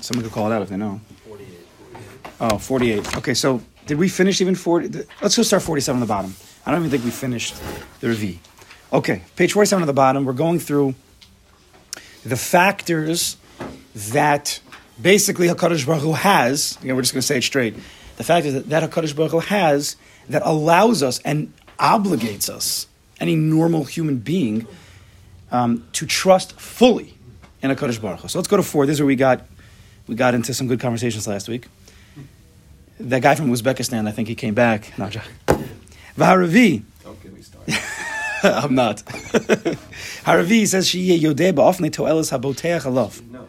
Someone 0.02 0.24
could 0.24 0.34
call 0.34 0.52
it 0.52 0.56
out 0.56 0.62
if 0.62 0.70
they 0.70 0.78
know. 0.78 1.00
48. 1.28 1.48
Oh, 2.42 2.58
48. 2.58 3.18
Okay, 3.18 3.34
so 3.34 3.62
did 3.86 3.98
we 3.98 4.10
finish 4.10 4.42
even 4.42 4.56
40? 4.56 5.06
Let's 5.22 5.38
go 5.38 5.44
start 5.44 5.62
47 5.62 5.96
on 5.96 6.00
the 6.00 6.06
bottom. 6.06 6.36
I 6.66 6.72
don't 6.72 6.82
even 6.82 6.92
think 6.92 7.06
we 7.06 7.12
finished 7.12 7.56
the 8.00 8.08
Revi. 8.08 8.38
Okay, 8.92 9.22
page 9.36 9.54
47 9.54 9.84
on 9.84 9.88
the 9.88 9.94
bottom, 9.94 10.26
we're 10.26 10.34
going 10.34 10.60
through 10.60 10.96
the 12.26 12.36
factors 12.36 13.38
that 13.96 14.60
basically 15.02 15.48
HaKadosh 15.48 15.86
Baruch 15.86 16.02
Hu 16.02 16.14
has, 16.14 16.78
again, 16.82 16.96
we're 16.96 17.02
just 17.04 17.14
going 17.14 17.22
to 17.22 17.28
say 17.28 17.38
it 17.38 17.44
straight, 17.44 17.76
the 18.18 18.24
fact 18.24 18.46
is 18.46 18.54
that, 18.54 18.70
that 18.70 18.90
HaKadosh 18.90 19.16
Baruch 19.16 19.32
Hu 19.32 19.40
has 19.40 19.96
that 20.30 20.42
allows 20.46 21.04
us 21.04 21.20
and 21.20 21.54
obligates 21.80 22.50
us, 22.50 22.88
any 23.20 23.36
normal 23.36 23.84
human 23.84 24.18
being, 24.18 24.68
um, 25.52 25.86
to 25.94 26.06
trust 26.06 26.60
fully 26.60 27.14
in 27.62 27.72
HaKadosh 27.72 28.02
Baruch 28.02 28.22
Hu. 28.22 28.28
So 28.28 28.40
let's 28.40 28.48
go 28.48 28.58
to 28.58 28.64
four. 28.64 28.86
This 28.86 28.96
is 28.96 29.02
where 29.02 29.08
we 29.08 29.16
got, 29.16 29.46
we 30.08 30.16
got 30.16 30.34
into 30.34 30.54
some 30.54 30.68
good 30.68 30.80
conversations 30.80 31.28
last 31.28 31.50
week. 31.50 31.68
That 33.00 33.22
guy 33.22 33.36
from 33.36 33.52
Uzbekistan, 33.52 34.08
I 34.08 34.12
think 34.12 34.28
he 34.28 34.36
came 34.36 34.54
back. 34.54 34.98
No, 34.98 35.10
Vaharavi. 36.18 36.84
Don't 37.04 37.24
get 37.24 37.34
me 37.34 37.42
started. 37.42 37.78
I'm 38.44 38.76
not. 38.76 38.98
Haravi 40.26 40.68
says 40.68 40.88
she 40.88 41.20
yodeh 41.20 41.54
ba'ofne 41.54 41.92
to'elas 41.92 42.32
haboteach 42.32 42.82
alav. 42.82 43.22
No. 43.30 43.48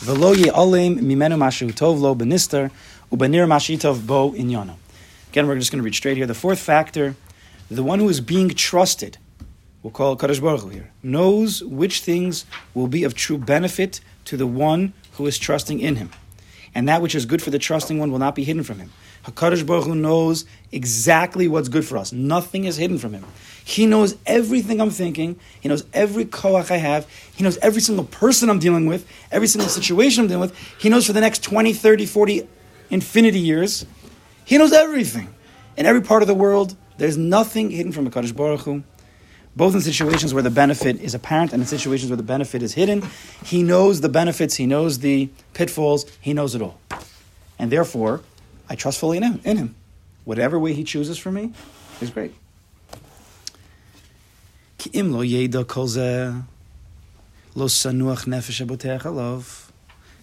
V'lo 0.00 0.34
ye'olim 0.34 0.98
mimenu 1.00 1.36
mashu 1.36 1.70
tov 1.72 2.00
lo 2.00 2.14
benister 2.14 2.70
ubenir 3.10 3.46
mashitov 3.46 4.06
bo 4.06 4.32
inyano. 4.32 4.76
Again, 5.32 5.46
we're 5.46 5.56
just 5.56 5.72
going 5.72 5.78
to 5.78 5.82
read 5.82 5.94
straight 5.94 6.18
here. 6.18 6.26
The 6.26 6.34
fourth 6.34 6.58
factor, 6.58 7.16
the 7.70 7.82
one 7.82 8.00
who 8.00 8.08
is 8.10 8.20
being 8.20 8.50
trusted, 8.50 9.16
we'll 9.82 9.90
call 9.90 10.14
Kadosh 10.14 10.42
Baruch 10.42 10.60
Hu 10.60 10.68
here, 10.68 10.90
knows 11.02 11.64
which 11.64 12.02
things 12.02 12.44
will 12.74 12.86
be 12.86 13.02
of 13.02 13.14
true 13.14 13.38
benefit 13.38 14.02
to 14.26 14.36
the 14.36 14.46
one 14.46 14.92
who 15.12 15.26
is 15.26 15.38
trusting 15.38 15.80
in 15.80 15.96
him. 15.96 16.10
And 16.74 16.86
that 16.86 17.00
which 17.00 17.14
is 17.14 17.24
good 17.24 17.40
for 17.40 17.48
the 17.48 17.58
trusting 17.58 17.98
one 17.98 18.12
will 18.12 18.18
not 18.18 18.34
be 18.34 18.44
hidden 18.44 18.62
from 18.62 18.78
him. 18.78 18.92
HaKadosh 19.24 19.64
Baruch 19.64 19.84
Hu 19.84 19.94
knows 19.94 20.44
exactly 20.70 21.48
what's 21.48 21.70
good 21.70 21.86
for 21.86 21.96
us. 21.96 22.12
Nothing 22.12 22.64
is 22.64 22.76
hidden 22.76 22.98
from 22.98 23.14
him. 23.14 23.24
He 23.64 23.86
knows 23.86 24.16
everything 24.26 24.82
I'm 24.82 24.90
thinking. 24.90 25.40
He 25.62 25.68
knows 25.70 25.86
every 25.94 26.26
koach 26.26 26.70
I 26.70 26.76
have. 26.76 27.08
He 27.34 27.42
knows 27.42 27.56
every 27.62 27.80
single 27.80 28.04
person 28.04 28.50
I'm 28.50 28.58
dealing 28.58 28.84
with, 28.84 29.08
every 29.30 29.48
single 29.48 29.70
situation 29.70 30.24
I'm 30.24 30.28
dealing 30.28 30.42
with. 30.42 30.54
He 30.78 30.90
knows 30.90 31.06
for 31.06 31.14
the 31.14 31.22
next 31.22 31.42
20, 31.42 31.72
30, 31.72 32.04
40, 32.04 32.46
infinity 32.90 33.40
years. 33.40 33.86
He 34.44 34.58
knows 34.58 34.72
everything. 34.72 35.32
In 35.76 35.86
every 35.86 36.02
part 36.02 36.22
of 36.22 36.28
the 36.28 36.34
world, 36.34 36.76
there's 36.98 37.16
nothing 37.16 37.70
hidden 37.70 37.92
from 37.92 38.08
HaKadosh 38.08 38.34
Baruch 38.34 38.60
Hu. 38.60 38.82
Both 39.54 39.74
in 39.74 39.80
situations 39.82 40.32
where 40.32 40.42
the 40.42 40.50
benefit 40.50 41.00
is 41.00 41.14
apparent 41.14 41.52
and 41.52 41.62
in 41.62 41.66
situations 41.66 42.10
where 42.10 42.16
the 42.16 42.22
benefit 42.22 42.62
is 42.62 42.72
hidden. 42.74 43.02
He 43.44 43.62
knows 43.62 44.00
the 44.00 44.08
benefits, 44.08 44.54
he 44.54 44.66
knows 44.66 45.00
the 45.00 45.28
pitfalls, 45.52 46.06
he 46.20 46.32
knows 46.32 46.54
it 46.54 46.62
all. 46.62 46.80
And 47.58 47.70
therefore, 47.70 48.22
I 48.68 48.74
trust 48.74 48.98
fully 48.98 49.18
in 49.18 49.22
him. 49.22 49.40
In 49.44 49.56
him. 49.58 49.74
Whatever 50.24 50.58
way 50.58 50.72
he 50.72 50.84
chooses 50.84 51.18
for 51.18 51.30
me 51.30 51.52
is 52.00 52.10
great. 52.10 52.34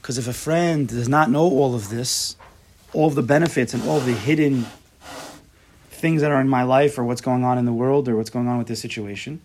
Because 0.02 0.18
if 0.18 0.28
a 0.28 0.34
friend 0.34 0.88
does 0.88 1.08
not 1.08 1.30
know 1.30 1.44
all 1.44 1.76
of 1.76 1.90
this, 1.90 2.36
all 2.94 3.08
of 3.08 3.16
the 3.16 3.24
benefits 3.24 3.74
and 3.74 3.84
all 3.84 3.98
of 3.98 4.06
the 4.06 4.14
hidden 4.14 4.66
things 5.90 6.22
that 6.22 6.32
are 6.32 6.40
in 6.40 6.50
my 6.50 6.64
life 6.64 6.98
or 6.98 7.04
what's 7.04 7.22
going 7.22 7.44
on 7.44 7.58
in 7.58 7.66
the 7.66 7.74
world 7.74 8.08
or 8.08 8.16
what's 8.16 8.30
going 8.30 8.48
on 8.48 8.58
with 8.58 8.68
this 8.68 8.82
situation, 8.82 9.42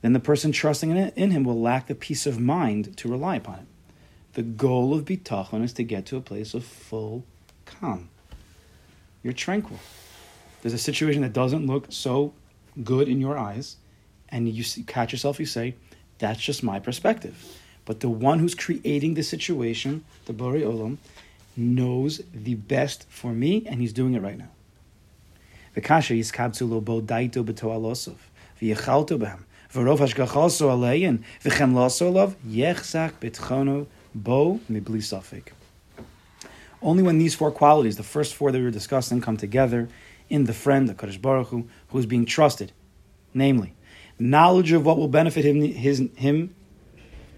then 0.00 0.12
the 0.12 0.20
person 0.20 0.52
trusting 0.52 0.90
in, 0.90 0.96
it, 0.96 1.16
in 1.16 1.32
him 1.32 1.42
will 1.42 1.60
lack 1.60 1.88
the 1.88 1.94
peace 1.94 2.26
of 2.26 2.38
mind 2.38 2.96
to 2.96 3.08
rely 3.08 3.36
upon 3.36 3.56
it. 3.56 3.66
The 4.34 4.42
goal 4.42 4.94
of 4.94 5.04
bitachon 5.04 5.64
is 5.64 5.72
to 5.74 5.82
get 5.82 6.06
to 6.06 6.16
a 6.16 6.20
place 6.20 6.54
of 6.54 6.64
full 6.64 7.24
calm. 7.66 8.08
You're 9.22 9.32
tranquil. 9.32 9.80
There's 10.62 10.74
a 10.74 10.78
situation 10.78 11.22
that 11.22 11.32
doesn't 11.32 11.66
look 11.66 11.86
so 11.90 12.32
good 12.84 13.08
in 13.08 13.20
your 13.20 13.36
eyes, 13.36 13.76
and 14.28 14.48
you 14.48 14.64
catch 14.84 15.12
yourself, 15.12 15.40
you 15.40 15.46
say, 15.46 15.74
that's 16.18 16.40
just 16.40 16.62
my 16.62 16.78
perspective. 16.78 17.58
But 17.84 18.00
the 18.00 18.08
one 18.08 18.38
who's 18.38 18.54
creating 18.54 19.14
the 19.14 19.22
situation, 19.22 20.04
the 20.26 20.32
Bari 20.32 20.62
Olam, 20.62 20.98
knows 21.58 22.22
the 22.32 22.54
best 22.54 23.06
for 23.08 23.32
me, 23.32 23.64
and 23.66 23.80
he's 23.80 23.92
doing 23.92 24.14
it 24.14 24.22
right 24.22 24.38
now. 24.38 24.50
Bo. 34.14 34.60
Only 36.80 37.02
when 37.02 37.18
these 37.18 37.34
four 37.34 37.50
qualities, 37.50 37.96
the 37.96 38.02
first 38.02 38.34
four 38.34 38.50
that 38.50 38.58
we 38.58 38.64
were 38.64 38.70
discussing, 38.70 39.20
come 39.20 39.36
together 39.36 39.88
in 40.30 40.44
the 40.44 40.54
friend, 40.54 40.88
the 40.88 40.94
Kadosh 40.94 41.20
Baruch 41.20 41.48
Hu, 41.48 41.68
who 41.88 41.98
is 41.98 42.06
being 42.06 42.24
trusted, 42.24 42.72
namely, 43.34 43.74
knowledge 44.18 44.72
of 44.72 44.86
what 44.86 44.96
will 44.96 45.08
benefit 45.08 45.44
him, 45.44 45.60
his, 45.60 46.08
him 46.16 46.54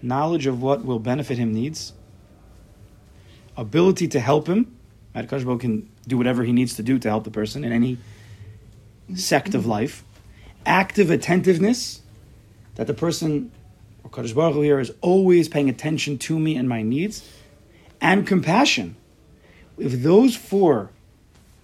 knowledge 0.01 0.47
of 0.47 0.61
what 0.61 0.85
will 0.85 0.99
benefit 0.99 1.37
him 1.37 1.53
needs, 1.53 1.93
ability 3.57 4.07
to 4.09 4.19
help 4.19 4.47
him. 4.47 4.75
Baruch 5.13 5.59
can 5.59 5.89
do 6.07 6.17
whatever 6.17 6.43
he 6.43 6.51
needs 6.51 6.75
to 6.75 6.83
do 6.83 6.97
to 6.99 7.09
help 7.09 7.23
the 7.23 7.31
person 7.31 7.63
in 7.63 7.71
any 7.71 7.97
sect 9.15 9.53
of 9.53 9.65
life. 9.65 10.03
Active 10.65 11.09
attentiveness, 11.09 12.01
that 12.75 12.87
the 12.87 12.93
person, 12.93 13.51
or 14.03 14.09
Kadosh 14.09 14.33
Baruch 14.33 14.53
Hu 14.53 14.61
here, 14.61 14.79
is 14.79 14.91
always 15.01 15.49
paying 15.49 15.69
attention 15.69 16.17
to 16.19 16.39
me 16.39 16.55
and 16.55 16.69
my 16.69 16.81
needs, 16.81 17.27
and 17.99 18.25
compassion. 18.25 18.95
If 19.77 20.03
those 20.03 20.35
four 20.35 20.91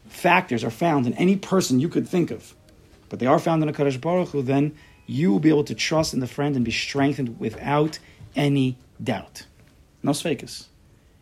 factors 0.07 0.63
are 0.63 0.71
found 0.71 1.05
in 1.05 1.13
any 1.13 1.35
person 1.35 1.79
you 1.79 1.89
could 1.89 2.07
think 2.07 2.31
of, 2.31 2.53
but 3.09 3.19
they 3.19 3.25
are 3.25 3.39
found 3.39 3.63
in 3.63 3.69
a 3.69 3.73
Kadosh 3.73 4.01
Baruch 4.01 4.29
Hu, 4.29 4.41
then 4.41 4.75
you 5.05 5.31
will 5.31 5.39
be 5.39 5.49
able 5.49 5.63
to 5.63 5.75
trust 5.75 6.13
in 6.13 6.19
the 6.19 6.27
friend 6.27 6.55
and 6.55 6.65
be 6.65 6.71
strengthened 6.71 7.39
without 7.39 7.99
any 8.35 8.77
doubt. 9.01 9.45
No 10.03 10.11
sfekas. 10.11 10.65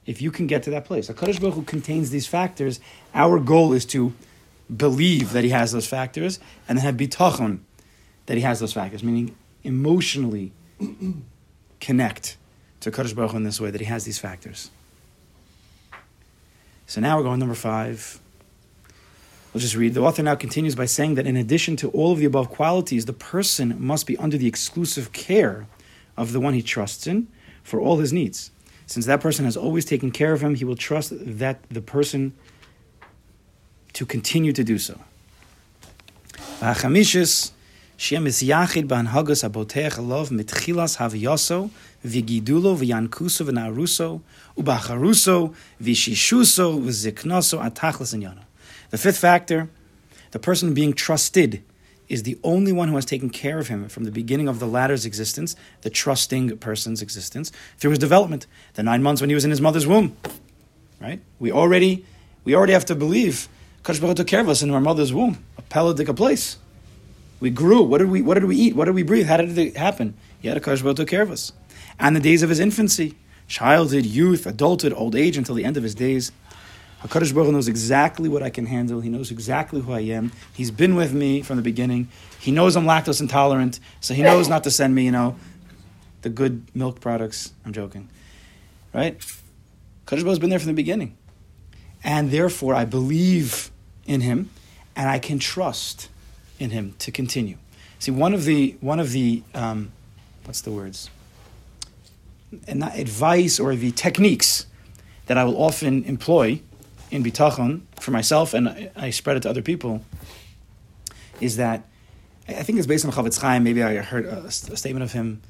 If 0.06 0.22
you 0.22 0.32
can 0.32 0.48
get 0.48 0.63
to 0.63 0.70
that 0.72 0.86
place. 0.86 1.10
A 1.10 1.13
Kadosh 1.13 1.39
Baruch 1.39 1.56
Hu 1.56 1.62
contains 1.63 2.12
these 2.12 2.28
factors. 2.28 2.80
Our 3.13 3.39
goal 3.39 3.74
is 3.74 3.86
to 3.88 4.13
believe 4.76 5.32
that 5.34 5.44
he 5.44 5.50
has 5.50 5.72
those 5.72 5.88
factors 5.88 6.39
and 6.68 6.78
then 6.78 6.86
have 6.86 6.96
bitachon 6.96 7.60
that 8.28 8.36
he 8.36 8.41
has 8.41 8.60
those 8.60 8.74
factors, 8.74 9.04
meaning 9.04 9.36
emotionally 9.63 10.52
connect 11.80 12.38
to 12.82 12.91
Kadosh 12.91 13.15
Baruch 13.15 13.32
Hu 13.32 13.38
in 13.38 13.44
this 13.44 13.60
way, 13.60 13.72
that 13.72 13.82
he 13.82 13.88
has 13.88 14.04
these 14.06 14.20
factors. 14.20 14.70
So 16.88 17.02
now 17.02 17.18
we're 17.18 17.24
going 17.24 17.39
number 17.39 17.56
five. 17.56 18.20
We'll 19.54 19.62
just 19.62 19.76
read. 19.76 19.94
The 19.94 20.02
author 20.02 20.22
now 20.22 20.36
continues 20.36 20.76
by 20.76 20.86
saying 20.86 21.15
that 21.15 21.26
in 21.26 21.38
addition 21.38 21.78
to 21.78 21.89
all 21.91 22.12
of 22.12 22.20
the 22.20 22.26
above 22.26 22.50
qualities, 22.50 23.06
the 23.06 23.13
person 23.13 23.76
must 23.80 24.06
be 24.06 24.18
under 24.18 24.38
the 24.38 24.48
exclusive 24.48 25.13
care 25.13 25.65
of 26.18 26.32
the 26.32 26.39
one 26.39 26.54
he 26.54 26.62
trusts 26.62 27.08
in 27.08 27.28
for 27.63 27.80
all 27.80 27.98
his 27.98 28.13
needs. 28.13 28.52
Since 28.88 29.06
that 29.08 29.21
person 29.21 29.45
has 29.45 29.58
always 29.58 29.86
taken 29.86 30.12
care 30.12 30.34
of 30.34 30.41
him, 30.41 30.56
he 30.56 30.65
will 30.65 30.76
trust 30.76 31.13
that 31.39 31.58
the 31.69 31.82
person 31.82 32.34
to 33.93 34.06
continue 34.06 34.52
to 34.54 34.63
do 34.63 34.78
so. 34.78 35.00
The 48.91 48.98
fifth 48.98 49.17
factor, 49.17 49.69
the 50.32 50.39
person 50.39 50.74
being 50.74 50.93
trusted 50.93 51.63
is 52.08 52.24
the 52.24 52.38
only 52.44 52.72
one 52.72 52.88
who 52.88 52.96
has 52.96 53.06
taken 53.06 53.30
care 53.30 53.60
of 53.60 53.68
him 53.68 53.88
from 53.89 54.04
the 54.04 54.12
beginning 54.12 54.48
of 54.48 54.60
the 54.60 54.68
latter's 54.68 55.06
existence, 55.06 55.56
the 55.82 55.89
trusting 55.89 56.58
person's 56.58 57.01
existence, 57.01 57.51
through 57.78 57.91
his 57.91 57.99
development, 57.99 58.45
the 58.76 58.84
nine 58.84 59.01
months 59.01 59.22
when 59.22 59.30
he 59.30 59.34
was 59.34 59.45
in 59.45 59.51
his 59.51 59.62
mother's 59.62 59.88
womb. 59.88 60.16
Right? 61.01 61.22
We 61.39 61.51
already, 61.51 62.06
we 62.43 62.56
already 62.56 62.74
have 62.74 62.86
to 62.86 62.95
believe 62.95 63.47
Kadosh 63.86 64.16
took 64.16 64.28
care 64.28 64.41
of 64.41 64.49
us 64.49 64.64
in 64.64 64.72
our 64.72 64.82
mother's 64.82 65.14
womb, 65.14 65.43
a 65.58 65.62
pelagic 65.62 66.14
place. 66.16 66.58
We 67.39 67.51
grew. 67.51 67.84
What 67.84 67.99
did 67.99 68.10
we? 68.10 68.24
What 68.24 68.34
did 68.34 68.45
we 68.45 68.56
eat? 68.56 68.76
What 68.76 68.86
did 68.86 68.95
we 68.95 69.03
breathe? 69.03 69.28
How 69.28 69.38
did 69.38 69.56
it 69.58 69.78
happen? 69.78 70.16
Kadosh 70.43 70.82
Baruch 70.82 70.97
took 70.97 71.08
care 71.08 71.22
of 71.22 71.30
us. 71.30 71.51
And 71.99 72.16
the 72.16 72.20
days 72.20 72.41
of 72.41 72.49
his 72.49 72.60
infancy, 72.60 73.16
childhood, 73.47 74.06
youth, 74.06 74.47
adulthood, 74.47 74.93
old 74.93 75.16
age, 75.16 75.38
until 75.38 75.53
the 75.53 75.66
end 75.66 75.78
of 75.78 75.84
his 75.84 75.93
days. 75.93 76.32
Hakadosh 77.04 77.34
Baruch 77.34 77.52
knows 77.52 77.68
exactly 77.68 78.30
what 78.30 78.41
I 78.41 78.50
can 78.50 78.66
handle. 78.66 79.02
He 79.02 79.10
knows 79.10 79.30
exactly 79.32 79.82
who 79.82 79.93
I 79.93 80.00
am. 80.00 80.32
He's 80.54 80.72
been 80.72 80.96
with 80.96 81.14
me 81.14 81.41
from 81.41 81.58
the 81.58 81.62
beginning. 81.62 82.10
He 82.39 82.52
knows 82.52 82.76
I'm 82.76 82.86
lactose 82.86 83.22
intolerant, 83.22 83.80
so 84.00 84.14
he 84.14 84.24
knows 84.24 84.48
not 84.48 84.64
to 84.64 84.72
send 84.72 84.96
me, 84.96 85.06
you 85.06 85.12
know, 85.12 85.36
the 86.22 86.30
good 86.30 86.68
milk 86.74 87.00
products. 87.00 87.54
I'm 87.66 87.74
joking, 87.74 88.10
right? 88.93 89.20
Hakadosh 89.20 90.08
Baruch 90.08 90.26
Hu's 90.26 90.39
been 90.39 90.50
there 90.50 90.60
from 90.60 90.68
the 90.68 90.74
beginning, 90.74 91.16
and 92.04 92.32
therefore 92.32 92.74
I 92.74 92.86
believe 92.86 93.72
in 94.08 94.22
him, 94.22 94.50
and 94.96 95.10
I 95.10 95.20
can 95.20 95.39
trust 95.39 96.10
in 96.60 96.70
him 96.70 96.96
to 97.00 97.12
continue. 97.12 97.58
See, 98.00 98.12
one 98.12 98.34
of 98.34 98.46
the 98.46 98.76
one 98.82 99.00
of 99.00 99.12
the 99.12 99.43
um, 99.54 99.91
what's 100.43 100.62
the 100.62 100.72
words? 100.72 101.10
And 102.68 102.80
not 102.80 102.98
advice 102.98 103.60
or 103.60 103.76
the 103.76 103.91
techniques 103.91 104.68
that 105.26 105.38
I 105.38 105.43
will 105.43 105.62
often 105.62 106.04
employ 106.06 106.62
in 107.16 107.24
bitachon 107.24 107.82
for 107.99 108.11
myself, 108.11 108.53
and 108.53 108.70
I, 108.70 108.91
I 108.95 109.09
spread 109.09 109.38
it 109.38 109.41
to 109.41 109.49
other 109.49 109.61
people, 109.61 110.03
is 111.41 111.57
that 111.57 111.84
I 112.47 112.55
I 112.55 112.63
think 112.63 112.78
it's 112.78 112.88
based 112.88 113.05
on 113.05 113.11
Chofetz 113.11 113.39
Chaim. 113.39 113.63
Maybe 113.63 113.82
I 113.82 113.97
heard 113.97 114.26
a, 114.26 114.45
a 114.45 114.51
statement 114.51 115.03
of 115.03 115.11
him. 115.11 115.41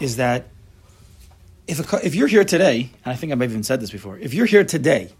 Is 0.00 0.16
that 0.16 0.48
if 1.66 1.92
a, 1.92 2.06
if 2.06 2.14
you're 2.14 2.28
here 2.28 2.44
today, 2.44 2.90
and 3.04 3.12
I 3.12 3.16
think 3.16 3.32
I've 3.32 3.42
even 3.42 3.62
said 3.62 3.80
this 3.80 3.90
before, 3.90 4.18
if 4.18 4.34
you're 4.34 4.46
here 4.46 4.64
today, 4.64 5.10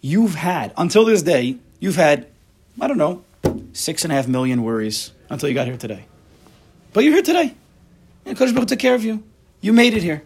you've 0.00 0.34
had 0.34 0.72
until 0.76 1.04
this 1.04 1.22
day, 1.22 1.58
you've 1.78 1.96
had 1.96 2.26
I 2.80 2.88
don't 2.88 2.98
know 2.98 3.24
six 3.72 4.04
and 4.04 4.12
a 4.12 4.16
half 4.16 4.26
million 4.26 4.62
worries 4.62 5.12
until 5.30 5.48
you 5.48 5.54
got 5.54 5.66
here 5.66 5.76
today. 5.76 6.04
But 6.92 7.04
you're 7.04 7.12
here 7.12 7.22
today. 7.22 7.54
And 8.24 8.36
Kodesh 8.36 8.54
Baruch 8.54 8.68
took 8.68 8.78
care 8.78 8.94
of 8.94 9.04
you. 9.04 9.22
You 9.60 9.72
made 9.72 9.94
it 9.94 10.02
here. 10.02 10.22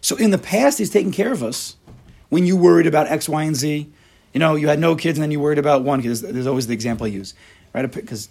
So 0.00 0.16
in 0.16 0.30
the 0.30 0.38
past, 0.38 0.78
He's 0.78 0.90
taken 0.90 1.12
care 1.12 1.32
of 1.32 1.42
us. 1.42 1.76
When 2.28 2.46
you 2.46 2.56
worried 2.56 2.86
about 2.86 3.06
X, 3.08 3.28
Y, 3.28 3.42
and 3.42 3.56
Z, 3.56 3.90
you 4.32 4.40
know, 4.40 4.54
you 4.54 4.68
had 4.68 4.78
no 4.78 4.96
kids 4.96 5.18
and 5.18 5.22
then 5.22 5.30
you 5.30 5.40
worried 5.40 5.58
about 5.58 5.82
one 5.82 6.02
kid. 6.02 6.08
There's, 6.08 6.20
there's 6.20 6.46
always 6.46 6.66
the 6.66 6.74
example 6.74 7.06
I 7.06 7.10
use, 7.10 7.34
right? 7.72 7.90
Because 7.90 8.28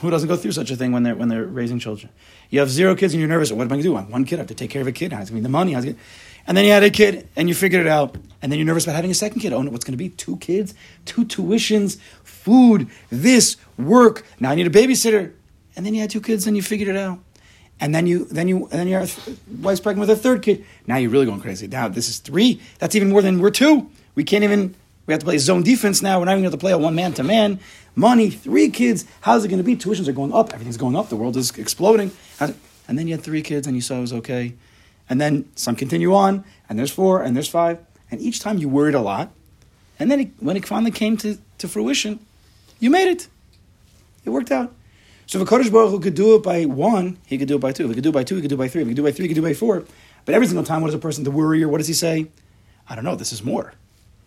who 0.00 0.10
doesn't 0.10 0.28
go 0.28 0.36
through 0.36 0.52
such 0.52 0.70
a 0.70 0.76
thing 0.76 0.92
when 0.92 1.02
they're 1.02 1.14
when 1.14 1.28
they're 1.28 1.44
raising 1.44 1.78
children? 1.78 2.12
You 2.50 2.60
have 2.60 2.70
zero 2.70 2.94
kids 2.94 3.14
and 3.14 3.20
you're 3.20 3.28
nervous. 3.28 3.50
What 3.50 3.62
am 3.62 3.68
I 3.68 3.80
going 3.80 3.82
to 3.82 3.88
do? 3.88 3.94
One 3.94 4.24
kid. 4.24 4.36
I 4.36 4.38
have 4.40 4.48
to 4.48 4.54
take 4.54 4.70
care 4.70 4.82
of 4.82 4.88
a 4.88 4.92
kid. 4.92 5.12
How's 5.12 5.30
going 5.30 5.40
to 5.40 5.40
be 5.40 5.40
the 5.40 5.48
money? 5.48 5.72
How's 5.72 5.84
it? 5.84 5.96
And 6.46 6.56
then 6.56 6.64
you 6.64 6.72
had 6.72 6.82
a 6.82 6.90
kid 6.90 7.28
and 7.36 7.48
you 7.48 7.54
figured 7.54 7.86
it 7.86 7.88
out. 7.88 8.16
And 8.42 8.52
then 8.52 8.58
you're 8.58 8.66
nervous 8.66 8.84
about 8.84 8.96
having 8.96 9.10
a 9.10 9.14
second 9.14 9.40
kid. 9.40 9.52
Oh, 9.52 9.62
no, 9.62 9.70
what's 9.70 9.84
going 9.84 9.94
to 9.94 9.98
be? 9.98 10.10
Two 10.10 10.36
kids, 10.36 10.74
two 11.06 11.24
tuitions, 11.24 11.98
food, 12.22 12.88
this, 13.10 13.56
work. 13.78 14.26
Now 14.40 14.50
I 14.50 14.54
need 14.54 14.66
a 14.66 14.70
babysitter. 14.70 15.32
And 15.76 15.86
then 15.86 15.94
you 15.94 16.00
had 16.00 16.10
two 16.10 16.20
kids 16.20 16.46
and 16.46 16.56
you 16.56 16.62
figured 16.62 16.88
it 16.88 16.96
out. 16.96 17.18
And 17.80 17.94
then 17.94 18.06
you, 18.06 18.24
then 18.26 18.48
you, 18.48 18.68
then 18.70 18.88
your 18.88 19.04
wife's 19.60 19.80
pregnant 19.80 20.08
with 20.08 20.10
a 20.10 20.20
third 20.20 20.42
kid. 20.42 20.64
Now 20.86 20.96
you're 20.96 21.10
really 21.10 21.26
going 21.26 21.40
crazy. 21.40 21.66
Now 21.66 21.88
this 21.88 22.08
is 22.08 22.18
three. 22.18 22.60
That's 22.78 22.94
even 22.94 23.10
more 23.10 23.20
than 23.20 23.40
we're 23.40 23.50
two. 23.50 23.90
We 24.14 24.24
can't 24.24 24.44
even. 24.44 24.74
We 25.06 25.12
have 25.12 25.20
to 25.20 25.26
play 25.26 25.36
zone 25.36 25.62
defense 25.62 26.00
now. 26.00 26.18
We're 26.18 26.24
not 26.24 26.32
even 26.32 26.44
going 26.44 26.52
to 26.52 26.58
play 26.58 26.72
a 26.72 26.78
one 26.78 26.94
man 26.94 27.12
to 27.14 27.22
man. 27.22 27.60
Money, 27.94 28.30
three 28.30 28.70
kids. 28.70 29.04
How's 29.20 29.44
it 29.44 29.48
going 29.48 29.58
to 29.58 29.64
be? 29.64 29.76
Tuitions 29.76 30.08
are 30.08 30.12
going 30.12 30.32
up. 30.32 30.54
Everything's 30.54 30.78
going 30.78 30.96
up. 30.96 31.10
The 31.10 31.16
world 31.16 31.36
is 31.36 31.50
exploding. 31.58 32.10
And 32.40 32.98
then 32.98 33.06
you 33.06 33.14
had 33.14 33.22
three 33.22 33.42
kids, 33.42 33.66
and 33.66 33.76
you 33.76 33.82
saw 33.82 33.98
it 33.98 34.00
was 34.00 34.12
okay. 34.14 34.54
And 35.10 35.20
then 35.20 35.46
some 35.56 35.76
continue 35.76 36.14
on, 36.14 36.42
and 36.68 36.78
there's 36.78 36.90
four, 36.90 37.22
and 37.22 37.36
there's 37.36 37.48
five. 37.48 37.78
And 38.10 38.20
each 38.20 38.40
time 38.40 38.56
you 38.56 38.68
worried 38.68 38.94
a 38.94 39.00
lot. 39.02 39.30
And 39.98 40.10
then 40.10 40.20
it, 40.20 40.30
when 40.40 40.56
it 40.56 40.66
finally 40.66 40.90
came 40.90 41.18
to, 41.18 41.36
to 41.58 41.68
fruition, 41.68 42.18
you 42.80 42.88
made 42.88 43.08
it. 43.08 43.28
It 44.24 44.30
worked 44.30 44.50
out. 44.50 44.74
So 45.26 45.40
if 45.40 45.48
a 45.48 45.50
Kodesh 45.50 45.72
Baruch 45.72 45.90
Hu 45.90 46.00
could 46.00 46.14
do 46.14 46.34
it 46.34 46.42
by 46.42 46.64
one, 46.64 47.18
he 47.26 47.38
could 47.38 47.48
do 47.48 47.56
it 47.56 47.60
by 47.60 47.72
two. 47.72 47.84
If 47.84 47.90
he 47.90 47.94
could 47.94 48.04
do 48.04 48.10
it 48.10 48.12
by 48.12 48.24
two, 48.24 48.36
he 48.36 48.42
could 48.42 48.50
do 48.50 48.56
it 48.56 48.58
by 48.58 48.68
three. 48.68 48.82
If 48.82 48.88
he 48.88 48.94
could 48.94 48.96
do 48.96 49.06
it 49.06 49.10
by 49.10 49.16
three, 49.16 49.24
he 49.24 49.34
could 49.34 49.40
do 49.40 49.46
it 49.46 49.50
by 49.50 49.54
four. 49.54 49.84
But 50.24 50.34
every 50.34 50.46
single 50.46 50.64
time, 50.64 50.82
what 50.82 50.88
does 50.88 50.94
a 50.94 50.98
person 50.98 51.24
to 51.24 51.30
worry 51.30 51.62
or 51.62 51.68
what 51.68 51.78
does 51.78 51.88
he 51.88 51.94
say? 51.94 52.28
I 52.88 52.94
don't 52.94 53.04
know. 53.04 53.16
This 53.16 53.32
is 53.32 53.42
more. 53.42 53.74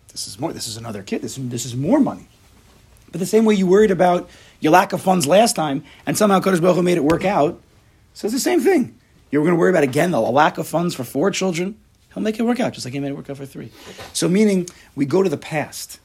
This 0.10 0.28
is 0.28 0.40
more. 0.40 0.54
This 0.54 0.68
is 0.68 0.78
another 0.78 1.04
kid. 1.04 1.22
This, 1.22 1.36
this 1.36 1.66
is 1.66 1.76
more 1.76 2.00
money. 2.00 2.28
But 3.12 3.20
the 3.20 3.26
same 3.26 3.46
way 3.46 3.56
you 3.56 3.68
worried 3.68 3.92
about 3.92 4.30
your 4.60 4.72
lack 4.72 4.94
of 4.94 5.02
funds 5.02 5.28
last 5.28 5.56
time, 5.56 5.84
and 6.06 6.18
somehow 6.18 6.40
Kodesh 6.40 6.62
Baruch 6.62 6.76
Hu 6.76 6.84
made 6.84 6.98
it 6.98 7.04
work 7.04 7.24
out. 7.24 7.62
So 8.14 8.26
it's 8.26 8.34
the 8.34 8.40
same 8.40 8.62
thing. 8.62 8.98
You're 9.32 9.44
going 9.44 9.56
to 9.56 9.60
worry 9.60 9.70
about 9.70 9.84
again 9.84 10.12
the 10.12 10.20
lack 10.20 10.58
of 10.58 10.68
funds 10.68 10.96
for 10.96 11.04
four 11.04 11.32
children. 11.32 11.78
He'll 12.14 12.24
make 12.24 12.40
it 12.40 12.44
work 12.44 12.60
out, 12.60 12.74
just 12.74 12.86
like 12.86 12.94
he 12.94 13.00
made 13.00 13.10
it 13.10 13.16
work 13.16 13.30
out 13.30 13.38
for 13.38 13.46
three. 13.46 13.72
So 14.14 14.28
meaning 14.28 14.68
we 14.96 15.06
go 15.06 15.22
to 15.22 15.30
the 15.30 15.38
past. 15.38 16.00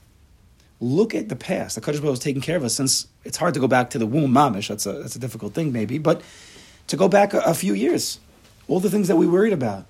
Look 0.81 1.15
at 1.15 1.29
the 1.29 1.37
past. 1.37 1.75
The 1.77 1.81
Kodesh 1.81 1.95
Baruch 1.95 2.03
Hu 2.03 2.11
has 2.11 2.19
taken 2.19 2.43
care 2.43 2.57
of 2.57 2.65
us 2.65 2.75
since 2.75 3.07
it's 3.25 3.37
hard 3.37 3.55
to 3.55 3.61
go 3.61 3.69
back 3.69 3.91
to 3.91 3.99
the 3.99 4.07
womb 4.07 4.33
mamish. 4.33 4.69
That's 4.69 4.87
a 4.87 4.93
that's 4.93 5.17
a 5.17 5.19
difficult 5.19 5.55
thing 5.55 5.73
maybe, 5.73 5.99
but 5.99 6.23
to 6.89 6.97
go 6.97 7.09
back 7.09 7.35
a, 7.35 7.41
a 7.41 7.55
few 7.55 7.75
years, 7.75 8.19
all 8.69 8.81
the 8.81 8.91
things 8.91 9.09
that 9.09 9.17
we 9.17 9.27
worried 9.27 9.53
about, 9.53 9.87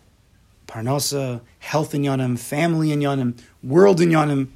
parnasa, 0.67 1.41
health 1.59 1.93
inyanim, 1.93 2.39
family 2.39 2.89
inyanim, 2.89 3.39
world 3.63 3.99
inyanim, 3.99 4.49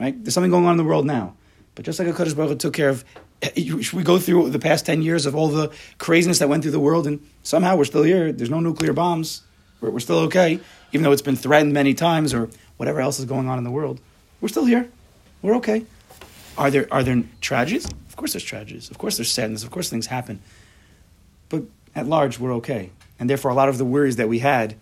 right? 0.00 0.22
There's 0.22 0.34
something 0.34 0.50
going 0.50 0.64
on 0.64 0.72
in 0.72 0.78
the 0.78 0.84
world 0.84 1.06
now. 1.06 1.34
But 1.74 1.84
just 1.84 1.98
like 1.98 2.08
a 2.08 2.12
Kodesh 2.12 2.34
Baruch 2.34 2.50
Hu 2.50 2.56
took 2.56 2.74
care 2.74 2.88
of, 2.88 3.04
we 3.56 4.02
go 4.02 4.18
through 4.18 4.50
the 4.50 4.58
past 4.58 4.86
10 4.86 5.02
years 5.02 5.26
of 5.26 5.34
all 5.34 5.48
the 5.48 5.70
craziness 5.98 6.38
that 6.38 6.48
went 6.48 6.62
through 6.62 6.72
the 6.72 6.80
world 6.80 7.06
and 7.06 7.24
somehow 7.42 7.76
we're 7.76 7.84
still 7.84 8.02
here. 8.02 8.32
There's 8.32 8.50
no 8.50 8.60
nuclear 8.60 8.92
bombs. 8.92 9.42
We're, 9.80 9.90
we're 9.90 10.00
still 10.00 10.18
okay, 10.20 10.58
even 10.92 11.04
though 11.04 11.12
it's 11.12 11.22
been 11.22 11.36
threatened 11.36 11.72
many 11.72 11.92
times 11.92 12.32
or 12.32 12.48
whatever 12.78 13.00
else 13.00 13.18
is 13.18 13.26
going 13.26 13.48
on 13.48 13.58
in 13.58 13.64
the 13.64 13.70
world. 13.70 14.00
We're 14.40 14.48
still 14.48 14.64
here. 14.64 14.88
We're 15.42 15.56
okay. 15.56 15.84
Are 16.58 16.70
there, 16.70 16.86
are 16.90 17.02
there 17.02 17.22
tragedies? 17.40 17.86
Of 18.08 18.16
course 18.16 18.32
there's 18.32 18.44
tragedies. 18.44 18.90
Of 18.90 18.98
course 18.98 19.16
there's 19.16 19.30
sadness. 19.30 19.62
Of 19.62 19.70
course 19.70 19.90
things 19.90 20.06
happen. 20.06 20.40
But 21.48 21.64
at 21.94 22.06
large, 22.06 22.38
we're 22.38 22.54
okay. 22.54 22.90
And 23.18 23.28
therefore, 23.30 23.50
a 23.50 23.54
lot 23.54 23.68
of 23.68 23.78
the 23.78 23.84
worries 23.84 24.16
that 24.16 24.28
we 24.28 24.38
had, 24.38 24.76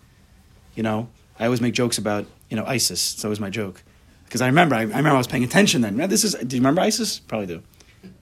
you 0.75 0.83
know, 0.83 1.09
I 1.39 1.45
always 1.45 1.61
make 1.61 1.73
jokes 1.73 1.97
about, 1.97 2.25
you 2.49 2.57
know, 2.57 2.65
ISIS. 2.65 3.13
It's 3.13 3.25
always 3.25 3.39
my 3.39 3.49
joke. 3.49 3.83
Because 4.25 4.41
I 4.41 4.47
remember, 4.47 4.75
I, 4.75 4.79
I 4.79 4.83
remember 4.83 5.11
I 5.11 5.17
was 5.17 5.27
paying 5.27 5.43
attention 5.43 5.81
then. 5.81 5.97
This 6.09 6.23
is, 6.23 6.33
do 6.33 6.55
you 6.55 6.61
remember 6.61 6.81
ISIS? 6.81 7.19
Probably 7.19 7.47
do. 7.47 7.61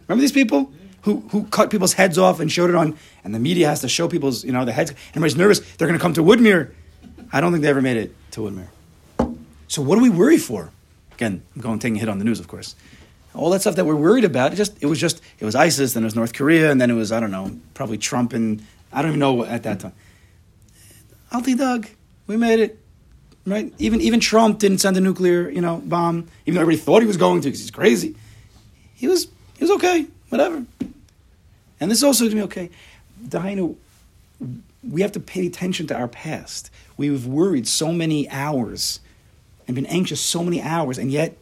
Remember 0.08 0.22
these 0.22 0.32
people 0.32 0.72
who, 1.04 1.22
who 1.32 1.46
cut 1.46 1.70
people's 1.70 1.94
heads 1.94 2.18
off 2.18 2.40
and 2.40 2.52
showed 2.52 2.70
it 2.70 2.76
on, 2.76 2.98
and 3.24 3.34
the 3.34 3.40
media 3.40 3.68
has 3.68 3.82
to 3.82 3.90
show 3.90 4.08
people's, 4.08 4.44
you 4.44 4.52
know, 4.52 4.66
the 4.66 4.72
heads. 4.72 4.94
Everybody's 5.10 5.36
nervous. 5.36 5.60
They're 5.60 5.88
going 5.88 5.98
to 5.98 6.02
come 6.02 6.14
to 6.14 6.24
Woodmere. 6.24 6.72
I 7.32 7.42
don't 7.42 7.52
think 7.52 7.64
they 7.64 7.70
ever 7.70 7.82
made 7.82 7.98
it 7.98 8.16
to 8.32 8.42
Woodmere. 8.42 8.68
So 9.68 9.82
what 9.82 9.96
do 9.96 10.02
we 10.02 10.10
worry 10.10 10.38
for? 10.38 10.72
Again, 11.14 11.44
I'm 11.56 11.62
going 11.62 11.80
taking 11.80 11.98
a 11.98 12.00
hit 12.00 12.10
on 12.10 12.20
the 12.20 12.26
news, 12.26 12.40
of 12.40 12.48
course. 12.48 12.76
All 13.36 13.50
that 13.52 13.62
stuff 13.62 13.76
that 13.76 13.86
we're 13.86 13.96
worried 13.96 14.24
about, 14.24 14.54
it 14.54 14.56
just 14.56 14.82
it 14.82 14.86
was 14.86 15.00
just 15.00 15.22
it 15.40 15.46
was 15.46 15.56
ISIS, 15.56 15.94
then 15.94 16.04
it 16.04 16.06
was 16.06 16.16
North 16.16 16.34
Korea, 16.34 16.72
and 16.72 16.80
then 16.80 16.92
it 16.92 16.94
was 16.94 17.12
I 17.12 17.20
don't 17.20 17.32
know, 17.32 17.52
probably 17.74 17.98
Trump, 17.98 18.34
and 18.34 18.64
I 18.92 19.02
don't 19.02 19.12
even 19.12 19.20
know 19.20 19.44
at 19.44 19.64
that 19.64 19.80
time. 19.80 19.94
Alti 21.32 21.56
Doug, 21.56 21.88
we 22.28 22.38
made 22.38 22.60
it, 22.60 22.80
right? 23.46 23.74
Even 23.80 24.02
even 24.02 24.20
Trump 24.20 24.60
didn't 24.60 24.78
send 24.80 24.98
a 24.98 25.02
nuclear 25.02 25.50
you 25.50 25.62
know 25.62 25.78
bomb, 25.78 26.28
even 26.46 26.56
though 26.56 26.62
everybody 26.62 26.78
thought 26.78 27.02
he 27.02 27.08
was 27.08 27.18
going 27.18 27.42
to 27.42 27.48
because 27.48 27.60
he's 27.60 27.72
crazy. 27.72 28.16
He 28.94 29.08
was 29.08 29.28
he 29.58 29.64
was 29.64 29.72
okay, 29.72 30.06
whatever. 30.30 30.64
And 31.80 31.92
this 31.92 31.98
is 31.98 32.04
also 32.04 32.30
to 32.30 32.36
be 32.36 32.42
okay. 32.44 32.70
Dainu, 33.26 33.76
we 34.88 35.02
have 35.02 35.12
to 35.14 35.20
pay 35.20 35.48
attention 35.48 35.88
to 35.88 35.96
our 35.96 36.08
past. 36.08 36.70
We've 36.98 37.26
worried 37.26 37.68
so 37.68 37.92
many 37.92 38.30
hours 38.30 39.00
and 39.68 39.76
been 39.76 39.86
anxious 39.88 40.22
so 40.22 40.44
many 40.44 40.62
hours, 40.62 40.98
and 40.98 41.12
yet 41.12 41.38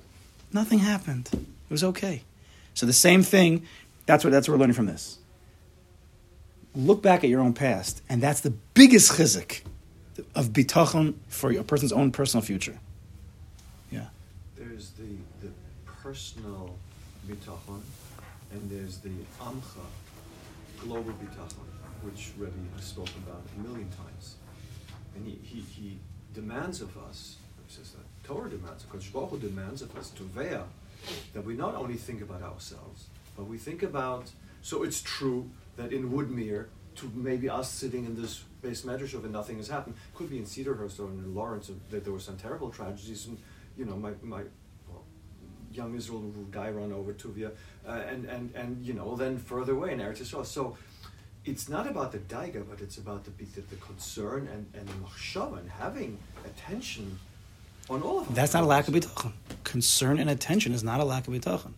nothing 0.54 0.80
happened. 0.80 1.30
It 1.72 1.76
was 1.76 1.86
okay. 1.86 2.24
So 2.74 2.86
the 2.86 2.92
same 2.92 3.24
thing, 3.24 3.66
that's 4.06 4.26
what 4.26 4.32
that's 4.32 4.50
what 4.50 4.56
we're 4.56 4.60
learning 4.60 4.76
from 4.76 4.88
this. 4.88 5.20
Look 6.76 7.02
back 7.02 7.24
at 7.24 7.30
your 7.30 7.40
own 7.40 7.54
past, 7.54 8.02
and 8.10 8.22
that's 8.22 8.42
the 8.42 8.50
biggest 8.74 9.14
chizuk 9.14 9.62
of 10.36 10.50
bitachon 10.50 11.14
for 11.30 11.50
a 11.50 11.64
person's 11.64 11.94
own 11.94 12.12
personal 12.12 12.46
future. 12.46 12.78
Yeah. 13.90 14.08
There's 14.58 14.90
the, 14.92 15.16
the 15.42 15.54
personal 15.86 16.76
bitachon, 17.26 17.80
and 18.52 18.70
there's 18.70 18.98
the 18.98 19.14
amcha, 19.40 19.86
global 20.78 21.14
bitachon, 21.14 21.64
which 22.02 22.32
Rebbe 22.38 22.52
has 22.76 22.84
spoken 22.84 23.14
about 23.26 23.44
a 23.58 23.62
million 23.62 23.88
times. 23.92 24.36
And 25.16 25.26
he, 25.26 25.40
he, 25.42 25.62
he 25.62 26.00
demands 26.34 26.82
of 26.82 26.98
us, 26.98 27.38
he 27.66 27.74
says 27.74 27.92
that 27.92 28.28
Torah 28.28 28.50
demands, 28.50 28.84
because 28.84 29.08
Baruch 29.08 29.40
demands 29.40 29.82
of 29.82 29.96
us 29.96 30.10
to 30.10 30.24
veya, 30.24 30.66
that 31.34 31.44
we 31.44 31.56
not 31.56 31.76
only 31.76 31.96
think 31.96 32.22
about 32.22 32.42
ourselves, 32.42 33.08
but 33.36 33.46
we 33.48 33.58
think 33.58 33.84
about, 33.84 34.30
so 34.62 34.84
it's 34.84 35.02
true 35.02 35.50
that 35.78 35.92
in 35.92 36.12
Woodmere, 36.12 36.68
to 36.96 37.12
maybe 37.16 37.50
us 37.50 37.72
sitting 37.72 38.06
in 38.06 38.22
this 38.22 38.44
beis 38.62 38.84
medrash 38.84 39.14
and 39.14 39.32
nothing 39.32 39.58
has 39.58 39.70
happened, 39.70 39.96
could 40.14 40.30
be 40.30 40.38
in 40.38 40.44
Cedarhurst 40.44 41.00
or 41.00 41.08
in 41.08 41.34
Lawrence, 41.34 41.72
that 41.90 42.04
there 42.04 42.14
were 42.14 42.20
some 42.20 42.38
terrible 42.38 42.70
tragedies, 42.70 43.28
and 43.28 43.38
you 43.78 43.86
know, 43.86 43.96
my, 43.96 44.12
my 44.22 44.44
well, 44.88 45.04
young 45.72 45.96
Israel 45.96 46.22
guy 46.52 46.70
run 46.70 46.92
over 46.92 47.14
Tuvia, 47.14 47.52
uh, 47.88 47.92
and, 47.92 48.26
and, 48.26 48.54
and 48.54 48.86
you 48.86 48.94
know, 48.94 49.16
then 49.16 49.38
further 49.38 49.74
away 49.74 49.94
in 49.94 50.00
Eretz 50.00 50.22
Yisrael. 50.22 50.46
So 50.46 50.78
it's 51.46 51.70
not 51.70 51.88
about 51.88 52.12
the 52.12 52.20
daiga, 52.20 52.64
but 52.70 52.82
it's 52.82 52.98
about 52.98 53.24
the, 53.24 53.32
the, 53.56 53.62
the 53.62 53.78
concern 53.78 54.48
and, 54.54 54.66
and 54.76 54.88
the 54.88 55.42
and 55.42 55.70
having 55.70 56.20
attention 56.46 57.20
on 57.90 58.02
all 58.02 58.20
of 58.20 58.26
them. 58.26 58.36
That's 58.36 58.54
not 58.54 58.64
a 58.64 58.66
lack 58.66 58.88
of 58.88 58.94
bitachon. 58.94 59.34
Concern 59.64 60.20
and 60.20 60.30
attention 60.30 60.74
is 60.74 60.84
not 60.84 61.00
a 61.00 61.04
lack 61.04 61.28
of 61.28 61.34
bitachon. 61.34 61.74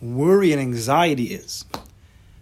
Worry 0.00 0.52
and 0.52 0.60
anxiety 0.60 1.24
is. 1.34 1.64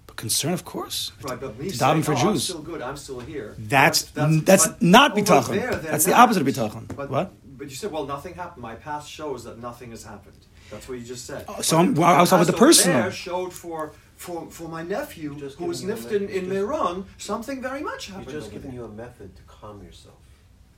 But 0.07 0.17
concern, 0.17 0.53
of 0.53 0.65
course. 0.65 1.13
Right, 1.23 1.41
but 1.41 1.59
me 1.59 1.71
saying, 1.71 2.03
daven 2.03 2.05
for 2.05 2.15
oh, 2.15 2.31
I'm 2.31 2.39
still 2.39 2.63
good, 2.63 2.83
I'm 2.83 2.97
still 2.97 3.21
here. 3.21 3.55
That's- 3.59 4.03
that's 4.15 4.67
but 4.69 4.83
not 4.83 5.13
over 5.13 5.21
bitachon. 5.21 5.49
there, 5.49 5.71
they're 5.75 5.93
That's 5.93 6.05
the 6.05 6.15
opposite 6.15 6.43
of 6.43 6.49
bitachon. 6.49 6.95
But, 6.95 7.11
What? 7.11 7.33
But 7.59 7.71
you 7.71 7.75
said, 7.77 7.91
well, 7.91 8.07
nothing 8.07 8.35
happened. 8.35 8.63
My 8.63 8.77
past 8.77 9.11
shows 9.11 9.43
that 9.45 9.59
nothing 9.61 9.91
has 9.91 10.05
happened. 10.05 10.37
That's 10.71 10.89
what 10.89 10.99
you 10.99 11.05
just 11.05 11.25
said. 11.27 11.45
Oh, 11.49 11.61
so 11.61 11.77
But 11.77 11.83
I'm- 11.83 11.95
well, 11.97 12.05
I 12.15 12.21
was 12.21 12.31
talking 12.31 12.47
past 12.47 12.49
about 12.51 12.59
the 12.59 12.65
over 12.65 12.67
personal. 12.69 13.03
There 13.03 13.11
showed 13.13 13.53
for, 13.53 13.93
for, 14.15 14.49
for 14.51 14.69
my 14.69 14.83
nephew, 14.85 15.35
Just 15.35 15.59
who 15.59 15.65
was 15.65 15.81
giving 15.81 15.97
nifted 15.97 16.13
in, 16.13 16.27
me- 16.27 16.33
in 16.35 16.41
just- 16.45 16.53
Meron, 16.55 17.07
something 17.17 17.61
very 17.61 17.83
much 17.83 18.07
happened. 18.09 18.27
He's 18.27 18.35
happened. 18.35 18.43
just 18.45 18.47
over 18.55 18.61
giving 18.61 18.73
you 18.73 18.85
a 18.85 18.89
method 18.89 19.35
to 19.35 19.43
calm 19.49 19.83
yourself 19.83 20.15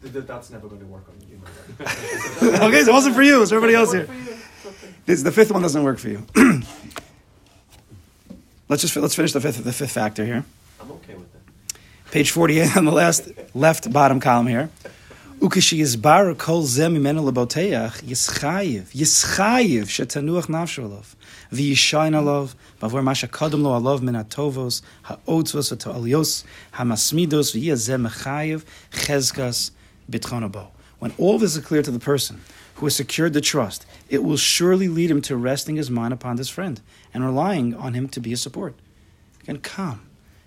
that, 0.03 0.27
that's 0.27 0.51
never 0.51 0.69
going 0.69 0.81
to 0.81 0.87
work 0.87 1.05
on 1.09 1.15
you. 1.29 1.41
okay, 2.67 2.83
so 2.83 2.91
it 2.91 2.93
wasn't 2.93 3.15
for 3.15 3.23
you. 3.23 3.43
It's 3.43 3.51
for 3.51 3.57
everybody 3.57 3.75
else 3.75 3.93
here. 3.93 4.09
It's, 5.07 5.23
the 5.23 5.33
fifth 5.33 5.53
one 5.53 5.63
doesn't 5.63 5.83
work 5.83 5.99
for 5.99 6.09
you. 6.09 6.27
let's 8.69 8.83
just 8.83 8.97
let's 8.97 9.15
finish 9.15 9.33
the 9.33 9.41
fifth 9.41 9.63
the 9.65 9.73
fifth 9.73 9.93
factor 9.93 10.25
here. 10.25 10.45
I'm 10.81 10.91
okay 10.93 11.15
with 11.15 11.33
that. 11.33 11.41
Page 12.13 12.31
forty-eight 12.31 12.77
on 12.77 12.85
the 12.85 12.93
last 12.93 13.29
left 13.55 13.93
bottom 13.93 14.21
column 14.21 14.47
here. 14.47 14.71
Ukashi 15.41 15.81
is 15.81 15.97
bar 15.97 16.35
kol 16.35 16.63
zem 16.65 16.95
imenu 16.97 17.31
leboteach 17.31 18.03
yischayiv 18.03 18.93
yischayiv 18.93 19.85
shetanuach 19.85 20.47
nafsholov 20.47 21.15
v'yishayin 21.51 22.15
alav 22.15 22.55
bavor 22.79 23.03
masha 23.03 23.27
kadam 23.27 23.63
lo 23.63 23.71
alav 23.71 24.03
min 24.03 24.15
hatovos 24.15 24.83
ha'otzvos 25.05 25.71
ha'alios 25.83 26.45
hamasmidos 26.75 27.55
v'yazem 27.55 28.07
mechayiv 28.07 28.65
chezkas 28.93 29.71
when 31.01 31.15
all 31.19 31.39
this 31.39 31.57
is 31.57 31.65
clear 31.65 31.83
to 31.83 31.91
the 31.91 31.99
person 31.99 32.43
who 32.75 32.87
has 32.87 32.95
secured 32.95 33.33
the 33.33 33.41
trust, 33.41 33.87
it 34.09 34.23
will 34.23 34.37
surely 34.37 34.89
lead 34.89 35.11
him 35.11 35.23
to 35.23 35.37
resting 35.37 35.77
his 35.77 35.91
mind 35.91 36.13
upon 36.13 36.37
this 36.37 36.49
friend 36.49 36.81
and 37.13 37.25
relying 37.25 37.75
on 37.75 37.95
him 37.95 38.09
to 38.09 38.21
be 38.21 38.33
a 38.33 38.37
support. 38.37 38.75
Again, 39.43 39.59
come, 39.59 40.03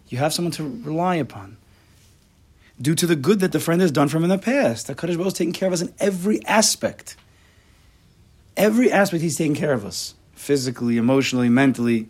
You 0.07 0.19
have 0.19 0.33
someone 0.33 0.51
to 0.53 0.63
rely 0.63 1.15
upon. 1.15 1.57
Due 2.81 2.95
to 2.95 3.07
the 3.07 3.15
good 3.15 3.39
that 3.39 3.51
the 3.51 3.59
friend 3.59 3.81
has 3.81 3.91
done 3.91 4.09
for 4.09 4.17
him 4.17 4.23
in 4.23 4.29
the 4.29 4.37
past, 4.37 4.87
the 4.87 4.95
Kaddish 4.95 5.15
Baruch 5.15 5.27
is 5.27 5.33
taking 5.33 5.53
care 5.53 5.67
of 5.67 5.73
us 5.73 5.81
in 5.81 5.93
every 5.99 6.43
aspect. 6.45 7.15
Every 8.55 8.91
aspect, 8.91 9.23
he's 9.23 9.37
taking 9.37 9.55
care 9.55 9.73
of 9.73 9.85
us 9.85 10.15
physically, 10.33 10.97
emotionally, 10.97 11.49
mentally. 11.49 12.09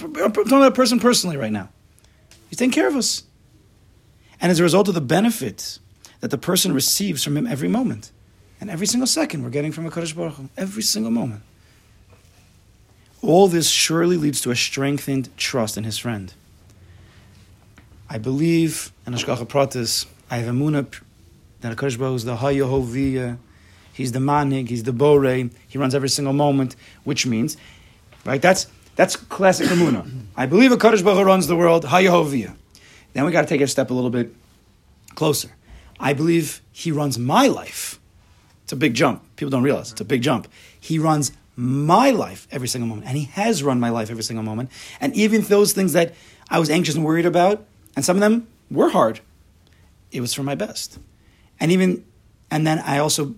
I'm 0.00 0.12
talking 0.32 0.52
about 0.52 0.62
a 0.62 0.70
person 0.72 0.98
personally 0.98 1.36
right 1.36 1.52
now. 1.52 1.68
He's 2.48 2.58
taking 2.58 2.72
care 2.72 2.88
of 2.88 2.96
us. 2.96 3.24
And 4.40 4.50
as 4.50 4.58
a 4.58 4.62
result 4.62 4.88
of 4.88 4.94
the 4.94 5.00
benefits 5.00 5.78
that 6.24 6.30
the 6.30 6.38
person 6.38 6.72
receives 6.72 7.22
from 7.22 7.36
him 7.36 7.46
every 7.46 7.68
moment. 7.68 8.10
And 8.58 8.70
every 8.70 8.86
single 8.86 9.06
second 9.06 9.42
we're 9.42 9.50
getting 9.50 9.72
from 9.72 9.84
a 9.84 9.90
Kaddish 9.90 10.14
Baruch 10.14 10.36
Hu. 10.36 10.48
Every 10.56 10.82
single 10.82 11.10
moment. 11.10 11.42
All 13.20 13.46
this 13.46 13.68
surely 13.68 14.16
leads 14.16 14.40
to 14.40 14.50
a 14.50 14.56
strengthened 14.56 15.28
trust 15.36 15.76
in 15.76 15.84
his 15.84 15.98
friend. 15.98 16.32
I 18.08 18.16
believe 18.16 18.90
in 19.06 19.12
Hashgacha 19.12 19.46
Pratis, 19.46 20.06
I 20.30 20.38
have 20.38 20.48
a 20.48 20.52
Emunah 20.52 20.98
that 21.60 21.76
HaKadosh 21.76 21.98
Baruch 21.98 22.12
Hu 22.12 22.14
is 22.14 22.24
the 22.24 22.36
Hayahoviyah, 22.36 23.36
he's 23.92 24.12
the 24.12 24.18
Manig, 24.18 24.70
he's 24.70 24.84
the 24.84 24.94
Bore, 24.94 25.50
he 25.68 25.76
runs 25.76 25.94
every 25.94 26.08
single 26.08 26.32
moment, 26.32 26.74
which 27.04 27.26
means, 27.26 27.58
right, 28.24 28.40
that's 28.40 28.66
that's 28.96 29.14
classic 29.14 29.66
Emunah. 29.66 30.10
I 30.38 30.46
believe 30.46 30.70
HaKadosh 30.70 31.04
Baruch 31.04 31.18
Hu 31.18 31.24
runs 31.24 31.48
the 31.48 31.56
world, 31.56 31.84
Hayahoviyah. 31.84 32.56
Then 33.12 33.26
we 33.26 33.30
got 33.30 33.42
to 33.42 33.46
take 33.46 33.60
it 33.60 33.64
a 33.64 33.68
step 33.68 33.90
a 33.90 33.94
little 33.94 34.08
bit 34.08 34.34
closer. 35.14 35.50
I 36.04 36.12
believe 36.12 36.60
he 36.70 36.92
runs 36.92 37.18
my 37.18 37.46
life. 37.46 37.98
It's 38.62 38.72
a 38.72 38.76
big 38.76 38.92
jump. 38.92 39.24
People 39.36 39.50
don't 39.50 39.62
realize 39.62 39.90
it's 39.90 40.02
a 40.02 40.04
big 40.04 40.20
jump. 40.20 40.48
He 40.78 40.98
runs 40.98 41.32
my 41.56 42.10
life 42.10 42.46
every 42.50 42.68
single 42.68 42.88
moment, 42.88 43.08
and 43.08 43.16
he 43.16 43.24
has 43.24 43.62
run 43.62 43.80
my 43.80 43.88
life 43.88 44.10
every 44.10 44.22
single 44.22 44.44
moment. 44.44 44.70
And 45.00 45.16
even 45.16 45.40
those 45.40 45.72
things 45.72 45.94
that 45.94 46.14
I 46.50 46.58
was 46.58 46.68
anxious 46.68 46.94
and 46.94 47.06
worried 47.06 47.24
about, 47.24 47.64
and 47.96 48.04
some 48.04 48.18
of 48.18 48.20
them 48.20 48.46
were 48.70 48.90
hard, 48.90 49.20
it 50.12 50.20
was 50.20 50.34
for 50.34 50.42
my 50.42 50.54
best. 50.54 50.98
And 51.58 51.72
even, 51.72 52.04
and 52.50 52.66
then 52.66 52.80
I 52.80 52.98
also 52.98 53.34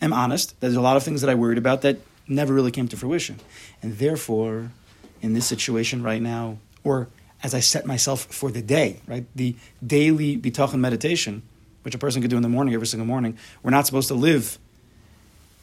am 0.00 0.12
honest. 0.12 0.60
There's 0.60 0.74
a 0.74 0.80
lot 0.80 0.96
of 0.96 1.04
things 1.04 1.20
that 1.20 1.30
I 1.30 1.36
worried 1.36 1.58
about 1.58 1.82
that 1.82 1.98
never 2.26 2.52
really 2.52 2.72
came 2.72 2.88
to 2.88 2.96
fruition, 2.96 3.38
and 3.80 3.98
therefore, 3.98 4.72
in 5.20 5.34
this 5.34 5.46
situation 5.46 6.02
right 6.02 6.20
now, 6.20 6.58
or 6.82 7.08
as 7.44 7.54
I 7.54 7.60
set 7.60 7.86
myself 7.86 8.24
for 8.24 8.50
the 8.50 8.62
day, 8.62 9.00
right, 9.06 9.24
the 9.36 9.54
daily 9.86 10.36
bitachon 10.36 10.80
meditation, 10.80 11.42
which 11.82 11.94
a 11.94 11.98
person 11.98 12.22
could 12.22 12.30
do 12.30 12.36
in 12.36 12.42
the 12.42 12.48
morning 12.48 12.74
every 12.74 12.86
single 12.86 13.06
morning, 13.06 13.36
we're 13.62 13.70
not 13.70 13.86
supposed 13.86 14.08
to 14.08 14.14
live 14.14 14.58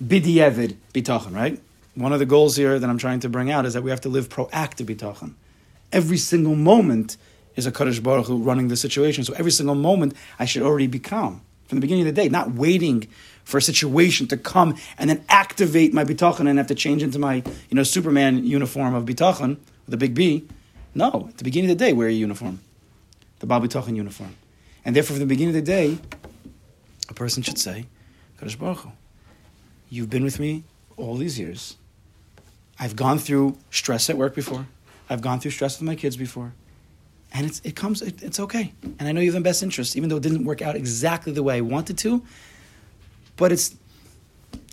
bidievid 0.03 0.75
bitachon, 0.93 1.35
right? 1.35 1.59
One 1.95 2.13
of 2.13 2.19
the 2.19 2.25
goals 2.25 2.55
here 2.55 2.79
that 2.79 2.89
I'm 2.89 2.97
trying 2.97 3.19
to 3.21 3.29
bring 3.29 3.51
out 3.51 3.65
is 3.65 3.73
that 3.73 3.83
we 3.83 3.89
have 3.89 4.01
to 4.01 4.09
live 4.09 4.29
proactive 4.29 4.85
bitachon. 4.85 5.33
Every 5.91 6.17
single 6.17 6.55
moment 6.55 7.17
is 7.55 7.65
a 7.65 7.71
Kaddish 7.71 7.99
Baruch 7.99 8.27
Hu 8.27 8.37
running 8.37 8.67
the 8.67 8.77
situation. 8.77 9.23
So 9.23 9.33
every 9.33 9.51
single 9.51 9.75
moment, 9.75 10.13
I 10.37 10.45
should 10.45 10.61
already 10.61 10.87
be 10.87 10.99
calm 10.99 11.41
from 11.67 11.77
the 11.77 11.81
beginning 11.81 12.07
of 12.07 12.15
the 12.15 12.21
day, 12.21 12.29
not 12.29 12.53
waiting 12.53 13.07
for 13.43 13.57
a 13.57 13.61
situation 13.61 14.27
to 14.27 14.37
come 14.37 14.75
and 14.97 15.09
then 15.09 15.23
activate 15.27 15.93
my 15.93 16.03
bitachon 16.03 16.47
and 16.47 16.57
have 16.57 16.67
to 16.67 16.75
change 16.75 17.03
into 17.03 17.19
my, 17.19 17.35
you 17.69 17.75
know, 17.75 17.83
Superman 17.83 18.45
uniform 18.45 18.93
of 18.93 19.05
bitachon 19.05 19.57
with 19.85 19.93
a 19.93 19.97
big 19.97 20.13
B. 20.13 20.47
No, 20.95 21.27
at 21.29 21.37
the 21.37 21.43
beginning 21.43 21.69
of 21.69 21.77
the 21.77 21.85
day, 21.85 21.93
wear 21.93 22.07
a 22.07 22.11
uniform, 22.11 22.59
the 23.39 23.45
Baal 23.45 23.61
bitachon 23.61 23.95
uniform, 23.95 24.35
and 24.89 24.95
therefore, 24.95 25.17
from 25.17 25.19
the 25.19 25.27
beginning 25.27 25.49
of 25.49 25.53
the 25.53 25.71
day, 25.71 25.99
a 27.09 27.13
person 27.13 27.43
should 27.43 27.59
say, 27.59 27.85
Kaddish 28.39 28.55
Baruch 28.55 28.79
Hu, 28.79 28.91
you've 29.87 30.09
been 30.09 30.23
with 30.23 30.39
me 30.39 30.63
all 30.97 31.15
these 31.15 31.37
years. 31.37 31.77
I've 32.79 32.95
gone 32.95 33.19
through 33.19 33.55
stress 33.69 34.09
at 34.09 34.17
work 34.17 34.33
before. 34.33 34.65
I've 35.07 35.21
gone 35.21 35.39
through 35.39 35.51
stress 35.51 35.79
with 35.79 35.85
my 35.85 35.93
kids 35.93 36.17
before. 36.17 36.53
And 37.31 37.45
it's, 37.45 37.59
it 37.63 37.75
comes, 37.75 38.01
it, 38.01 38.23
it's 38.23 38.39
okay. 38.39 38.73
And 38.97 39.07
I 39.07 39.11
know 39.11 39.21
you 39.21 39.27
have 39.31 39.35
the 39.35 39.47
best 39.47 39.61
interest, 39.61 39.95
even 39.95 40.09
though 40.09 40.17
it 40.17 40.23
didn't 40.23 40.43
work 40.43 40.63
out 40.63 40.75
exactly 40.75 41.33
the 41.33 41.43
way 41.43 41.57
I 41.57 41.61
wanted 41.61 41.99
to. 41.99 42.23
But 43.37 43.51
it's, 43.51 43.75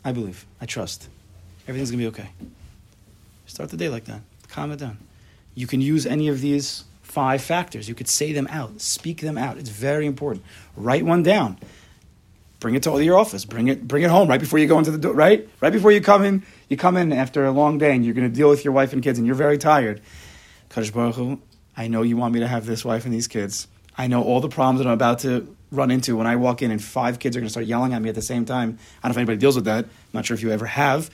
I 0.03 0.13
believe, 0.13 0.47
I 0.63 0.65
trust. 0.65 1.11
Everything's 1.69 1.91
going 1.91 2.03
to 2.03 2.11
be 2.11 2.23
okay. 2.23 2.31
Start 3.45 3.69
the 3.69 3.77
day 3.77 3.91
like 3.91 4.07
that. 4.07 4.23
Calm 4.49 4.73
it 4.73 4.79
down. 4.79 4.97
You 5.55 5.67
can 5.67 5.83
use 5.83 6.07
any 6.07 6.29
of 6.29 6.41
these 6.41 6.85
five 7.17 7.41
factors. 7.41 7.89
You 7.89 7.95
could 7.95 8.09
say 8.09 8.35
them 8.35 8.47
out, 8.51 8.79
speak 8.79 9.23
them 9.23 9.39
out. 9.39 9.57
It's 9.57 9.71
very 9.71 10.05
important. 10.05 10.45
Write 10.77 11.03
one 11.03 11.23
down. 11.23 11.59
Bring 12.61 12.75
it 12.75 12.83
to 12.83 13.03
your 13.03 13.17
office. 13.17 13.47
Bring 13.47 13.69
it, 13.69 13.89
bring 13.89 14.03
it 14.03 14.11
home 14.11 14.29
right 14.29 14.39
before 14.39 14.59
you 14.59 14.67
go 14.67 14.77
into 14.77 14.91
the 14.91 14.99
door. 14.99 15.15
Right, 15.15 15.49
right 15.63 15.73
before 15.73 15.93
you 15.93 16.03
come 16.03 16.27
in. 16.27 16.45
You 16.69 16.77
come 16.77 16.99
in 16.99 17.15
after 17.15 17.47
a 17.47 17.53
long 17.53 17.79
day, 17.79 17.95
and 17.95 18.05
you're 18.05 18.13
going 18.13 18.31
to 18.31 18.37
deal 18.37 18.51
with 18.51 18.67
your 18.67 18.75
wife 18.75 18.93
and 18.93 19.03
kids, 19.03 19.17
and 19.19 19.27
you're 19.27 19.35
very 19.35 19.57
tired. 19.57 20.03
Kaddish 20.69 20.91
Baruch 20.91 21.15
Hu, 21.15 21.41
I 21.75 21.89
know 21.89 22.03
you 22.03 22.19
want 22.19 22.35
me 22.35 22.41
to 22.41 22.47
have 22.47 22.67
this 22.67 22.85
wife 22.85 23.07
and 23.07 23.15
these 23.15 23.29
kids. 23.29 23.67
I 23.97 24.09
know 24.09 24.23
all 24.23 24.41
the 24.41 24.51
problems 24.51 24.81
that 24.81 24.87
I'm 24.87 24.93
about 24.93 25.21
to 25.21 25.57
run 25.73 25.91
into 25.91 26.17
when 26.17 26.27
I 26.27 26.37
walk 26.37 26.61
in 26.61 26.71
and 26.71 26.85
five 26.85 27.19
kids 27.19 27.35
are 27.35 27.41
going 27.41 27.47
to 27.47 27.51
start 27.51 27.65
yelling 27.65 27.95
at 27.95 28.03
me 28.03 28.11
at 28.11 28.15
the 28.15 28.21
same 28.21 28.45
time. 28.45 28.79
I 29.03 29.09
don't 29.09 29.11
know 29.11 29.11
if 29.13 29.17
anybody 29.17 29.39
deals 29.39 29.57
with 29.57 29.65
that. 29.65 29.87
I'm 29.87 29.91
not 30.13 30.27
sure 30.27 30.35
if 30.35 30.43
you 30.43 30.51
ever 30.51 30.67
have. 30.67 31.11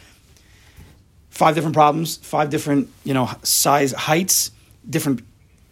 Five 1.31 1.55
different 1.55 1.75
problems, 1.75 2.17
five 2.17 2.51
different, 2.51 2.89
you 3.05 3.15
know, 3.15 3.31
size, 3.45 3.93
heights, 3.93 4.51
different, 4.89 5.23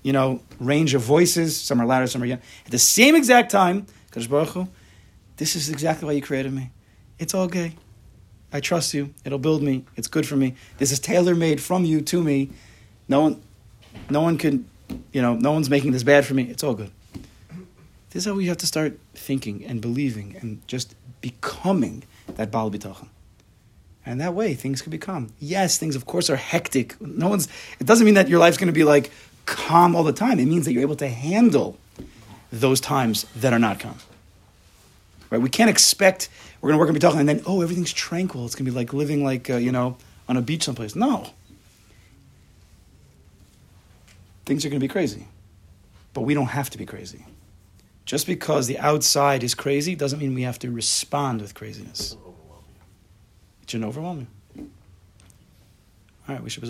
you 0.02 0.12
know, 0.12 0.40
range 0.58 0.94
of 0.94 1.02
voices. 1.02 1.60
Some 1.60 1.80
are 1.80 1.86
louder, 1.86 2.06
some 2.06 2.22
are 2.22 2.26
young. 2.26 2.40
At 2.64 2.70
the 2.70 2.78
same 2.78 3.14
exact 3.14 3.50
time, 3.50 3.86
Baruch 4.12 4.48
Hu, 4.48 4.68
this 5.36 5.56
is 5.56 5.70
exactly 5.70 6.06
why 6.06 6.12
you 6.12 6.22
created 6.22 6.52
me. 6.52 6.70
It's 7.18 7.34
all 7.34 7.48
gay. 7.48 7.76
I 8.52 8.60
trust 8.60 8.94
you. 8.94 9.14
It'll 9.24 9.38
build 9.38 9.62
me. 9.62 9.84
It's 9.96 10.08
good 10.08 10.26
for 10.26 10.36
me. 10.36 10.54
This 10.78 10.90
is 10.90 10.98
tailor 10.98 11.34
made 11.34 11.60
from 11.60 11.84
you 11.84 12.00
to 12.02 12.22
me. 12.22 12.50
No 13.08 13.20
one, 13.20 13.42
no 14.08 14.22
one 14.22 14.38
can, 14.38 14.68
you 15.12 15.22
know, 15.22 15.34
no 15.34 15.52
one's 15.52 15.70
making 15.70 15.92
this 15.92 16.02
bad 16.02 16.24
for 16.24 16.34
me. 16.34 16.44
It's 16.44 16.64
all 16.64 16.74
good. 16.74 16.90
This 18.10 18.22
is 18.22 18.26
how 18.26 18.34
we 18.34 18.46
have 18.46 18.56
to 18.58 18.66
start 18.66 18.98
thinking 19.14 19.64
and 19.64 19.80
believing 19.80 20.36
and 20.40 20.66
just 20.66 20.96
becoming 21.20 22.02
that 22.34 22.50
Baal 22.50 22.70
Bitachon. 22.70 23.08
And 24.04 24.20
that 24.20 24.34
way, 24.34 24.54
things 24.54 24.82
can 24.82 24.90
become. 24.90 25.32
Yes, 25.38 25.78
things, 25.78 25.94
of 25.94 26.06
course, 26.06 26.30
are 26.30 26.36
hectic. 26.36 27.00
No 27.00 27.28
one's. 27.28 27.48
It 27.78 27.86
doesn't 27.86 28.04
mean 28.04 28.14
that 28.14 28.28
your 28.28 28.40
life's 28.40 28.56
going 28.56 28.66
to 28.66 28.72
be 28.72 28.82
like 28.82 29.10
calm 29.50 29.96
all 29.96 30.04
the 30.04 30.12
time. 30.12 30.38
It 30.38 30.46
means 30.46 30.64
that 30.64 30.72
you're 30.72 30.82
able 30.82 30.96
to 30.96 31.08
handle 31.08 31.76
those 32.52 32.80
times 32.80 33.24
that 33.36 33.52
are 33.52 33.58
not 33.58 33.80
calm. 33.80 33.96
Right? 35.28 35.40
We 35.40 35.50
can't 35.50 35.70
expect 35.70 36.28
we're 36.60 36.68
going 36.70 36.78
to 36.78 36.80
work 36.80 36.88
on 36.88 36.96
bitachon 36.96 37.20
and 37.20 37.28
then 37.28 37.42
oh 37.46 37.60
everything's 37.62 37.92
tranquil. 37.92 38.46
It's 38.46 38.54
going 38.54 38.66
to 38.66 38.70
be 38.70 38.76
like 38.76 38.92
living 38.92 39.24
like 39.24 39.50
uh, 39.50 39.56
you 39.56 39.72
know 39.72 39.96
on 40.28 40.36
a 40.36 40.42
beach 40.42 40.64
someplace. 40.64 40.94
No. 40.94 41.26
Things 44.46 44.64
are 44.64 44.68
going 44.68 44.80
to 44.80 44.84
be 44.84 44.88
crazy, 44.88 45.26
but 46.12 46.22
we 46.22 46.34
don't 46.34 46.46
have 46.46 46.70
to 46.70 46.78
be 46.78 46.86
crazy. 46.86 47.24
Just 48.04 48.26
because 48.26 48.66
the 48.66 48.78
outside 48.78 49.44
is 49.44 49.54
crazy 49.54 49.94
doesn't 49.94 50.18
mean 50.18 50.34
we 50.34 50.42
have 50.42 50.58
to 50.60 50.70
respond 50.70 51.40
with 51.40 51.54
craziness. 51.54 52.16
It 53.62 53.70
shouldn't 53.70 53.88
overwhelm 53.88 54.26
you. 54.56 54.70
All 56.28 56.34
right, 56.34 56.42
we 56.42 56.50
should 56.50 56.62
be. 56.62 56.68